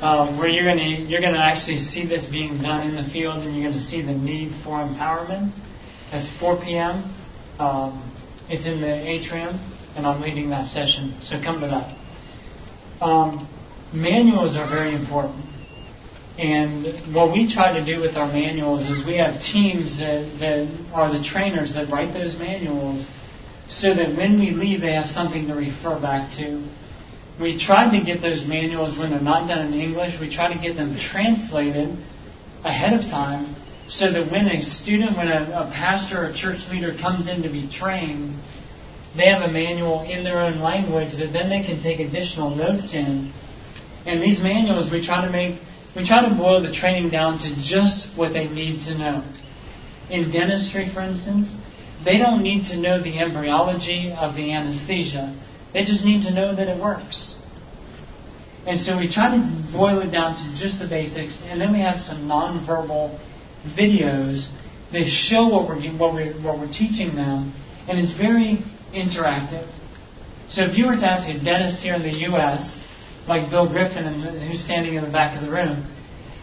uh, 0.00 0.38
where 0.38 0.48
you're 0.48 0.64
going 0.64 0.78
to 0.78 0.84
you're 0.84 1.20
going 1.20 1.34
to 1.34 1.40
actually 1.40 1.80
see 1.80 2.06
this 2.06 2.26
being 2.26 2.62
done 2.62 2.86
in 2.86 2.94
the 2.94 3.10
field, 3.10 3.42
and 3.42 3.54
you're 3.56 3.68
going 3.68 3.80
to 3.80 3.84
see 3.84 4.00
the 4.00 4.12
need 4.12 4.52
for 4.62 4.78
empowerment. 4.78 5.52
That's 6.12 6.28
4 6.38 6.60
p.m. 6.62 7.14
Um, 7.58 8.14
it's 8.48 8.66
in 8.66 8.80
the 8.80 9.08
atrium, 9.08 9.58
and 9.96 10.06
I'm 10.06 10.20
leading 10.20 10.50
that 10.50 10.68
session. 10.68 11.18
So 11.22 11.40
come 11.42 11.60
to 11.60 11.66
that. 11.66 13.04
Um, 13.04 13.48
manuals 13.92 14.56
are 14.56 14.68
very 14.68 14.94
important. 14.94 15.44
And 16.40 17.14
what 17.14 17.34
we 17.34 17.52
try 17.52 17.78
to 17.78 17.84
do 17.84 18.00
with 18.00 18.16
our 18.16 18.26
manuals 18.26 18.88
is 18.88 19.04
we 19.04 19.18
have 19.18 19.42
teams 19.42 19.98
that, 19.98 20.24
that 20.40 20.64
are 20.94 21.12
the 21.12 21.22
trainers 21.22 21.74
that 21.74 21.90
write 21.92 22.14
those 22.14 22.38
manuals 22.38 23.06
so 23.68 23.92
that 23.92 24.16
when 24.16 24.40
we 24.40 24.50
leave, 24.50 24.80
they 24.80 24.94
have 24.94 25.10
something 25.10 25.46
to 25.48 25.54
refer 25.54 26.00
back 26.00 26.32
to. 26.38 26.66
We 27.38 27.60
try 27.60 27.90
to 27.92 28.02
get 28.02 28.22
those 28.22 28.46
manuals 28.46 28.96
when 28.96 29.10
they're 29.10 29.20
not 29.20 29.48
done 29.48 29.70
in 29.70 29.78
English, 29.78 30.18
we 30.18 30.34
try 30.34 30.50
to 30.50 30.58
get 30.58 30.76
them 30.76 30.96
translated 31.12 31.90
ahead 32.64 32.98
of 32.98 33.02
time 33.10 33.54
so 33.90 34.10
that 34.10 34.32
when 34.32 34.48
a 34.48 34.62
student, 34.62 35.18
when 35.18 35.28
a, 35.28 35.68
a 35.68 35.70
pastor 35.74 36.24
or 36.24 36.32
church 36.32 36.60
leader 36.70 36.96
comes 36.96 37.28
in 37.28 37.42
to 37.42 37.50
be 37.50 37.68
trained, 37.68 38.40
they 39.14 39.26
have 39.28 39.42
a 39.42 39.52
manual 39.52 40.08
in 40.08 40.24
their 40.24 40.40
own 40.40 40.60
language 40.60 41.12
that 41.18 41.34
then 41.34 41.50
they 41.50 41.62
can 41.62 41.82
take 41.82 42.00
additional 42.00 42.48
notes 42.48 42.94
in. 42.94 43.30
And 44.06 44.22
these 44.22 44.40
manuals, 44.40 44.90
we 44.90 45.04
try 45.04 45.22
to 45.26 45.30
make 45.30 45.60
we 45.96 46.06
try 46.06 46.28
to 46.28 46.34
boil 46.34 46.62
the 46.62 46.72
training 46.72 47.10
down 47.10 47.38
to 47.40 47.54
just 47.60 48.16
what 48.16 48.32
they 48.32 48.48
need 48.48 48.80
to 48.82 48.96
know. 48.96 49.24
In 50.08 50.30
dentistry, 50.30 50.88
for 50.92 51.00
instance, 51.00 51.52
they 52.04 52.16
don't 52.16 52.42
need 52.42 52.64
to 52.66 52.76
know 52.76 53.02
the 53.02 53.18
embryology 53.18 54.12
of 54.12 54.34
the 54.34 54.52
anesthesia. 54.52 55.36
They 55.72 55.84
just 55.84 56.04
need 56.04 56.24
to 56.24 56.32
know 56.32 56.54
that 56.54 56.68
it 56.68 56.80
works. 56.80 57.36
And 58.66 58.78
so 58.78 58.98
we 58.98 59.10
try 59.10 59.36
to 59.36 59.72
boil 59.72 60.00
it 60.00 60.10
down 60.10 60.36
to 60.36 60.54
just 60.54 60.78
the 60.78 60.86
basics, 60.86 61.42
and 61.44 61.60
then 61.60 61.72
we 61.72 61.80
have 61.80 61.98
some 61.98 62.28
nonverbal 62.28 63.18
videos 63.76 64.50
that 64.92 65.06
show 65.06 65.48
what 65.48 65.68
we're 65.68 65.80
what 65.96 66.14
we're 66.14 66.34
what 66.42 66.58
we're 66.58 66.72
teaching 66.72 67.14
them, 67.14 67.54
and 67.88 67.98
it's 67.98 68.12
very 68.16 68.58
interactive. 68.92 69.66
So 70.50 70.64
if 70.64 70.76
you 70.76 70.86
were 70.86 70.94
to 70.94 71.06
ask 71.06 71.28
a 71.28 71.42
dentist 71.42 71.82
here 71.82 71.94
in 71.94 72.02
the 72.02 72.18
U.S 72.30 72.76
like 73.30 73.48
Bill 73.48 73.70
Griffin, 73.70 74.04
who's 74.50 74.62
standing 74.64 74.94
in 74.94 75.04
the 75.04 75.10
back 75.10 75.38
of 75.38 75.46
the 75.46 75.52
room, 75.52 75.86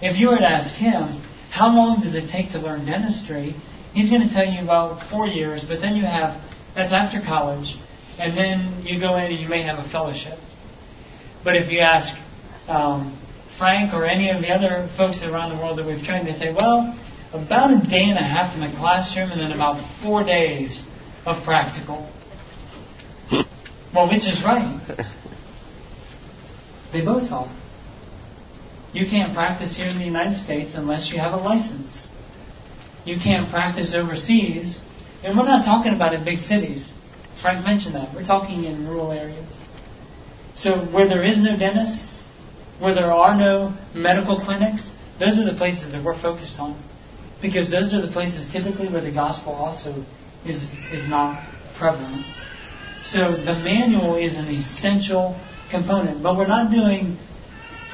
if 0.01 0.17
you 0.17 0.29
were 0.29 0.37
to 0.37 0.49
ask 0.49 0.73
him, 0.73 1.19
how 1.51 1.67
long 1.67 2.01
does 2.01 2.15
it 2.15 2.31
take 2.31 2.51
to 2.51 2.59
learn 2.59 2.85
dentistry? 2.85 3.53
He's 3.91 4.09
going 4.09 4.23
to 4.25 4.33
tell 4.33 4.47
you 4.47 4.63
about 4.63 5.11
four 5.11 5.27
years, 5.27 5.65
but 5.67 5.81
then 5.81 5.97
you 5.97 6.03
have, 6.03 6.39
that's 6.75 6.93
after 6.93 7.19
college, 7.19 7.75
and 8.17 8.37
then 8.37 8.85
you 8.87 9.01
go 9.01 9.17
in 9.17 9.35
and 9.35 9.39
you 9.39 9.49
may 9.49 9.63
have 9.63 9.83
a 9.83 9.89
fellowship. 9.91 10.39
But 11.43 11.57
if 11.57 11.69
you 11.69 11.79
ask 11.79 12.15
um, 12.69 13.19
Frank 13.59 13.93
or 13.93 14.05
any 14.05 14.31
of 14.31 14.41
the 14.41 14.47
other 14.47 14.89
folks 14.95 15.21
around 15.23 15.57
the 15.57 15.61
world 15.61 15.79
that 15.79 15.85
we've 15.85 16.03
trained, 16.05 16.25
they 16.25 16.39
say, 16.39 16.55
well, 16.55 16.95
about 17.33 17.71
a 17.71 17.83
day 17.83 18.07
and 18.07 18.17
a 18.17 18.23
half 18.23 18.55
in 18.55 18.61
the 18.61 18.71
classroom 18.79 19.31
and 19.31 19.41
then 19.41 19.51
about 19.51 19.83
four 20.01 20.23
days 20.23 20.87
of 21.25 21.43
practical. 21.43 22.07
well, 23.93 24.07
which 24.07 24.23
is 24.23 24.41
right? 24.45 24.79
They 26.91 27.03
both 27.03 27.31
are. 27.31 27.51
You 28.93 29.05
can't 29.05 29.33
practice 29.33 29.75
here 29.75 29.87
in 29.87 29.97
the 29.97 30.05
United 30.05 30.37
States 30.39 30.71
unless 30.75 31.11
you 31.11 31.19
have 31.19 31.33
a 31.33 31.37
license. 31.37 32.07
You 33.05 33.17
can't 33.21 33.49
practice 33.49 33.93
overseas. 33.93 34.79
And 35.23 35.37
we're 35.37 35.45
not 35.45 35.65
talking 35.65 35.93
about 35.93 36.13
in 36.13 36.23
big 36.23 36.39
cities. 36.39 36.89
Frank 37.41 37.65
mentioned 37.65 37.95
that. 37.95 38.13
We're 38.15 38.25
talking 38.25 38.63
in 38.63 38.87
rural 38.87 39.11
areas. 39.11 39.61
So 40.55 40.85
where 40.91 41.07
there 41.07 41.25
is 41.25 41.37
no 41.37 41.57
dentist, 41.57 42.09
where 42.79 42.95
there 42.95 43.11
are 43.11 43.37
no 43.37 43.77
medical 43.93 44.39
clinics, 44.39 44.91
those 45.19 45.37
are 45.37 45.45
the 45.45 45.57
places 45.57 45.91
that 45.91 46.03
we're 46.03 46.19
focused 46.19 46.59
on. 46.59 46.81
Because 47.41 47.69
those 47.69 47.93
are 47.93 48.01
the 48.01 48.11
places 48.11 48.51
typically 48.51 48.87
where 48.89 49.01
the 49.01 49.11
gospel 49.11 49.53
also 49.53 50.03
is, 50.45 50.71
is 50.91 51.07
not 51.07 51.47
prevalent. 51.77 52.25
So 53.03 53.31
the 53.31 53.53
manual 53.53 54.15
is 54.15 54.37
an 54.37 54.47
essential 54.47 55.39
component. 55.69 56.23
But 56.23 56.37
we're 56.37 56.47
not 56.47 56.71
doing, 56.71 57.17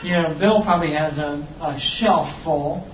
you 0.03 0.13
know, 0.13 0.35
Bill 0.39 0.63
probably 0.63 0.93
has 0.93 1.17
a, 1.17 1.47
a 1.61 1.77
shelf 1.79 2.43
full, 2.43 2.89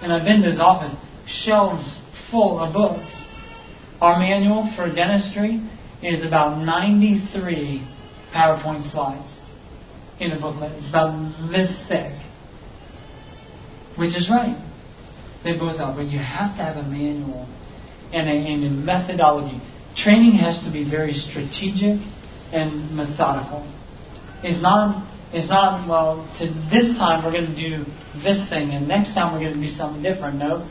and 0.00 0.12
I've 0.12 0.24
been 0.24 0.42
to 0.42 0.48
his 0.48 0.60
office, 0.60 0.96
shelves 1.26 2.02
full 2.30 2.58
of 2.60 2.72
books. 2.72 3.24
Our 4.00 4.18
manual 4.18 4.70
for 4.76 4.92
dentistry 4.92 5.60
is 6.02 6.24
about 6.24 6.64
93 6.64 7.86
PowerPoint 8.32 8.90
slides 8.90 9.40
in 10.20 10.32
a 10.32 10.40
booklet. 10.40 10.72
It's 10.72 10.88
about 10.88 11.50
this 11.50 11.84
thick. 11.88 12.12
Which 13.96 14.16
is 14.16 14.30
right. 14.30 14.56
They 15.42 15.58
both 15.58 15.80
are. 15.80 15.94
But 15.94 16.06
you 16.06 16.18
have 16.18 16.56
to 16.56 16.62
have 16.62 16.76
a 16.76 16.88
manual 16.88 17.48
and 18.12 18.28
a, 18.28 18.32
and 18.32 18.64
a 18.64 18.70
methodology. 18.70 19.60
training 19.96 20.32
has 20.32 20.62
to 20.64 20.72
be 20.72 20.88
very 20.88 21.14
strategic 21.14 22.00
and 22.52 22.96
methodical. 22.96 23.66
It's 24.42 24.62
not 24.62 25.06
it's 25.32 25.48
not 25.48 25.88
well 25.88 26.26
to 26.38 26.46
this 26.70 26.96
time 26.96 27.24
we're 27.24 27.32
going 27.32 27.54
to 27.54 27.56
do 27.56 27.84
this 28.22 28.48
thing 28.48 28.70
and 28.70 28.88
next 28.88 29.14
time 29.14 29.32
we're 29.32 29.40
going 29.40 29.54
to 29.54 29.60
do 29.60 29.68
something 29.68 30.02
different. 30.02 30.38
No, 30.38 30.68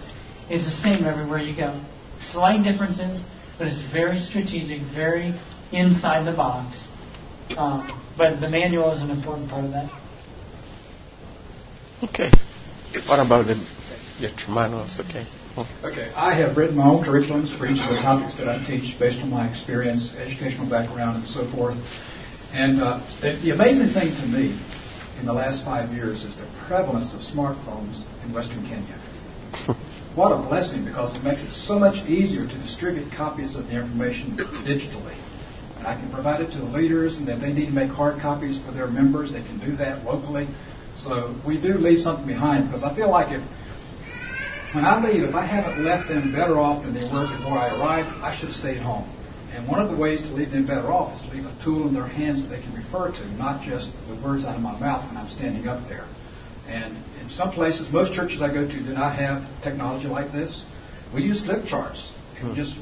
it's 0.50 0.66
the 0.66 0.72
same 0.72 1.06
everywhere 1.06 1.40
you 1.40 1.56
go. 1.56 1.80
Slight 2.20 2.64
differences, 2.64 3.24
but 3.58 3.68
it's 3.68 3.82
very 3.92 4.20
strategic, 4.20 4.82
very 4.94 5.38
inside 5.72 6.26
the 6.26 6.36
box. 6.36 6.88
Um, 7.56 8.02
but 8.18 8.42
the 8.42 8.50
manual 8.50 8.92
is 8.92 9.02
an 9.02 9.12
important 9.12 9.50
part 9.50 9.66
of 9.66 9.72
that. 9.72 9.92
Okay. 12.04 12.32
What 13.08 13.20
about 13.20 13.46
the 13.48 13.56
your 14.20 14.32
manuals? 14.50 15.00
Okay. 15.00 15.28
Okay, 15.84 16.12
I 16.16 16.36
have 16.36 16.56
written 16.56 16.78
my 16.78 16.86
own 16.86 17.04
curriculums 17.04 17.58
for 17.58 17.66
each 17.66 17.82
of 17.82 17.90
the 17.90 17.98
topics 17.98 18.38
that 18.38 18.48
I 18.48 18.64
teach 18.64 19.00
based 19.00 19.20
on 19.22 19.32
my 19.32 19.50
experience, 19.50 20.14
educational 20.16 20.70
background, 20.70 21.18
and 21.18 21.26
so 21.26 21.50
forth. 21.50 21.78
And 22.58 22.82
uh, 22.82 23.06
the, 23.22 23.38
the 23.38 23.52
amazing 23.54 23.94
thing 23.94 24.18
to 24.18 24.26
me 24.26 24.58
in 25.22 25.30
the 25.30 25.34
last 25.34 25.64
five 25.64 25.94
years 25.94 26.26
is 26.26 26.36
the 26.38 26.50
prevalence 26.66 27.14
of 27.14 27.22
smartphones 27.22 28.02
in 28.26 28.34
Western 28.34 28.66
Kenya. 28.66 28.98
what 30.18 30.34
a 30.34 30.42
blessing 30.42 30.84
because 30.84 31.14
it 31.14 31.22
makes 31.22 31.44
it 31.44 31.52
so 31.52 31.78
much 31.78 32.02
easier 32.10 32.50
to 32.50 32.58
distribute 32.58 33.14
copies 33.14 33.56
of 33.56 33.68
the 33.68 33.78
information 33.78 34.34
digitally. 34.66 35.14
And 35.78 35.86
I 35.86 36.02
can 36.02 36.10
provide 36.12 36.42
it 36.42 36.50
to 36.54 36.58
the 36.58 36.66
leaders, 36.74 37.18
and 37.18 37.30
if 37.30 37.40
they 37.40 37.54
need 37.54 37.68
to 37.68 37.78
make 37.78 37.92
hard 37.92 38.20
copies 38.20 38.58
for 38.66 38.72
their 38.72 38.88
members, 38.88 39.32
they 39.32 39.46
can 39.46 39.62
do 39.62 39.76
that 39.78 40.04
locally. 40.04 40.50
So 40.96 41.38
we 41.46 41.62
do 41.62 41.78
leave 41.78 42.02
something 42.02 42.26
behind 42.26 42.74
because 42.74 42.82
I 42.82 42.90
feel 42.96 43.12
like 43.12 43.30
if 43.30 43.46
when 44.74 44.84
I 44.84 44.98
leave, 44.98 45.30
if 45.30 45.36
I 45.36 45.46
haven't 45.46 45.86
left 45.86 46.10
them 46.10 46.34
better 46.34 46.58
off 46.58 46.82
than 46.82 46.96
they 46.96 47.06
were 47.06 47.30
before 47.38 47.54
I 47.54 47.78
arrived, 47.78 48.10
I 48.26 48.36
should 48.36 48.50
have 48.50 48.58
stayed 48.58 48.82
home. 48.82 49.06
And 49.58 49.68
one 49.68 49.82
of 49.82 49.90
the 49.90 49.98
ways 49.98 50.22
to 50.22 50.28
leave 50.28 50.52
them 50.52 50.68
better 50.68 50.92
off 50.94 51.18
is 51.18 51.26
to 51.26 51.34
leave 51.36 51.46
a 51.46 51.64
tool 51.64 51.88
in 51.88 51.94
their 51.96 52.06
hands 52.06 52.44
that 52.44 52.50
they 52.50 52.62
can 52.62 52.76
refer 52.76 53.12
to, 53.12 53.26
not 53.42 53.64
just 53.64 53.92
the 54.08 54.14
words 54.24 54.46
out 54.46 54.56
of 54.56 54.62
my 54.62 54.80
mouth 54.80 55.10
when 55.10 55.18
I'm 55.18 55.28
standing 55.28 55.68
up 55.68 55.90
there. 55.90 56.06
And 56.68 56.96
in 57.20 57.32
some 57.32 57.52
places, 57.52 57.92
most 57.92 58.14
churches 58.14 58.40
I 58.40 58.54
go 58.54 58.68
to 58.68 58.72
do 58.72 58.94
not 58.94 59.18
have 59.18 59.42
technology 59.64 60.08
like 60.08 60.32
this. 60.32 60.64
We 61.12 61.24
use 61.24 61.44
flip 61.44 61.66
charts. 61.66 62.14
And 62.38 62.50
hmm. 62.50 62.54
just 62.54 62.78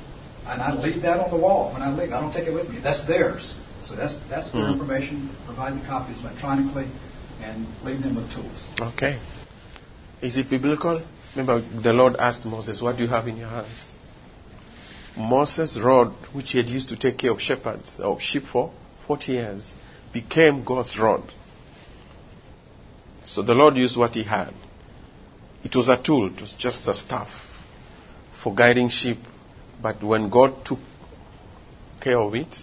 and 0.45 0.61
I 0.61 0.73
leave 0.73 1.01
that 1.03 1.21
on 1.21 1.31
the 1.31 1.37
wall 1.37 1.71
when 1.71 1.81
I 1.81 1.95
leave. 1.95 2.11
I 2.11 2.19
don't 2.19 2.33
take 2.33 2.47
it 2.47 2.53
with 2.53 2.67
me. 2.67 2.79
That's 2.83 3.07
theirs. 3.07 3.57
So 3.81 3.95
that's 3.95 4.19
that's 4.29 4.51
their 4.51 4.65
hmm. 4.65 4.73
information. 4.73 5.33
Provide 5.45 5.81
the 5.81 5.85
copies 5.87 6.19
electronically 6.19 6.91
and 7.39 7.65
leave 7.85 8.01
them 8.01 8.17
with 8.17 8.29
tools. 8.33 8.67
Okay. 8.81 9.21
Is 10.21 10.37
it 10.37 10.49
biblical? 10.49 11.01
Remember, 11.37 11.63
the 11.81 11.93
Lord 11.93 12.17
asked 12.17 12.45
Moses, 12.45 12.81
What 12.81 12.97
do 12.97 13.03
you 13.03 13.09
have 13.09 13.27
in 13.29 13.37
your 13.37 13.49
hands? 13.49 13.94
Moses' 15.17 15.77
rod, 15.77 16.13
which 16.33 16.51
he 16.51 16.57
had 16.57 16.69
used 16.69 16.89
to 16.89 16.97
take 16.97 17.17
care 17.17 17.31
of 17.31 17.41
shepherds, 17.41 17.99
uh, 17.99 18.11
of 18.11 18.21
sheep 18.21 18.43
for 18.43 18.71
40 19.07 19.31
years, 19.31 19.75
became 20.11 20.63
God's 20.63 20.99
rod. 20.99 21.23
So 23.23 23.41
the 23.41 23.55
Lord 23.55 23.77
used 23.77 23.97
what 23.97 24.15
he 24.15 24.23
had. 24.23 24.53
It 25.63 25.75
was 25.75 25.87
a 25.87 26.01
tool, 26.01 26.27
it 26.27 26.41
was 26.41 26.53
just 26.53 26.87
a 26.87 26.93
staff 26.93 27.29
for 28.43 28.53
guiding 28.53 28.89
sheep. 28.89 29.17
But 29.81 30.03
when 30.03 30.29
God 30.29 30.63
took 30.65 30.79
care 32.01 32.19
of 32.19 32.35
it, 32.35 32.55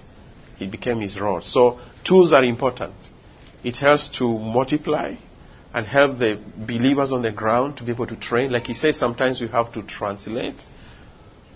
it 0.61 0.71
became 0.71 1.01
his 1.01 1.21
rod. 1.21 1.45
So 1.45 1.81
tools 2.05 2.33
are 2.33 2.45
important. 2.45 2.95
It 3.65 3.79
helps 3.79 4.09
to 4.19 4.39
multiply 4.39 5.17
and 5.75 5.87
help 5.87 6.19
the 6.19 6.39
believers 6.57 7.13
on 7.13 7.23
the 7.23 7.33
ground 7.33 7.79
to 7.79 7.85
be 7.85 7.93
able 7.93 8.07
to 8.07 8.17
train. 8.17 8.53
Like 8.53 8.67
he 8.67 8.75
says, 8.75 8.99
sometimes 8.99 9.41
we 9.41 9.49
have 9.49 9.73
to 9.73 9.83
translate 9.83 10.67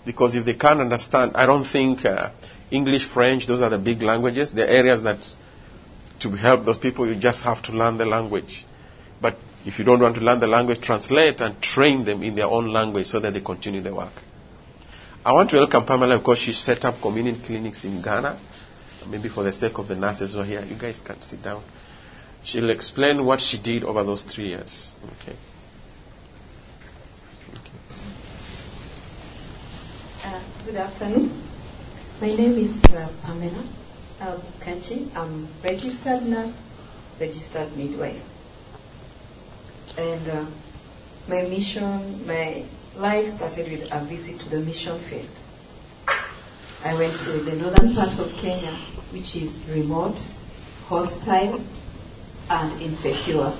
because 0.07 0.35
if 0.35 0.45
they 0.45 0.55
can't 0.55 0.79
understand, 0.79 1.33
I 1.35 1.45
don't 1.45 1.65
think 1.65 2.05
uh, 2.05 2.31
English, 2.71 3.05
French, 3.13 3.45
those 3.45 3.61
are 3.61 3.69
the 3.69 3.77
big 3.77 4.01
languages. 4.01 4.53
The 4.53 4.67
areas 4.67 5.03
that 5.03 5.27
to 6.21 6.31
help 6.31 6.65
those 6.65 6.77
people, 6.77 7.07
you 7.07 7.15
just 7.15 7.43
have 7.43 7.61
to 7.63 7.73
learn 7.73 7.97
the 7.97 8.05
language. 8.05 8.65
But 9.21 9.35
if 9.65 9.77
you 9.77 9.85
don't 9.85 9.99
want 9.99 10.15
to 10.15 10.21
learn 10.21 10.39
the 10.39 10.47
language, 10.47 10.81
translate 10.81 11.41
and 11.41 11.61
train 11.61 12.05
them 12.05 12.23
in 12.23 12.35
their 12.35 12.47
own 12.47 12.71
language 12.71 13.07
so 13.07 13.19
that 13.19 13.33
they 13.33 13.41
continue 13.41 13.81
the 13.81 13.93
work. 13.93 14.13
I 15.25 15.33
want 15.33 15.49
to 15.49 15.57
welcome 15.57 15.85
Pamela 15.85 16.17
because 16.17 16.39
she 16.39 16.53
set 16.53 16.85
up 16.85 17.01
community 17.01 17.41
clinics 17.45 17.83
in 17.83 18.01
Ghana. 18.01 18.39
Maybe 19.09 19.29
for 19.29 19.43
the 19.43 19.53
sake 19.53 19.77
of 19.77 19.89
the 19.89 19.95
nurses 19.95 20.33
who 20.33 20.39
are 20.39 20.45
here, 20.45 20.63
you 20.63 20.77
guys 20.77 21.01
can 21.01 21.21
sit 21.21 21.43
down. 21.43 21.63
She'll 22.43 22.69
explain 22.69 23.25
what 23.25 23.41
she 23.41 23.61
did 23.61 23.83
over 23.83 24.03
those 24.03 24.23
three 24.23 24.47
years. 24.47 24.97
Okay. 25.03 25.33
okay. 25.33 25.39
Uh, 30.27 30.43
good 30.65 30.75
afternoon. 30.75 31.29
My 32.19 32.27
name 32.27 32.57
is 32.57 32.75
uh, 32.91 33.07
Pamela 33.23 33.63
um, 34.19 34.41
Kanchi. 34.59 35.09
I'm 35.15 35.47
registered 35.63 36.23
nurse, 36.23 36.53
registered 37.17 37.71
midwife. 37.77 38.21
And 39.97 40.29
uh, 40.29 40.51
my 41.29 41.43
mission, 41.43 42.27
my 42.27 42.67
life 42.97 43.37
started 43.37 43.71
with 43.71 43.87
a 43.89 44.03
visit 44.05 44.41
to 44.41 44.49
the 44.49 44.59
mission 44.59 44.99
field. 45.09 45.29
I 46.83 46.93
went 46.99 47.17
to 47.23 47.41
the 47.49 47.55
northern 47.55 47.95
part 47.95 48.19
of 48.19 48.29
Kenya, 48.41 48.75
which 49.13 49.33
is 49.33 49.55
remote, 49.69 50.19
hostile, 50.91 51.63
and 52.49 52.81
insecure. 52.81 53.55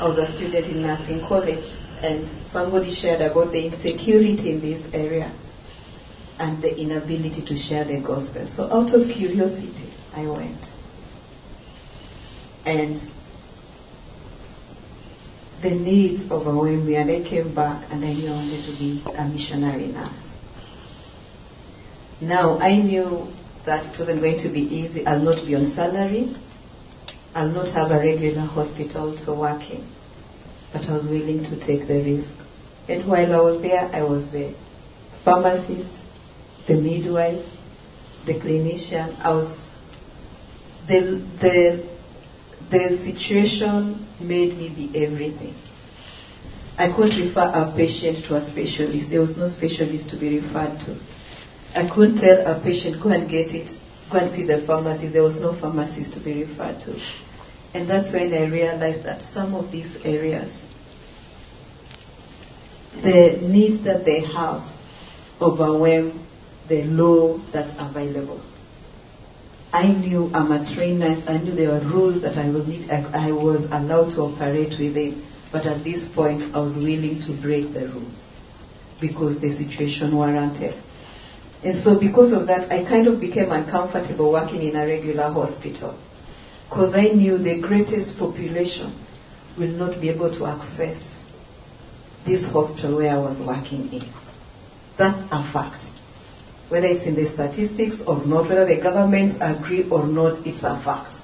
I 0.00 0.08
was 0.08 0.18
a 0.18 0.26
student 0.36 0.66
in 0.66 0.82
nursing 0.82 1.20
college, 1.28 1.70
and 2.02 2.26
somebody 2.50 2.92
shared 2.92 3.20
about 3.22 3.52
the 3.52 3.64
insecurity 3.64 4.50
in 4.50 4.60
this 4.60 4.82
area 4.92 5.32
and 6.38 6.62
the 6.62 6.76
inability 6.78 7.44
to 7.46 7.56
share 7.56 7.84
the 7.84 8.00
gospel. 8.00 8.46
So, 8.48 8.64
out 8.70 8.92
of 8.94 9.08
curiosity, 9.08 9.92
I 10.14 10.26
went. 10.26 10.66
And 12.64 13.00
the 15.62 15.70
needs 15.70 16.30
overwhelmed 16.30 16.86
me, 16.86 16.96
and 16.96 17.10
I 17.10 17.28
came 17.28 17.54
back 17.54 17.90
and 17.90 18.04
I 18.04 18.12
knew 18.12 18.28
I 18.28 18.34
wanted 18.34 18.64
to 18.64 18.78
be 18.78 19.02
a 19.16 19.26
missionary 19.26 19.88
nurse. 19.88 20.28
Now, 22.20 22.58
I 22.58 22.78
knew 22.78 23.28
that 23.66 23.94
it 23.94 23.98
wasn't 23.98 24.20
going 24.20 24.38
to 24.40 24.48
be 24.48 24.60
easy. 24.60 25.06
I'll 25.06 25.22
not 25.22 25.44
be 25.46 25.54
on 25.54 25.66
salary. 25.66 26.34
I'll 27.34 27.48
not 27.48 27.68
have 27.74 27.90
a 27.90 27.98
regular 27.98 28.42
hospital 28.42 29.16
to 29.24 29.34
work 29.34 29.70
in. 29.70 29.86
But 30.72 30.84
I 30.84 30.94
was 30.94 31.06
willing 31.06 31.44
to 31.44 31.58
take 31.58 31.86
the 31.86 32.02
risk. 32.02 32.34
And 32.88 33.08
while 33.08 33.34
I 33.34 33.40
was 33.40 33.62
there, 33.62 33.88
I 33.92 34.02
was 34.02 34.24
the 34.32 34.54
pharmacist, 35.24 36.07
the 36.68 36.74
midwife, 36.74 37.44
the 38.26 38.34
clinician. 38.34 39.18
I 39.18 39.32
was 39.32 39.58
the 40.86 41.00
the 41.40 41.98
the 42.70 42.98
situation 42.98 44.06
made 44.20 44.56
me 44.56 44.68
be 44.68 45.04
everything. 45.04 45.54
I 46.76 46.94
couldn't 46.94 47.18
refer 47.26 47.40
a 47.40 47.74
patient 47.74 48.24
to 48.26 48.36
a 48.36 48.46
specialist. 48.46 49.10
There 49.10 49.20
was 49.20 49.36
no 49.36 49.48
specialist 49.48 50.10
to 50.10 50.16
be 50.20 50.38
referred 50.38 50.78
to. 50.86 51.00
I 51.74 51.90
couldn't 51.92 52.18
tell 52.18 52.46
a 52.46 52.62
patient, 52.62 53.02
go 53.02 53.08
and 53.08 53.28
get 53.28 53.52
it, 53.52 53.70
go 54.12 54.18
and 54.18 54.30
see 54.30 54.44
the 54.44 54.64
pharmacy. 54.64 55.08
There 55.08 55.24
was 55.24 55.40
no 55.40 55.58
pharmacist 55.58 56.12
to 56.14 56.20
be 56.20 56.44
referred 56.44 56.80
to. 56.82 57.00
And 57.74 57.90
that's 57.90 58.12
when 58.12 58.32
I 58.32 58.46
realized 58.46 59.04
that 59.04 59.22
some 59.22 59.54
of 59.54 59.72
these 59.72 59.96
areas, 60.04 60.50
the 62.94 63.38
needs 63.42 63.84
that 63.84 64.04
they 64.04 64.20
have 64.20 64.62
overwhelm 65.40 66.27
the 66.68 66.82
law 66.84 67.38
that's 67.52 67.72
available. 67.78 68.40
I 69.72 69.92
knew 69.92 70.30
I'm 70.32 70.52
a 70.52 70.64
trained 70.74 71.00
nurse. 71.00 71.22
I 71.26 71.38
knew 71.38 71.54
there 71.54 71.70
were 71.70 71.80
rules 71.80 72.22
that 72.22 72.38
I 72.38 72.48
was, 72.48 72.66
need, 72.66 72.90
I, 72.90 73.28
I 73.28 73.32
was 73.32 73.64
allowed 73.70 74.10
to 74.12 74.22
operate 74.22 74.78
within. 74.78 75.26
But 75.52 75.66
at 75.66 75.84
this 75.84 76.08
point, 76.14 76.54
I 76.54 76.60
was 76.60 76.76
willing 76.76 77.20
to 77.26 77.42
break 77.42 77.72
the 77.74 77.88
rules 77.88 78.18
because 79.00 79.40
the 79.40 79.50
situation 79.50 80.14
warranted. 80.16 80.74
And 81.64 81.76
so, 81.76 81.98
because 81.98 82.32
of 82.32 82.46
that, 82.46 82.70
I 82.70 82.84
kind 82.84 83.08
of 83.08 83.20
became 83.20 83.50
uncomfortable 83.50 84.32
working 84.32 84.62
in 84.62 84.76
a 84.76 84.86
regular 84.86 85.30
hospital 85.30 85.98
because 86.68 86.94
I 86.94 87.08
knew 87.08 87.38
the 87.38 87.60
greatest 87.60 88.18
population 88.18 89.04
will 89.58 89.72
not 89.72 90.00
be 90.00 90.08
able 90.10 90.30
to 90.38 90.46
access 90.46 91.02
this 92.24 92.44
hospital 92.44 92.96
where 92.96 93.10
I 93.10 93.18
was 93.18 93.40
working 93.40 93.92
in. 93.92 94.02
That's 94.98 95.22
a 95.30 95.52
fact 95.52 95.82
whether 96.68 96.86
it's 96.86 97.06
in 97.06 97.14
the 97.14 97.28
statistics 97.28 98.02
or 98.06 98.24
not, 98.26 98.48
whether 98.48 98.66
the 98.66 98.80
governments 98.80 99.36
agree 99.40 99.88
or 99.90 100.06
not, 100.06 100.46
it's 100.46 100.62
a 100.62 100.80
fact. 100.84 101.16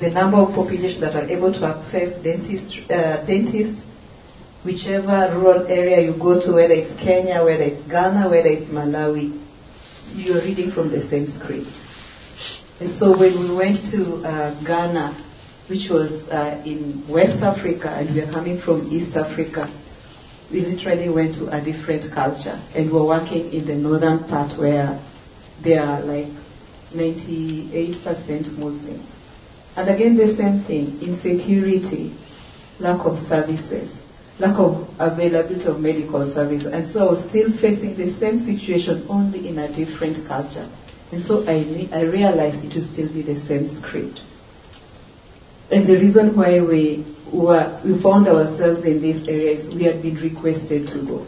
The 0.00 0.10
number 0.10 0.38
of 0.38 0.54
population 0.54 1.00
that 1.00 1.14
are 1.14 1.26
able 1.28 1.52
to 1.52 1.64
access 1.64 2.20
dentist, 2.22 2.76
uh, 2.90 3.24
dentists, 3.24 3.84
whichever 4.64 5.32
rural 5.36 5.66
area 5.66 6.00
you 6.00 6.18
go 6.18 6.40
to, 6.40 6.52
whether 6.54 6.74
it's 6.74 6.92
Kenya, 7.00 7.42
whether 7.44 7.64
it's 7.64 7.80
Ghana, 7.88 8.28
whether 8.28 8.48
it's 8.48 8.70
Malawi, 8.70 9.38
you're 10.12 10.42
reading 10.42 10.70
from 10.70 10.90
the 10.90 11.00
same 11.08 11.26
script. 11.26 11.70
And 12.80 12.90
so 12.90 13.16
when 13.16 13.32
we 13.38 13.54
went 13.54 13.78
to 13.92 14.26
uh, 14.26 14.64
Ghana, 14.64 15.14
which 15.68 15.88
was 15.88 16.10
uh, 16.28 16.62
in 16.66 17.06
West 17.08 17.42
Africa, 17.42 17.88
and 17.88 18.14
we 18.14 18.20
are 18.20 18.30
coming 18.30 18.60
from 18.60 18.88
East 18.90 19.16
Africa, 19.16 19.70
we 20.52 20.60
literally 20.60 21.08
went 21.08 21.34
to 21.36 21.48
a 21.48 21.60
different 21.60 22.12
culture 22.12 22.60
and 22.74 22.92
we're 22.92 23.06
working 23.06 23.52
in 23.52 23.66
the 23.66 23.74
northern 23.74 24.18
part 24.28 24.58
where 24.58 25.00
they 25.62 25.78
are 25.78 26.00
like 26.02 26.28
98% 26.92 28.58
Muslims. 28.58 29.08
And 29.76 29.88
again, 29.88 30.16
the 30.16 30.34
same 30.34 30.64
thing 30.64 31.00
insecurity, 31.00 32.14
lack 32.78 33.06
of 33.06 33.18
services, 33.26 33.90
lack 34.38 34.58
of 34.58 34.88
availability 34.98 35.64
of 35.64 35.80
medical 35.80 36.30
service. 36.32 36.64
And 36.64 36.86
so 36.86 37.16
still 37.28 37.50
facing 37.58 37.96
the 37.96 38.12
same 38.18 38.38
situation, 38.38 39.06
only 39.08 39.48
in 39.48 39.58
a 39.58 39.74
different 39.74 40.26
culture. 40.26 40.68
And 41.10 41.22
so 41.22 41.44
I, 41.46 41.88
I 41.92 42.02
realized 42.02 42.64
it 42.64 42.74
would 42.74 42.88
still 42.88 43.12
be 43.12 43.22
the 43.22 43.38
same 43.40 43.68
script. 43.68 44.20
And 45.70 45.86
the 45.86 45.94
reason 45.94 46.36
why 46.36 46.60
we, 46.60 47.06
were, 47.32 47.80
we 47.84 48.00
found 48.02 48.28
ourselves 48.28 48.84
in 48.84 49.00
these 49.00 49.26
areas, 49.28 49.74
we 49.74 49.84
had 49.84 50.02
been 50.02 50.16
requested 50.16 50.88
to 50.88 51.06
go. 51.06 51.26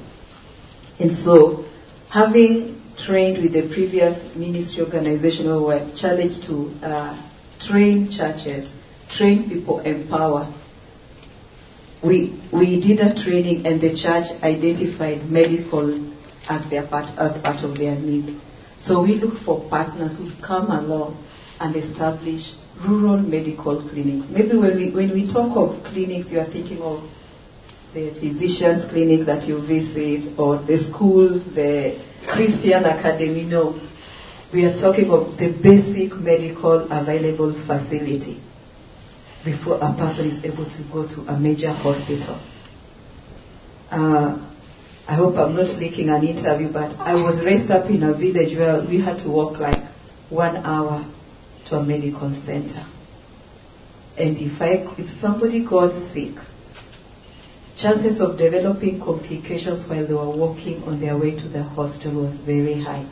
And 0.99 1.11
so, 1.11 1.65
having 2.11 2.81
trained 2.97 3.43
with 3.43 3.53
the 3.53 3.73
previous 3.75 4.37
ministry 4.37 4.85
organization, 4.85 5.47
we 5.47 5.63
were 5.63 5.93
challenged 5.97 6.45
to 6.45 6.71
uh, 6.83 7.31
train 7.61 8.11
churches, 8.11 8.71
train 9.09 9.49
people, 9.49 9.81
empower. 9.81 10.53
We, 12.03 12.41
we 12.53 12.81
did 12.81 13.01
a 13.01 13.15
training 13.15 13.67
and 13.67 13.81
the 13.81 13.97
church 13.97 14.27
identified 14.43 15.29
medical 15.31 16.13
as, 16.49 16.69
their 16.69 16.87
part, 16.87 17.19
as 17.19 17.39
part 17.39 17.65
of 17.65 17.79
their 17.79 17.95
need. 17.95 18.41
So 18.79 19.03
we 19.03 19.15
looked 19.15 19.45
for 19.45 19.69
partners 19.71 20.19
who 20.19 20.31
come 20.45 20.71
along 20.71 21.25
and 21.59 21.75
establish 21.75 22.53
rural 22.83 23.19
medical 23.19 23.81
clinics. 23.89 24.29
Maybe 24.31 24.57
when 24.57 24.77
we, 24.77 24.91
when 24.91 25.13
we 25.13 25.33
talk 25.33 25.57
of 25.57 25.85
clinics, 25.85 26.31
you 26.31 26.41
are 26.41 26.51
thinking 26.51 26.83
of 26.83 27.03
the 27.95 28.11
physicians' 28.21 28.85
clinics 28.91 29.27
that 29.27 29.47
you 29.47 29.59
visit 29.65 30.39
or 30.39 30.59
the 30.59 30.79
schools, 30.79 31.45
the 31.55 32.03
Christian 32.27 32.85
academy. 32.85 33.45
No. 33.45 33.81
We 34.53 34.65
are 34.65 34.77
talking 34.77 35.11
of 35.11 35.39
the 35.39 35.51
basic 35.63 36.15
medical 36.19 36.91
available 36.91 37.53
facility 37.67 38.43
before 39.45 39.77
a 39.77 39.93
person 39.95 40.31
is 40.31 40.45
able 40.45 40.65
to 40.65 40.83
go 40.93 41.07
to 41.07 41.21
a 41.33 41.39
major 41.39 41.73
hospital. 41.73 42.41
Uh, 43.91 44.51
I 45.07 45.15
hope 45.15 45.37
I'm 45.37 45.55
not 45.55 45.69
leaking 45.79 46.09
an 46.09 46.25
interview, 46.27 46.73
but 46.73 46.95
I 46.99 47.15
was 47.15 47.45
raised 47.45 47.71
up 47.71 47.91
in 47.91 48.03
a 48.03 48.15
village 48.15 48.57
where 48.57 48.83
we 48.83 49.01
had 49.01 49.19
to 49.21 49.29
walk 49.29 49.59
like 49.59 49.83
one 50.31 50.57
hour 50.57 51.05
to 51.67 51.77
a 51.77 51.83
medical 51.83 52.31
center. 52.45 52.85
And 54.17 54.37
if 54.39 54.61
I, 54.61 54.87
if 54.99 55.11
somebody 55.21 55.65
got 55.65 55.93
sick, 56.13 56.37
chances 57.77 58.21
of 58.21 58.39
developing 58.39 59.01
complications 59.01 59.89
while 59.89 60.07
they 60.07 60.15
were 60.15 60.31
walking 60.31 60.83
on 60.85 61.01
their 61.01 61.19
way 61.19 61.33
to 61.33 61.49
the 61.49 61.63
hospital 61.63 62.23
was 62.23 62.39
very 62.41 62.81
high. 62.81 63.09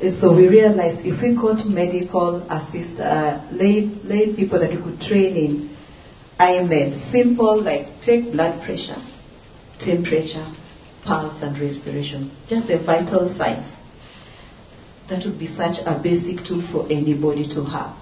And 0.00 0.14
so 0.14 0.34
we 0.34 0.48
realized 0.48 1.06
if 1.06 1.22
we 1.22 1.36
got 1.36 1.66
medical 1.66 2.42
assist, 2.50 2.98
uh, 2.98 3.46
lay, 3.52 3.82
lay 4.02 4.34
people 4.34 4.58
that 4.58 4.70
we 4.70 4.82
could 4.82 5.00
train 5.00 5.36
in 5.36 5.76
IMED, 6.38 7.12
simple 7.12 7.62
like 7.62 7.86
take 8.02 8.32
blood 8.32 8.64
pressure, 8.64 8.96
temperature, 9.78 10.50
pulse 11.04 11.42
and 11.42 11.58
respiration, 11.60 12.34
just 12.48 12.66
the 12.66 12.78
vital 12.82 13.32
signs 13.36 13.79
that 15.10 15.24
would 15.26 15.38
be 15.38 15.48
such 15.48 15.78
a 15.84 16.00
basic 16.02 16.46
tool 16.46 16.62
for 16.72 16.86
anybody 16.86 17.46
to 17.48 17.64
have. 17.64 17.96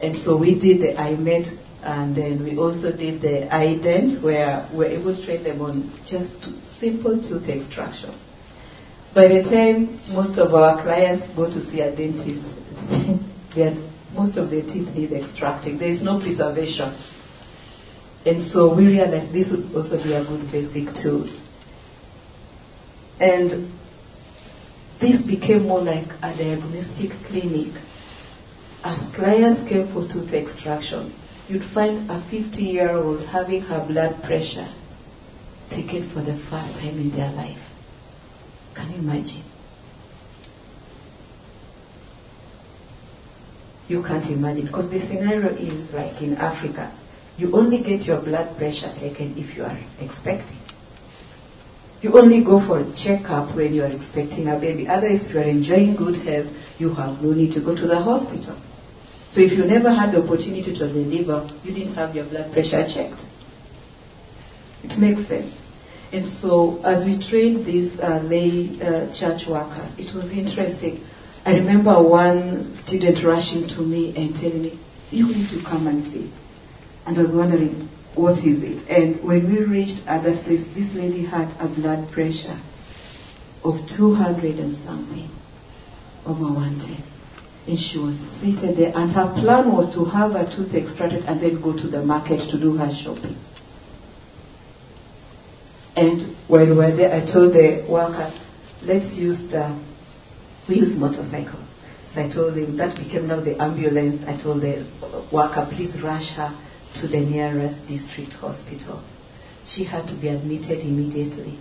And 0.00 0.16
so 0.16 0.36
we 0.36 0.58
did 0.58 0.80
the 0.80 0.94
IMED 0.94 1.58
and 1.82 2.14
then 2.14 2.44
we 2.44 2.56
also 2.56 2.96
did 2.96 3.20
the 3.20 3.52
IDENT 3.52 4.22
where 4.22 4.68
we 4.72 4.78
were 4.78 4.84
able 4.86 5.16
to 5.16 5.24
train 5.24 5.42
them 5.42 5.60
on 5.60 5.90
just 6.06 6.32
simple 6.78 7.20
tooth 7.20 7.48
extraction. 7.48 8.18
By 9.14 9.28
the 9.28 9.42
time 9.42 9.98
most 10.14 10.38
of 10.38 10.54
our 10.54 10.80
clients 10.82 11.24
go 11.34 11.46
to 11.46 11.60
see 11.60 11.80
a 11.80 11.94
dentist, 11.94 12.54
most 14.14 14.36
of 14.36 14.50
their 14.50 14.62
teeth 14.62 14.88
need 14.94 15.12
extracting. 15.12 15.78
There 15.78 15.88
is 15.88 16.02
no 16.02 16.20
preservation. 16.20 16.96
And 18.24 18.40
so 18.40 18.74
we 18.74 18.86
realized 18.86 19.32
this 19.32 19.50
would 19.50 19.74
also 19.74 20.02
be 20.02 20.12
a 20.12 20.24
good 20.24 20.52
basic 20.52 20.94
tool. 20.94 21.28
And 23.18 23.72
this 25.00 25.22
became 25.22 25.66
more 25.66 25.80
like 25.80 26.08
a 26.22 26.36
diagnostic 26.36 27.10
clinic. 27.26 27.72
As 28.84 28.98
clients 29.14 29.68
came 29.68 29.92
for 29.92 30.06
tooth 30.06 30.32
extraction, 30.32 31.14
you'd 31.48 31.64
find 31.74 32.10
a 32.10 32.20
50 32.30 32.62
year 32.62 32.96
old 32.96 33.24
having 33.26 33.62
her 33.62 33.84
blood 33.86 34.22
pressure 34.22 34.68
taken 35.70 36.10
for 36.12 36.20
the 36.20 36.36
first 36.50 36.76
time 36.80 36.98
in 36.98 37.10
their 37.10 37.32
life. 37.32 37.60
Can 38.74 38.92
you 38.92 38.98
imagine? 38.98 39.44
You 43.88 44.02
can't 44.02 44.30
imagine 44.30 44.66
because 44.66 44.90
the 44.90 45.00
scenario 45.00 45.50
is 45.56 45.92
like 45.92 46.22
in 46.22 46.34
Africa. 46.34 46.96
You 47.36 47.56
only 47.56 47.82
get 47.82 48.06
your 48.06 48.20
blood 48.20 48.56
pressure 48.56 48.92
taken 48.94 49.34
if 49.36 49.56
you 49.56 49.64
are 49.64 49.78
expecting. 49.98 50.59
You 52.02 52.18
only 52.18 52.42
go 52.42 52.64
for 52.66 52.80
a 52.80 52.92
checkup 52.96 53.54
when 53.54 53.74
you 53.74 53.82
are 53.82 53.92
expecting 53.92 54.48
a 54.48 54.58
baby. 54.58 54.88
Otherwise, 54.88 55.24
if 55.26 55.34
you 55.34 55.40
are 55.40 55.44
enjoying 55.44 55.96
good 55.96 56.16
health, 56.16 56.46
you 56.78 56.94
have 56.94 57.22
no 57.22 57.32
need 57.32 57.52
to 57.54 57.60
go 57.60 57.74
to 57.74 57.86
the 57.86 58.00
hospital. 58.00 58.58
So 59.30 59.40
if 59.40 59.52
you 59.52 59.64
never 59.64 59.92
had 59.92 60.12
the 60.12 60.22
opportunity 60.24 60.74
to 60.74 60.88
deliver, 60.92 61.48
you 61.62 61.72
didn't 61.74 61.94
have 61.94 62.16
your 62.16 62.24
blood 62.28 62.52
pressure 62.52 62.86
checked. 62.88 63.22
It 64.82 64.98
makes 64.98 65.28
sense. 65.28 65.54
And 66.12 66.26
so 66.26 66.82
as 66.82 67.04
we 67.04 67.20
trained 67.20 67.66
these 67.66 67.98
uh, 68.00 68.20
lay 68.24 68.80
uh, 68.80 69.14
church 69.14 69.46
workers, 69.48 69.92
it 69.98 70.12
was 70.14 70.32
interesting. 70.32 71.04
I 71.44 71.56
remember 71.56 72.02
one 72.02 72.74
student 72.76 73.24
rushing 73.24 73.68
to 73.76 73.82
me 73.82 74.16
and 74.16 74.34
telling 74.34 74.62
me, 74.62 74.80
you 75.10 75.26
need 75.26 75.50
to 75.50 75.62
come 75.62 75.86
and 75.86 76.02
see. 76.12 76.32
And 77.06 77.16
I 77.16 77.22
was 77.22 77.34
wondering, 77.34 77.88
what 78.14 78.38
is 78.38 78.62
it? 78.62 78.88
And 78.88 79.22
when 79.24 79.46
we 79.50 79.64
reached 79.64 80.04
that 80.06 80.22
place, 80.44 80.66
this 80.74 80.92
lady 80.94 81.24
had 81.24 81.48
a 81.60 81.68
blood 81.68 82.10
pressure 82.12 82.60
of 83.62 83.86
200 83.96 84.58
and 84.58 84.74
something 84.74 85.30
over 86.26 86.42
110. 86.42 87.06
And 87.68 87.78
she 87.78 87.98
was 87.98 88.16
seated 88.40 88.76
there, 88.76 88.92
and 88.96 89.12
her 89.12 89.32
plan 89.38 89.70
was 89.70 89.94
to 89.94 90.04
have 90.04 90.32
her 90.32 90.44
tooth 90.44 90.74
extracted 90.74 91.24
and 91.24 91.40
then 91.40 91.62
go 91.62 91.72
to 91.76 91.86
the 91.86 92.02
market 92.02 92.50
to 92.50 92.58
do 92.58 92.76
her 92.76 92.90
shopping. 92.92 93.36
And 95.94 96.36
when 96.48 96.70
we 96.70 96.76
were 96.76 96.96
there, 96.96 97.12
I 97.12 97.20
told 97.20 97.52
the 97.52 97.86
workers, 97.88 98.34
let's 98.82 99.14
use 99.14 99.38
the, 99.50 99.78
we 100.68 100.76
use 100.76 100.96
motorcycle. 100.96 101.60
So 102.14 102.22
I 102.22 102.32
told 102.32 102.56
them, 102.56 102.76
that 102.78 102.96
became 102.96 103.28
now 103.28 103.40
the 103.40 103.60
ambulance. 103.60 104.22
I 104.26 104.40
told 104.42 104.62
the 104.62 104.82
worker, 105.30 105.68
please 105.70 106.00
rush 106.02 106.34
her 106.36 106.50
to 106.96 107.08
the 107.08 107.20
nearest 107.20 107.86
district 107.86 108.34
hospital. 108.34 109.02
She 109.64 109.84
had 109.84 110.06
to 110.08 110.20
be 110.20 110.28
admitted 110.28 110.80
immediately. 110.80 111.58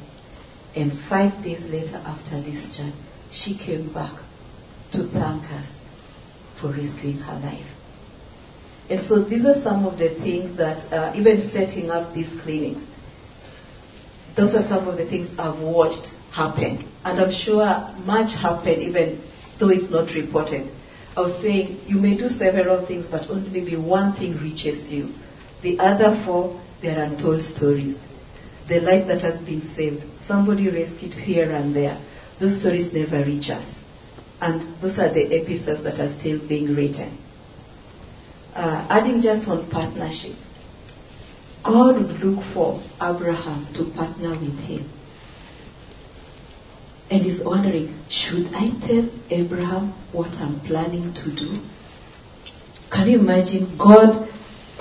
And 0.75 0.91
five 1.09 1.43
days 1.43 1.65
later, 1.65 1.97
after 2.05 2.41
discharge, 2.41 2.93
she 3.31 3.57
came 3.57 3.93
back 3.93 4.19
to 4.93 5.07
thank 5.11 5.43
us 5.51 5.67
for 6.59 6.71
risking 6.71 7.17
her 7.17 7.39
life. 7.39 7.67
And 8.89 8.99
so 8.99 9.23
these 9.23 9.45
are 9.45 9.61
some 9.61 9.85
of 9.85 9.99
the 9.99 10.09
things 10.15 10.57
that, 10.57 10.91
uh, 10.91 11.13
even 11.15 11.39
setting 11.49 11.91
up 11.91 12.13
these 12.13 12.33
clinics, 12.41 12.81
those 14.35 14.55
are 14.55 14.67
some 14.67 14.87
of 14.87 14.97
the 14.97 15.05
things 15.05 15.29
I've 15.37 15.59
watched 15.59 16.07
happen. 16.31 16.87
And 17.03 17.19
I'm 17.19 17.31
sure 17.31 17.65
much 18.05 18.35
happened 18.39 18.81
even 18.81 19.21
though 19.59 19.69
it's 19.69 19.89
not 19.91 20.13
reported. 20.15 20.71
I 21.19 21.23
was 21.23 21.41
saying 21.41 21.81
you 21.85 21.97
may 21.97 22.15
do 22.15 22.29
several 22.29 22.87
things, 22.87 23.05
but 23.05 23.29
only 23.29 23.49
maybe 23.49 23.75
one 23.75 24.13
thing 24.15 24.37
reaches 24.37 24.89
you. 24.89 25.13
The 25.61 25.77
other 25.77 26.23
four, 26.25 26.61
they're 26.81 27.03
untold 27.03 27.41
stories. 27.41 27.99
The 28.69 28.79
life 28.79 29.05
that 29.07 29.19
has 29.19 29.41
been 29.41 29.61
saved, 29.61 30.01
somebody 30.25 30.69
rescued 30.69 31.11
here 31.11 31.51
and 31.51 31.75
there. 31.75 32.01
Those 32.39 32.61
stories 32.61 32.93
never 32.93 33.17
reach 33.25 33.49
us. 33.49 33.67
And 34.39 34.81
those 34.81 34.97
are 34.97 35.13
the 35.13 35.25
episodes 35.41 35.83
that 35.83 35.99
are 35.99 36.17
still 36.17 36.39
being 36.47 36.73
written. 36.73 37.17
Uh, 38.55 38.87
adding 38.89 39.21
just 39.21 39.45
on 39.49 39.69
partnership, 39.69 40.37
God 41.65 41.97
would 41.97 42.21
look 42.21 42.45
for 42.53 42.81
Abraham 43.01 43.67
to 43.73 43.91
partner 43.93 44.29
with 44.39 44.57
him. 44.59 44.89
And 47.11 47.23
he's 47.23 47.43
wondering, 47.43 47.95
should 48.09 48.47
I 48.53 48.69
tell 48.85 49.09
Abraham 49.29 49.93
what 50.11 50.33
I'm 50.35 50.59
planning 50.61 51.13
to 51.15 51.35
do? 51.35 51.57
Can 52.91 53.09
you 53.09 53.19
imagine 53.19 53.77
God 53.77 54.29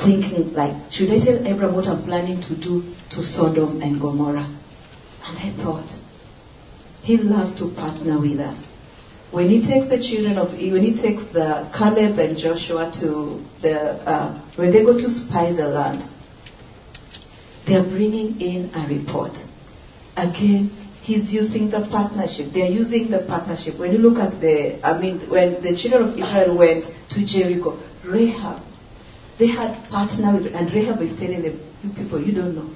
thinking 0.04 0.52
like, 0.52 0.90
should 0.90 1.10
I 1.10 1.24
tell 1.24 1.46
Abraham 1.46 1.74
what 1.74 1.86
I'm 1.86 2.04
planning 2.04 2.40
to 2.42 2.54
do 2.54 2.94
to 3.12 3.22
Sodom 3.22 3.80
and 3.80 4.00
Gomorrah? 4.00 4.54
And 5.24 5.38
I 5.38 5.56
thought, 5.62 5.90
he 7.02 7.16
loves 7.16 7.58
to 7.58 7.74
partner 7.74 8.20
with 8.20 8.40
us. 8.40 8.62
When 9.30 9.48
he 9.48 9.60
takes 9.66 9.88
the 9.88 9.98
children 9.98 10.38
of, 10.38 10.52
when 10.52 10.82
he 10.82 10.96
takes 11.00 11.22
the 11.32 11.70
Caleb 11.76 12.18
and 12.18 12.36
Joshua 12.36 12.92
to 13.00 13.44
the, 13.60 13.76
uh, 14.08 14.42
when 14.56 14.72
they 14.72 14.84
go 14.84 14.94
to 14.94 15.08
spy 15.08 15.52
the 15.52 15.68
land, 15.68 16.02
they 17.66 17.74
are 17.74 17.84
bringing 17.84 18.40
in 18.40 18.70
a 18.74 18.88
report. 18.88 19.36
Again, 20.16 20.70
He's 21.08 21.32
using 21.32 21.70
the 21.70 21.88
partnership. 21.90 22.52
They're 22.52 22.70
using 22.70 23.10
the 23.10 23.20
partnership. 23.20 23.78
When 23.78 23.92
you 23.92 23.98
look 23.98 24.18
at 24.18 24.42
the, 24.42 24.78
I 24.86 25.00
mean, 25.00 25.20
when 25.30 25.62
the 25.62 25.74
children 25.74 26.10
of 26.10 26.18
Israel 26.18 26.58
went 26.58 26.84
to 26.84 27.24
Jericho, 27.24 27.80
Rahab, 28.04 28.62
they 29.38 29.46
had 29.46 29.88
partnered 29.88 30.42
with, 30.42 30.54
and 30.54 30.70
Rahab 30.70 31.00
is 31.00 31.18
telling 31.18 31.40
them, 31.40 31.58
you 31.82 31.90
people, 31.96 32.22
you 32.22 32.34
don't 32.34 32.54
know. 32.54 32.68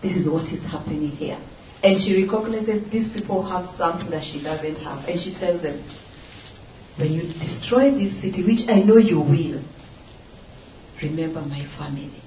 This 0.00 0.16
is 0.16 0.26
what 0.26 0.48
is 0.50 0.62
happening 0.62 1.08
here. 1.08 1.38
And 1.82 1.98
she 1.98 2.24
recognizes 2.24 2.90
these 2.90 3.10
people 3.10 3.42
have 3.42 3.66
something 3.76 4.08
that 4.12 4.24
she 4.24 4.42
doesn't 4.42 4.76
have. 4.76 5.06
And 5.06 5.20
she 5.20 5.34
tells 5.34 5.60
them, 5.60 5.84
when 6.96 7.12
you 7.12 7.20
destroy 7.34 7.90
this 7.90 8.18
city, 8.22 8.46
which 8.46 8.66
I 8.66 8.80
know 8.80 8.96
you 8.96 9.20
will, 9.20 9.62
remember 11.02 11.42
my 11.42 11.66
family. 11.76 12.22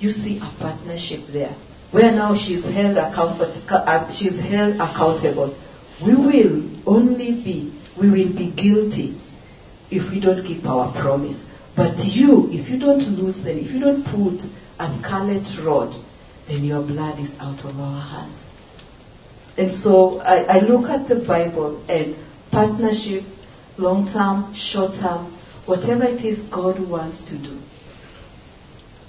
You 0.00 0.10
see 0.10 0.38
a 0.38 0.50
partnership 0.58 1.28
there. 1.32 1.54
Where 1.92 2.12
now 2.12 2.34
she's 2.34 2.62
held, 2.64 2.96
account- 2.96 3.40
uh, 3.70 4.10
she's 4.10 4.38
held 4.38 4.76
accountable. 4.76 5.56
We 6.04 6.14
will 6.14 6.70
only 6.86 7.32
be, 7.42 7.72
we 8.00 8.08
will 8.10 8.32
be 8.32 8.52
guilty 8.54 9.20
if 9.90 10.10
we 10.10 10.20
don't 10.20 10.44
keep 10.46 10.64
our 10.64 10.92
promise. 10.92 11.42
But 11.76 11.98
you, 11.98 12.48
if 12.50 12.68
you 12.70 12.78
don't 12.78 13.00
loosen, 13.18 13.58
if 13.58 13.72
you 13.72 13.80
don't 13.80 14.04
put 14.04 14.40
a 14.78 14.86
scarlet 14.98 15.48
rod, 15.66 15.94
then 16.46 16.64
your 16.64 16.82
blood 16.82 17.18
is 17.18 17.30
out 17.40 17.64
of 17.64 17.78
our 17.78 18.00
hands. 18.00 18.36
And 19.58 19.70
so 19.70 20.20
I, 20.20 20.58
I 20.58 20.60
look 20.60 20.88
at 20.88 21.08
the 21.08 21.24
Bible 21.26 21.84
and 21.88 22.16
partnership, 22.52 23.24
long 23.78 24.06
term, 24.12 24.54
short 24.54 24.94
term, 24.94 25.36
whatever 25.66 26.04
it 26.04 26.24
is 26.24 26.40
God 26.50 26.80
wants 26.88 27.22
to 27.30 27.38
do. 27.38 27.60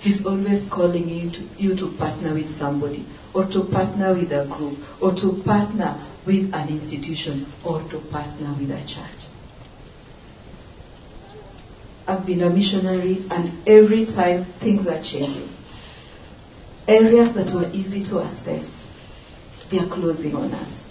He's 0.01 0.25
always 0.25 0.67
calling 0.67 1.07
you 1.07 1.29
to, 1.29 1.39
you 1.61 1.75
to 1.75 1.95
partner 1.97 2.33
with 2.33 2.57
somebody, 2.57 3.05
or 3.35 3.45
to 3.45 3.65
partner 3.71 4.15
with 4.15 4.31
a 4.31 4.47
group, 4.47 4.79
or 4.99 5.13
to 5.13 5.43
partner 5.45 6.07
with 6.25 6.51
an 6.53 6.69
institution, 6.69 7.45
or 7.63 7.81
to 7.89 8.01
partner 8.11 8.55
with 8.59 8.71
a 8.71 8.81
church. 8.81 9.29
I've 12.07 12.25
been 12.25 12.41
a 12.41 12.49
missionary, 12.49 13.27
and 13.29 13.67
every 13.67 14.07
time 14.07 14.51
things 14.59 14.87
are 14.87 15.03
changing. 15.03 15.49
Areas 16.87 17.35
that 17.35 17.53
were 17.53 17.69
easy 17.71 18.03
to 18.05 18.21
access, 18.21 18.65
they 19.69 19.77
are 19.77 19.87
closing 19.87 20.35
on 20.35 20.51
us. 20.51 20.83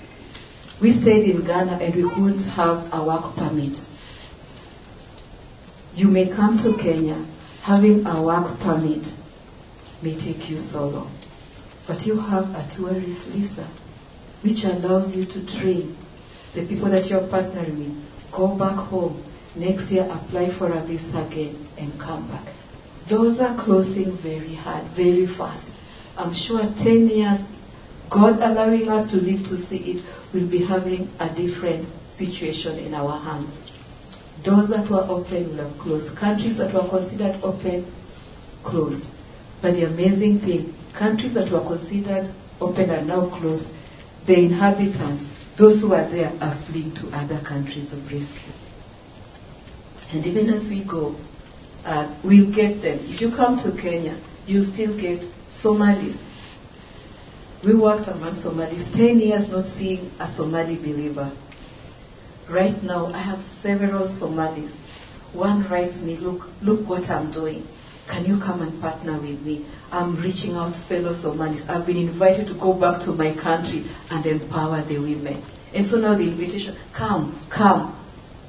We 0.80 0.92
stayed 0.92 1.28
in 1.34 1.44
Ghana 1.44 1.78
and 1.82 1.94
we 1.94 2.08
couldn't 2.08 2.44
have 2.54 2.88
a 2.92 3.04
work 3.04 3.36
permit. 3.36 3.76
You 5.94 6.06
may 6.06 6.28
come 6.28 6.56
to 6.58 6.80
Kenya, 6.80 7.26
having 7.62 8.06
a 8.06 8.22
work 8.22 8.58
permit 8.60 9.06
may 10.02 10.14
take 10.14 10.48
you 10.48 10.58
so 10.58 10.86
long. 10.88 11.12
But 11.86 12.06
you 12.06 12.18
have 12.18 12.44
a 12.44 12.68
tourist 12.74 13.26
visa, 13.28 13.68
which 14.42 14.64
allows 14.64 15.14
you 15.14 15.26
to 15.26 15.46
train 15.58 15.96
the 16.54 16.66
people 16.66 16.90
that 16.90 17.06
you're 17.06 17.28
partnering 17.28 17.78
with, 17.78 18.32
go 18.32 18.56
back 18.56 18.76
home, 18.88 19.22
next 19.56 19.90
year 19.90 20.04
apply 20.04 20.56
for 20.58 20.72
a 20.72 20.86
visa 20.86 21.26
again, 21.26 21.68
and 21.76 21.92
come 22.00 22.28
back. 22.28 22.54
Those 23.08 23.40
are 23.40 23.62
closing 23.62 24.16
very 24.22 24.54
hard, 24.54 24.86
very 24.96 25.26
fast. 25.26 25.66
I'm 26.16 26.34
sure 26.34 26.62
10 26.62 27.08
years, 27.08 27.40
God 28.10 28.40
allowing 28.40 28.88
us 28.88 29.10
to 29.12 29.16
live 29.16 29.44
to 29.48 29.56
see 29.56 29.98
it, 29.98 30.04
we'll 30.32 30.50
be 30.50 30.64
having 30.64 31.08
a 31.18 31.28
different 31.28 31.86
situation 32.12 32.78
in 32.78 32.94
our 32.94 33.18
hands. 33.18 33.50
Doors 34.44 34.68
that 34.68 34.90
were 34.90 35.04
open 35.08 35.50
will 35.50 35.68
have 35.68 35.78
closed. 35.78 36.16
Countries 36.16 36.56
that 36.58 36.72
were 36.72 36.88
considered 36.88 37.40
open, 37.42 37.92
closed. 38.64 39.04
But 39.60 39.74
the 39.74 39.84
amazing 39.84 40.40
thing, 40.40 40.74
countries 40.96 41.34
that 41.34 41.52
were 41.52 41.60
considered 41.60 42.34
open 42.60 42.90
are 42.90 43.04
now 43.04 43.28
closed. 43.38 43.68
The 44.26 44.38
inhabitants, 44.38 45.24
those 45.58 45.80
who 45.80 45.92
are 45.92 46.08
there, 46.08 46.32
are 46.40 46.56
fleeing 46.66 46.94
to 46.96 47.08
other 47.08 47.42
countries 47.46 47.92
of 47.92 48.02
rescue. 48.04 48.52
And 50.12 50.26
even 50.26 50.48
as 50.50 50.70
we 50.70 50.84
go, 50.84 51.16
uh, 51.84 52.20
we'll 52.24 52.52
get 52.54 52.82
them. 52.82 52.98
If 53.02 53.20
you 53.20 53.30
come 53.30 53.58
to 53.58 53.72
Kenya, 53.80 54.20
you'll 54.46 54.66
still 54.66 54.98
get 54.98 55.22
Somalis. 55.60 56.16
We 57.64 57.74
worked 57.74 58.08
among 58.08 58.40
Somalis, 58.40 58.88
10 58.96 59.20
years 59.20 59.48
not 59.48 59.66
seeing 59.76 60.10
a 60.18 60.32
Somali 60.34 60.76
believer. 60.76 61.30
Right 62.50 62.82
now, 62.82 63.06
I 63.06 63.22
have 63.22 63.44
several 63.62 64.08
Somalis. 64.18 64.72
One 65.32 65.68
writes 65.70 66.00
me, 66.00 66.16
look, 66.16 66.48
look 66.60 66.88
what 66.88 67.08
I'm 67.08 67.30
doing. 67.30 67.66
Can 68.08 68.24
you 68.24 68.40
come 68.40 68.60
and 68.62 68.80
partner 68.80 69.20
with 69.20 69.40
me? 69.42 69.70
I'm 69.92 70.20
reaching 70.20 70.56
out 70.56 70.74
fellow 70.88 71.14
Somalis. 71.14 71.62
I've 71.68 71.86
been 71.86 71.96
invited 71.96 72.48
to 72.48 72.54
go 72.54 72.72
back 72.72 73.02
to 73.02 73.12
my 73.12 73.36
country 73.40 73.88
and 74.10 74.26
empower 74.26 74.84
the 74.84 74.98
women. 74.98 75.44
And 75.72 75.86
so 75.86 75.96
now 75.98 76.16
the 76.16 76.24
invitation, 76.24 76.76
come, 76.96 77.48
come. 77.54 77.96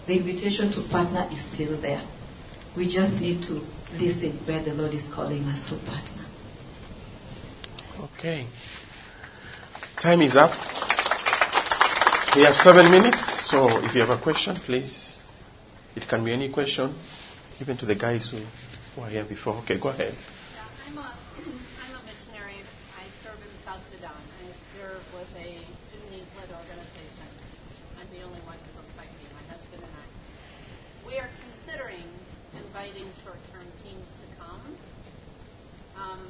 The 0.07 0.17
invitation 0.17 0.71
to 0.71 0.89
partner 0.89 1.29
is 1.31 1.53
still 1.53 1.79
there. 1.79 2.03
We 2.75 2.91
just 2.91 3.21
need 3.21 3.43
to 3.43 3.61
listen 3.93 4.39
where 4.47 4.63
the 4.63 4.73
Lord 4.73 4.95
is 4.95 5.03
calling 5.13 5.43
us 5.43 5.69
to 5.69 5.75
partner. 5.85 6.25
Okay. 8.17 8.47
Time 10.01 10.21
is 10.23 10.35
up. 10.35 10.53
We 12.33 12.43
have 12.43 12.55
seven 12.55 12.89
minutes, 12.89 13.51
so 13.51 13.67
if 13.83 13.93
you 13.93 13.99
have 13.99 14.09
a 14.09 14.17
question, 14.17 14.55
please. 14.55 15.19
It 15.97 16.07
can 16.07 16.23
be 16.23 16.31
any 16.31 16.47
question, 16.47 16.95
even 17.59 17.75
to 17.75 17.85
the 17.85 17.95
guys 17.95 18.31
who, 18.31 18.39
were 18.95 19.09
here 19.09 19.25
before. 19.27 19.55
Okay, 19.67 19.75
go 19.77 19.89
ahead. 19.89 20.15
Yeah, 20.15 20.63
I'm 20.87 20.95
a, 20.95 21.11
I'm 21.11 21.91
a 21.91 22.01
missionary. 22.07 22.63
I 22.95 23.03
serve 23.19 23.35
in 23.35 23.51
South 23.67 23.83
Sudan. 23.91 24.15
I 24.15 24.47
serve 24.79 25.03
with 25.11 25.27
a 25.43 25.59
Sudanese-led 25.91 26.55
organization. 26.55 27.27
I'm 27.99 28.07
the 28.15 28.23
only 28.23 28.39
one 28.47 28.55
who 28.63 28.79
looks 28.79 28.95
like 28.95 29.11
me, 29.19 29.27
my 29.35 29.43
husband 29.51 29.83
and 29.83 29.91
I. 29.91 30.07
We 31.03 31.19
are 31.19 31.27
considering 31.35 32.07
inviting 32.55 33.11
short-term 33.27 33.67
teams 33.83 34.07
to 34.07 34.25
come, 34.39 34.63
um, 35.99 36.23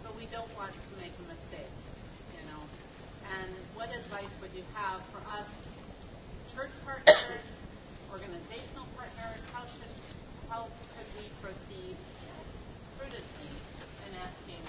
but 0.00 0.16
we 0.16 0.24
don't 0.32 0.48
want 0.56 0.72
to 0.72 0.92
make 0.96 1.12
a 1.12 1.26
mistake, 1.28 1.76
you 2.40 2.44
know. 2.48 2.64
And 3.22 3.52
what 3.76 3.88
advice 3.94 4.32
would 4.40 4.52
you 4.52 4.64
have 4.82 5.00
for 5.12 5.22
us, 5.38 5.46
church 6.54 6.70
partners, 6.84 7.44
organizational 8.10 8.86
partners? 8.96 9.40
How 9.52 9.62
should, 9.74 9.92
how 10.50 10.62
could 10.94 11.08
we 11.18 11.30
proceed 11.40 11.96
prudently 12.98 13.50
in 14.06 14.12
asking? 14.26 14.62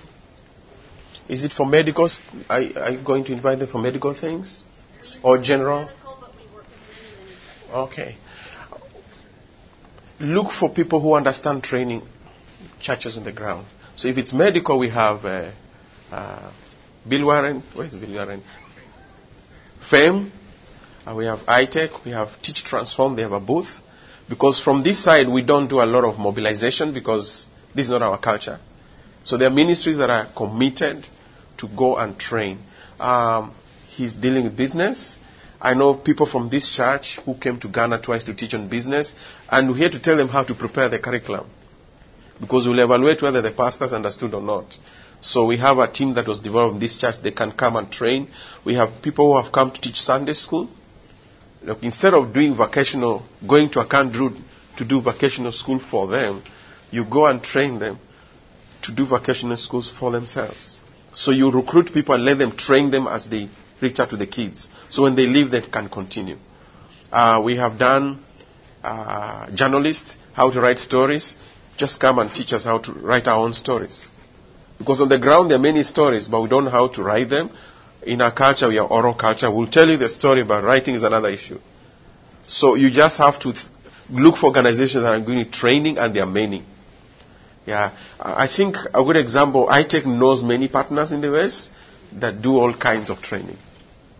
Is 1.27 1.43
it 1.43 1.51
for 1.51 1.65
medical? 1.65 2.07
Are, 2.47 2.61
are 2.85 2.91
you 2.91 3.01
going 3.03 3.23
to 3.25 3.33
invite 3.33 3.59
them 3.59 3.69
for 3.69 3.79
medical 3.79 4.13
things? 4.13 4.65
We 5.01 5.19
Or 5.23 5.37
general? 5.39 5.85
Medical, 5.85 6.17
but 6.21 6.31
we 6.35 6.45
work 6.55 6.65
in 6.69 6.81
many, 6.93 7.31
many. 7.71 7.85
Okay. 7.87 8.17
Look 10.19 10.51
for 10.51 10.69
people 10.69 11.01
who 11.01 11.15
understand 11.15 11.63
training 11.63 12.03
churches 12.79 13.17
on 13.17 13.23
the 13.23 13.31
ground. 13.31 13.65
So 13.95 14.07
if 14.07 14.17
it's 14.17 14.31
medical, 14.31 14.77
we 14.77 14.89
have 14.89 15.25
uh, 15.25 15.51
uh, 16.11 16.51
Bill 17.07 17.25
Warren. 17.25 17.63
Where 17.73 17.87
is 17.87 17.95
Bill 17.95 18.13
Warren? 18.13 18.43
FAME. 19.89 20.31
We 21.15 21.25
have 21.25 21.39
ITEC. 21.39 22.03
We 22.05 22.11
have 22.11 22.41
Teach 22.41 22.63
Transform. 22.63 23.15
They 23.15 23.23
have 23.23 23.33
a 23.33 23.39
booth. 23.39 23.69
Because 24.29 24.59
from 24.61 24.83
this 24.83 25.03
side, 25.03 25.27
we 25.27 25.41
don't 25.41 25.67
do 25.67 25.81
a 25.81 25.85
lot 25.85 26.05
of 26.05 26.17
mobilization 26.17 26.93
because 26.93 27.45
this 27.75 27.85
is 27.87 27.89
not 27.89 28.01
our 28.01 28.17
culture. 28.17 28.59
So 29.23 29.37
there 29.37 29.47
are 29.47 29.51
ministries 29.53 29.97
that 29.97 30.09
are 30.09 30.27
committed 30.35 31.07
to 31.57 31.67
go 31.67 31.97
and 31.97 32.17
train. 32.17 32.59
Um, 32.99 33.53
he's 33.89 34.13
dealing 34.13 34.43
with 34.45 34.55
business. 34.57 35.19
I 35.61 35.73
know 35.73 35.93
people 35.93 36.25
from 36.25 36.49
this 36.49 36.69
church 36.75 37.19
who 37.25 37.35
came 37.35 37.59
to 37.61 37.67
Ghana 37.69 38.01
twice 38.01 38.25
to 38.25 38.33
teach 38.33 38.53
on 38.53 38.67
business, 38.67 39.15
and 39.49 39.69
we're 39.69 39.77
here 39.77 39.89
to 39.89 39.99
tell 39.99 40.17
them 40.17 40.27
how 40.27 40.43
to 40.43 40.53
prepare 40.53 40.89
the 40.89 40.99
curriculum. 40.99 41.49
Because 42.39 42.67
we'll 42.67 42.79
evaluate 42.79 43.21
whether 43.21 43.41
the 43.41 43.51
pastors 43.51 43.93
understood 43.93 44.33
or 44.33 44.41
not. 44.41 44.65
So 45.23 45.45
we 45.45 45.57
have 45.57 45.77
a 45.77 45.87
team 45.87 46.13
that 46.15 46.27
was 46.27 46.41
developed 46.41 46.73
in 46.73 46.79
this 46.81 46.97
church. 46.97 47.21
They 47.23 47.31
can 47.31 47.53
come 47.53 47.77
and 47.77 47.89
train. 47.89 48.27
We 48.65 48.75
have 48.75 49.01
people 49.01 49.31
who 49.31 49.41
have 49.41 49.53
come 49.53 49.71
to 49.71 49.79
teach 49.79 50.01
Sunday 50.01 50.33
school. 50.33 50.69
Look, 51.63 51.81
instead 51.81 52.13
of 52.13 52.33
doing 52.33 52.53
vocational, 52.55 53.23
going 53.47 53.69
to 53.71 53.79
a 53.79 53.87
country 53.87 54.29
to 54.77 54.83
do 54.85 54.99
vocational 55.01 55.53
school 55.53 55.79
for 55.79 56.07
them, 56.07 56.43
you 56.91 57.05
go 57.05 57.25
and 57.25 57.41
train 57.41 57.79
them 57.79 57.99
to 58.81 58.91
do 58.91 59.05
vocational 59.05 59.55
schools 59.55 59.89
for 59.89 60.11
themselves. 60.11 60.81
So 61.15 61.31
you 61.31 61.49
recruit 61.49 61.93
people 61.93 62.15
and 62.15 62.25
let 62.25 62.37
them 62.37 62.57
train 62.57 62.91
them 62.91 63.07
as 63.07 63.25
they 63.27 63.47
reach 63.81 64.01
out 64.01 64.09
to 64.09 64.17
the 64.17 64.27
kids. 64.27 64.71
So 64.89 65.03
when 65.03 65.15
they 65.15 65.25
leave, 65.25 65.51
they 65.51 65.61
can 65.61 65.87
continue. 65.87 66.37
Uh, 67.13 67.41
we 67.45 67.55
have 67.55 67.77
done 67.79 68.21
uh, 68.83 69.49
journalists, 69.51 70.17
how 70.33 70.51
to 70.51 70.59
write 70.59 70.79
stories. 70.79 71.37
Just 71.77 72.01
come 72.01 72.19
and 72.19 72.33
teach 72.33 72.51
us 72.51 72.65
how 72.65 72.79
to 72.79 72.91
write 72.91 73.27
our 73.27 73.39
own 73.39 73.53
stories. 73.53 74.12
Because 74.77 75.01
on 75.01 75.09
the 75.09 75.19
ground 75.19 75.51
there 75.51 75.57
are 75.57 75.61
many 75.61 75.83
stories, 75.83 76.27
but 76.27 76.41
we 76.41 76.49
don't 76.49 76.65
know 76.65 76.71
how 76.71 76.87
to 76.89 77.03
write 77.03 77.29
them. 77.29 77.49
In 78.05 78.21
our 78.21 78.33
culture, 78.33 78.67
we 78.67 78.77
are 78.77 78.87
oral 78.87 79.13
culture. 79.13 79.49
We'll 79.49 79.67
tell 79.67 79.87
you 79.89 79.97
the 79.97 80.09
story, 80.09 80.43
but 80.43 80.63
writing 80.63 80.95
is 80.95 81.03
another 81.03 81.29
issue. 81.29 81.59
So 82.47 82.75
you 82.75 82.89
just 82.91 83.17
have 83.17 83.39
to 83.39 83.53
th- 83.53 83.65
look 84.09 84.35
for 84.37 84.47
organizations 84.47 85.03
that 85.03 85.13
are 85.13 85.19
doing 85.25 85.49
training, 85.51 85.97
and 85.97 86.13
there 86.15 86.23
are 86.23 86.29
many. 86.29 86.65
Yeah, 87.65 87.91
I 88.19 88.47
think 88.47 88.75
a 88.93 89.03
good 89.03 89.15
example, 89.15 89.67
ITEC 89.67 90.05
knows 90.05 90.43
many 90.43 90.67
partners 90.67 91.13
in 91.13 91.21
the 91.21 91.33
US 91.37 91.71
that 92.19 92.41
do 92.41 92.57
all 92.57 92.73
kinds 92.73 93.09
of 93.09 93.21
training. 93.21 93.57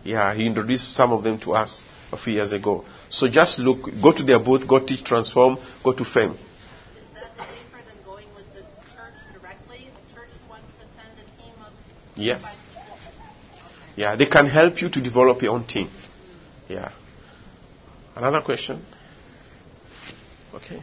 Yeah, 0.02 0.34
he 0.34 0.46
introduced 0.46 0.94
some 0.94 1.12
of 1.12 1.22
them 1.24 1.38
to 1.40 1.52
us 1.52 1.86
a 2.12 2.16
few 2.16 2.34
years 2.34 2.52
ago. 2.52 2.84
So 3.10 3.28
just 3.28 3.58
look, 3.58 3.88
go 4.02 4.12
to 4.12 4.22
their 4.22 4.38
booth, 4.38 4.66
go 4.66 4.78
teach 4.78 5.04
Transform, 5.04 5.58
go 5.82 5.92
to 5.92 6.04
Fame. 6.04 6.32
Is 6.32 6.38
that 7.14 7.36
safer 7.36 7.84
than 7.86 7.98
going 8.04 8.26
with 8.34 8.48
the 8.54 8.62
church 8.92 9.18
directly? 9.32 9.88
The 9.92 10.14
church 10.14 10.32
wants 10.48 10.72
to 10.80 10.84
send 10.96 11.12
a 11.20 11.26
team 11.36 11.54
of 11.60 11.72
Yes. 12.16 12.58
Yeah, 13.96 14.16
they 14.16 14.26
can 14.26 14.46
help 14.46 14.80
you 14.82 14.88
to 14.88 15.00
develop 15.00 15.42
your 15.42 15.54
own 15.54 15.66
team. 15.66 15.88
Yeah. 16.68 16.92
Another 18.16 18.40
question? 18.40 18.84
Okay, 20.54 20.80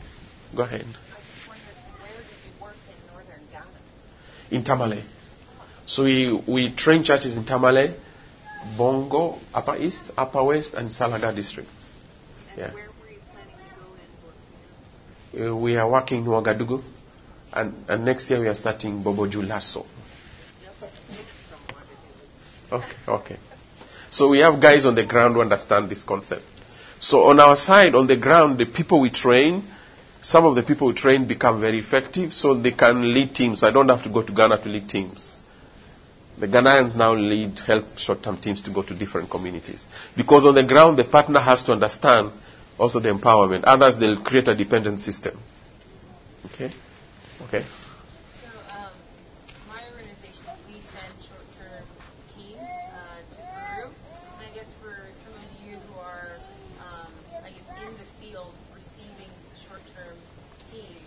go 0.56 0.64
ahead. 0.64 0.82
I 0.82 0.86
just 0.86 1.48
wondered, 1.48 1.64
where 2.02 2.12
did 2.12 2.26
you 2.44 2.62
work 2.62 2.76
in 2.90 3.14
northern 3.14 3.48
Ghana? 3.52 3.66
In 4.52 4.64
Tamale. 4.66 5.04
So 5.86 6.04
we, 6.04 6.44
we 6.48 6.76
train 6.76 7.04
churches 7.04 7.38
in 7.38 7.46
Tamale, 7.46 7.96
Bongo, 8.78 9.40
Upper 9.54 9.78
East, 9.78 10.12
Upper 10.18 10.44
West, 10.44 10.74
and 10.74 10.90
Salaga 10.90 11.34
district. 11.34 11.70
And 12.52 12.60
Yeah. 12.60 12.74
where 12.74 12.88
were 13.02 13.10
you 13.12 13.20
planning 13.32 13.56
to 13.56 13.80
go 13.80 15.42
and 15.42 15.48
work? 15.48 15.52
Uh, 15.52 15.56
we 15.56 15.78
are 15.78 15.90
working 15.90 16.20
in 16.20 16.26
Ouagadougou, 16.26 16.84
and, 17.54 17.74
and 17.88 18.04
next 18.06 18.30
year 18.30 18.40
we 18.42 18.48
are 18.48 18.56
starting 18.56 19.02
Bobo-Dioulasso. 19.04 19.86
Okay, 22.72 22.96
okay. 23.08 23.38
So 24.10 24.30
we 24.30 24.40
have 24.40 24.62
guys 24.62 24.86
on 24.86 24.96
the 24.96 25.06
ground 25.06 25.36
who 25.36 25.42
understand 25.42 25.90
this 25.90 26.04
concept. 26.04 26.44
So 27.00 27.24
on 27.26 27.40
our 27.40 27.56
side, 27.56 27.96
on 27.96 28.08
the 28.08 28.18
ground, 28.18 28.60
the 28.60 28.66
people 28.66 29.02
we 29.02 29.10
train, 29.10 29.64
some 30.22 30.46
of 30.46 30.56
the 30.56 30.64
people 30.64 30.88
we 30.88 30.94
train 30.94 31.28
become 31.28 31.60
very 31.60 31.80
effective, 31.80 32.32
so 32.34 32.54
they 32.54 32.72
can 32.72 33.14
lead 33.14 33.34
teams. 33.34 33.64
I 33.64 33.72
don't 33.72 33.90
have 33.90 34.04
to 34.04 34.10
go 34.10 34.22
to 34.22 34.32
Ghana 34.32 34.62
to 34.64 34.70
lead 34.70 34.88
teams. 34.88 35.42
The 36.40 36.48
Ghanaians 36.48 36.96
now 36.96 37.14
lead, 37.14 37.60
help 37.60 37.98
short-term 37.98 38.38
teams 38.38 38.62
to 38.64 38.72
go 38.72 38.84
to 38.84 38.96
different 38.96 39.30
communities. 39.30 39.88
Because 40.16 40.46
on 40.46 40.56
the 40.56 40.64
ground, 40.64 40.98
the 40.98 41.04
partner 41.04 41.40
has 41.40 41.64
to 41.66 41.72
understand 41.74 42.32
also 42.80 43.00
the 43.00 43.10
empowerment. 43.10 43.64
Others, 43.66 44.00
they'll 44.00 44.22
create 44.24 44.48
a 44.48 44.56
dependent 44.56 45.00
system. 45.00 45.38
Okay? 46.48 46.72
Okay? 47.48 47.64
So, 48.42 48.50
um, 48.74 48.90
my 49.70 49.82
organization, 49.94 50.50
we 50.66 50.82
send 50.82 51.14
short-term 51.22 51.86
teams 52.34 52.58
uh, 52.58 53.22
to 53.36 53.42
Peru. 53.46 53.86
And 53.90 54.42
I 54.42 54.50
guess 54.56 54.70
for 54.82 54.98
some 55.22 55.36
of 55.38 55.46
you 55.62 55.78
who 55.78 56.00
are, 56.00 56.42
um, 56.82 57.12
I 57.46 57.54
guess, 57.54 57.68
in 57.86 57.94
the 58.02 58.08
field 58.18 58.54
receiving 58.74 59.30
short-term 59.68 60.18
teams, 60.74 61.06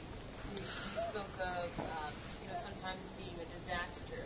you, 0.54 0.62
you 0.62 0.92
spoke 1.10 1.34
of, 1.42 1.66
um, 1.80 2.12
you 2.42 2.54
know, 2.54 2.58
sometimes 2.62 3.02
being 3.18 3.34
a 3.42 3.48
disaster. 3.50 4.22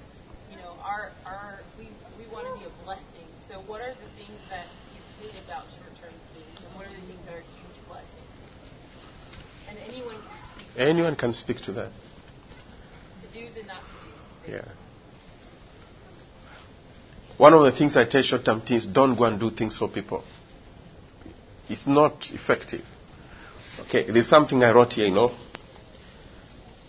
You 0.53 0.57
know, 0.57 0.77
our, 0.81 1.13
our, 1.29 1.61
we, 1.77 1.89
we 2.17 2.25
want 2.33 2.49
to 2.49 2.55
be 2.57 2.65
a 2.65 2.75
blessing. 2.85 3.29
So, 3.49 3.61
what 3.69 3.81
are 3.85 3.93
the 3.93 4.11
things 4.17 4.41
that 4.49 4.65
you 4.97 5.01
hate 5.21 5.37
about 5.45 5.69
short-term 5.77 6.17
teams, 6.33 6.57
and 6.65 6.73
what 6.73 6.89
are 6.89 6.93
the 6.97 7.05
things 7.05 7.21
that 7.29 7.37
are 7.37 7.45
huge 7.53 7.79
blessings? 7.85 8.33
And 9.69 9.77
anyone 9.85 10.17
can 10.17 10.41
speak 10.57 10.68
Anyone 10.79 11.17
can 11.17 11.33
speak 11.33 11.61
to 11.63 11.73
that. 11.73 11.91
to 13.21 13.27
do's 13.39 13.57
and 13.57 13.67
not 13.67 13.81
to 13.85 13.93
do's. 14.47 14.63
Yeah. 14.65 14.73
One 17.37 17.53
of 17.53 17.65
the 17.65 17.73
things 17.73 17.97
I 17.97 18.05
tell 18.05 18.23
short 18.23 18.45
term 18.45 18.61
teams 18.63 18.87
don't 18.87 19.17
go 19.17 19.25
and 19.25 19.41
do 19.41 19.51
things 19.51 19.77
for 19.77 19.89
people. 19.89 20.23
It's 21.69 21.87
not 21.87 22.31
effective. 22.33 22.85
Okay, 23.81 24.09
there's 24.11 24.29
something 24.29 24.63
I 24.63 24.73
wrote 24.73 24.93
here, 24.93 25.07
you 25.07 25.15
know. 25.15 25.35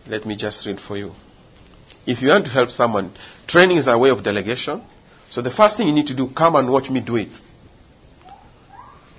Let 0.08 0.26
me 0.26 0.36
just 0.36 0.66
read 0.68 0.80
for 0.80 0.96
you. 0.96 1.14
If 2.06 2.22
you 2.22 2.30
want 2.30 2.46
to 2.46 2.52
help 2.52 2.70
someone, 2.70 3.14
training 3.48 3.78
is 3.78 3.88
a 3.88 3.98
way 3.98 4.10
of 4.10 4.24
delegation. 4.24 4.84
So 5.32 5.42
the 5.42 5.52
first 5.52 5.78
thing 5.78 5.88
you 5.88 5.94
need 5.94 6.08
to 6.08 6.16
do, 6.16 6.30
come 6.30 6.56
and 6.56 6.72
watch 6.72 6.90
me 6.90 7.02
do 7.02 7.16
it. 7.16 7.38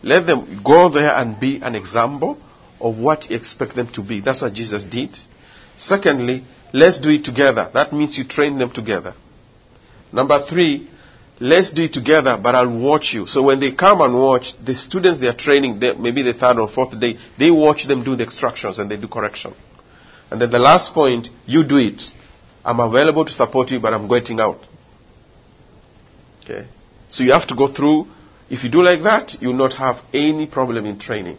Let 0.02 0.26
them 0.26 0.62
go 0.64 0.88
there 0.88 1.12
and 1.14 1.38
be 1.38 1.60
an 1.60 1.74
example 1.74 2.40
of 2.80 2.98
what 2.98 3.30
you 3.30 3.36
expect 3.36 3.76
them 3.76 3.88
to 3.92 4.02
be. 4.02 4.20
That's 4.20 4.42
what 4.42 4.52
Jesus 4.52 4.84
did. 4.84 5.16
Secondly, 5.76 6.44
let's 6.72 7.00
do 7.00 7.10
it 7.10 7.24
together. 7.24 7.70
That 7.72 7.92
means 7.92 8.16
you 8.18 8.24
train 8.24 8.58
them 8.58 8.70
together. 8.70 9.14
Number 10.12 10.44
three, 10.44 10.90
let's 11.40 11.72
do 11.72 11.84
it 11.84 11.92
together, 11.92 12.38
but 12.42 12.54
I'll 12.54 12.78
watch 12.78 13.14
you. 13.14 13.26
So 13.26 13.42
when 13.42 13.60
they 13.60 13.72
come 13.72 14.00
and 14.00 14.14
watch, 14.14 14.54
the 14.64 14.74
students 14.74 15.20
they 15.20 15.28
are 15.28 15.36
training, 15.36 15.80
they, 15.80 15.94
maybe 15.94 16.22
the 16.22 16.34
third 16.34 16.58
or 16.58 16.68
fourth 16.68 16.98
day, 17.00 17.18
they 17.38 17.50
watch 17.50 17.86
them 17.86 18.04
do 18.04 18.16
the 18.16 18.24
extractions 18.24 18.78
and 18.78 18.90
they 18.90 18.96
do 18.96 19.08
correction. 19.08 19.54
And 20.30 20.40
then 20.40 20.50
the 20.50 20.58
last 20.58 20.94
point, 20.94 21.28
you 21.46 21.64
do 21.64 21.76
it. 21.76 22.02
I'm 22.64 22.78
available 22.78 23.24
to 23.24 23.32
support 23.32 23.70
you, 23.70 23.80
but 23.80 23.94
I'm 23.94 24.06
going 24.06 24.38
out. 24.38 24.60
Okay? 26.42 26.66
So 27.08 27.24
you 27.24 27.32
have 27.32 27.48
to 27.48 27.56
go 27.56 27.72
through. 27.72 28.06
If 28.48 28.64
you 28.64 28.70
do 28.70 28.82
like 28.82 29.02
that, 29.02 29.40
you'll 29.40 29.54
not 29.54 29.72
have 29.74 29.96
any 30.12 30.46
problem 30.46 30.84
in 30.86 30.98
training. 30.98 31.38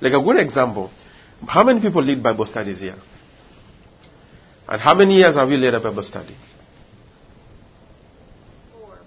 Like 0.00 0.12
a 0.12 0.20
good 0.22 0.38
example, 0.38 0.90
how 1.46 1.64
many 1.64 1.80
people 1.80 2.02
lead 2.02 2.22
Bible 2.22 2.46
studies 2.46 2.80
here? 2.80 2.96
And 4.68 4.80
how 4.80 4.94
many 4.94 5.14
years 5.16 5.36
have 5.36 5.48
you 5.50 5.56
led 5.56 5.74
a 5.74 5.80
Bible 5.80 6.02
study? 6.02 6.36
Four. 8.72 8.98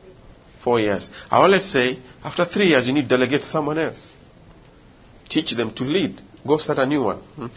Four 0.64 0.80
years. 0.80 1.12
I 1.30 1.38
always 1.38 1.66
say, 1.66 2.00
after 2.24 2.46
three 2.46 2.68
years, 2.68 2.88
you 2.88 2.94
need 2.94 3.04
to 3.04 3.08
delegate 3.10 3.42
to 3.42 3.48
someone 3.48 3.78
else. 3.78 4.14
Teach 5.30 5.52
them 5.56 5.74
to 5.76 5.84
lead. 5.84 6.22
Go 6.48 6.58
start 6.58 6.80
a 6.80 6.86
new 6.86 7.04
one. 7.04 7.18
Hmm? 7.18 7.48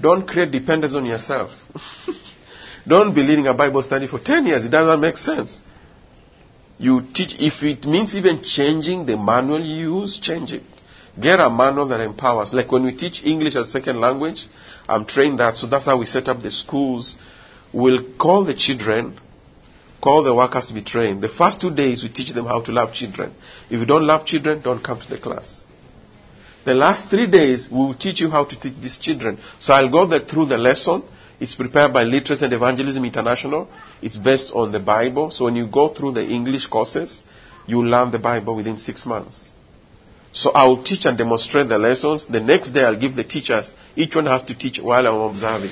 Don't 0.00 0.26
create 0.26 0.50
dependence 0.50 0.94
on 0.94 1.06
yourself. 1.06 1.50
Don't 2.86 3.14
be 3.14 3.22
leading 3.22 3.46
a 3.46 3.54
Bible 3.54 3.82
study 3.82 4.06
for 4.06 4.18
10 4.18 4.46
years. 4.46 4.64
It 4.64 4.70
doesn't 4.70 5.00
make 5.00 5.16
sense. 5.16 5.62
You 6.76 7.02
teach, 7.14 7.36
if 7.38 7.62
it 7.62 7.86
means 7.86 8.16
even 8.16 8.42
changing 8.42 9.06
the 9.06 9.16
manual 9.16 9.64
you 9.64 10.00
use, 10.00 10.18
change 10.18 10.52
it. 10.52 10.73
Get 11.20 11.38
a 11.38 11.48
manual 11.48 11.86
that 11.88 12.00
empowers. 12.00 12.52
Like 12.52 12.72
when 12.72 12.84
we 12.84 12.96
teach 12.96 13.24
English 13.24 13.54
as 13.54 13.68
a 13.68 13.70
second 13.70 14.00
language, 14.00 14.46
I'm 14.88 15.06
trained 15.06 15.38
that, 15.38 15.56
so 15.56 15.66
that's 15.66 15.86
how 15.86 15.98
we 15.98 16.06
set 16.06 16.28
up 16.28 16.42
the 16.42 16.50
schools. 16.50 17.16
We'll 17.72 18.16
call 18.16 18.44
the 18.44 18.54
children, 18.54 19.18
call 20.02 20.24
the 20.24 20.34
workers 20.34 20.68
to 20.68 20.74
be 20.74 20.82
trained. 20.82 21.22
The 21.22 21.28
first 21.28 21.60
two 21.60 21.70
days, 21.70 22.02
we 22.02 22.08
teach 22.08 22.32
them 22.32 22.46
how 22.46 22.62
to 22.62 22.72
love 22.72 22.92
children. 22.92 23.32
If 23.70 23.78
you 23.78 23.86
don't 23.86 24.06
love 24.06 24.26
children, 24.26 24.60
don't 24.60 24.82
come 24.82 25.00
to 25.00 25.08
the 25.08 25.18
class. 25.18 25.64
The 26.64 26.74
last 26.74 27.10
three 27.10 27.30
days, 27.30 27.68
we 27.70 27.76
will 27.78 27.94
teach 27.94 28.20
you 28.20 28.30
how 28.30 28.44
to 28.44 28.58
teach 28.58 28.74
these 28.80 28.98
children. 28.98 29.38
So 29.58 29.74
I'll 29.74 29.90
go 29.90 30.06
through 30.26 30.46
the 30.46 30.56
lesson. 30.56 31.02
It's 31.38 31.54
prepared 31.54 31.92
by 31.92 32.04
Literacy 32.04 32.44
and 32.44 32.54
Evangelism 32.54 33.04
International. 33.04 33.68
It's 34.00 34.16
based 34.16 34.50
on 34.54 34.72
the 34.72 34.80
Bible. 34.80 35.30
So 35.30 35.44
when 35.44 35.56
you 35.56 35.66
go 35.66 35.88
through 35.88 36.12
the 36.12 36.26
English 36.26 36.66
courses, 36.66 37.22
you 37.66 37.84
learn 37.84 38.10
the 38.10 38.18
Bible 38.18 38.56
within 38.56 38.78
six 38.78 39.04
months. 39.04 39.53
So 40.34 40.50
I 40.50 40.66
will 40.66 40.82
teach 40.82 41.06
and 41.06 41.16
demonstrate 41.16 41.68
the 41.68 41.78
lessons. 41.78 42.26
The 42.26 42.40
next 42.40 42.70
day 42.72 42.82
I'll 42.82 42.98
give 42.98 43.14
the 43.14 43.22
teachers, 43.22 43.74
each 43.94 44.16
one 44.16 44.26
has 44.26 44.42
to 44.44 44.58
teach 44.58 44.80
while 44.80 45.06
I'm 45.06 45.20
observing. 45.30 45.70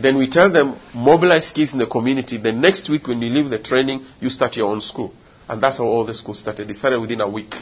Then 0.00 0.18
we 0.18 0.28
tell 0.28 0.50
them, 0.50 0.76
mobilize 0.92 1.52
kids 1.52 1.72
in 1.72 1.78
the 1.78 1.86
community. 1.86 2.36
The 2.36 2.50
next 2.50 2.90
week 2.90 3.06
when 3.06 3.22
you 3.22 3.30
leave 3.30 3.48
the 3.50 3.60
training, 3.60 4.04
you 4.20 4.28
start 4.28 4.56
your 4.56 4.68
own 4.70 4.80
school. 4.80 5.14
And 5.48 5.62
that's 5.62 5.78
how 5.78 5.84
all 5.84 6.04
the 6.04 6.14
schools 6.14 6.40
started. 6.40 6.66
They 6.66 6.72
started 6.74 6.98
within 7.00 7.20
a 7.20 7.28
week. 7.28 7.54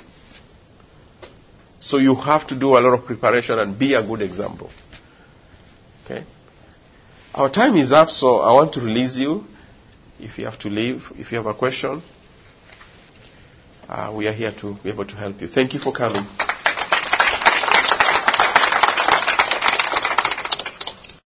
So 1.79 1.99
you 1.99 2.15
have 2.15 2.47
to 2.47 2.57
do 2.59 2.71
a 2.79 2.81
lot 2.81 2.99
of 2.99 3.05
preparation 3.05 3.59
and 3.59 3.79
be 3.79 3.93
a 3.93 4.03
good 4.03 4.23
example. 4.23 4.71
Okay? 6.07 6.25
Our 7.35 7.51
time 7.51 7.77
is 7.77 7.93
up, 7.93 8.09
so 8.09 8.37
I 8.39 8.55
want 8.55 8.73
to 8.75 8.81
release 8.81 9.19
you. 9.19 9.45
If 10.19 10.39
you 10.39 10.47
have 10.47 10.59
to 10.61 10.71
leave, 10.71 11.03
if 11.19 11.33
you 11.33 11.37
have 11.37 11.47
a 11.47 11.55
question, 11.55 12.03
uh, 13.89 14.13
we 14.15 14.27
are 14.29 14.33
here 14.33 14.53
to 14.53 14.75
be 14.83 14.91
able 14.91 15.05
to 15.05 15.17
help 15.17 15.41
you. 15.41 15.49
Thank 15.49 15.75
you 15.75 15.81
for 15.81 15.93
coming. 15.93 16.27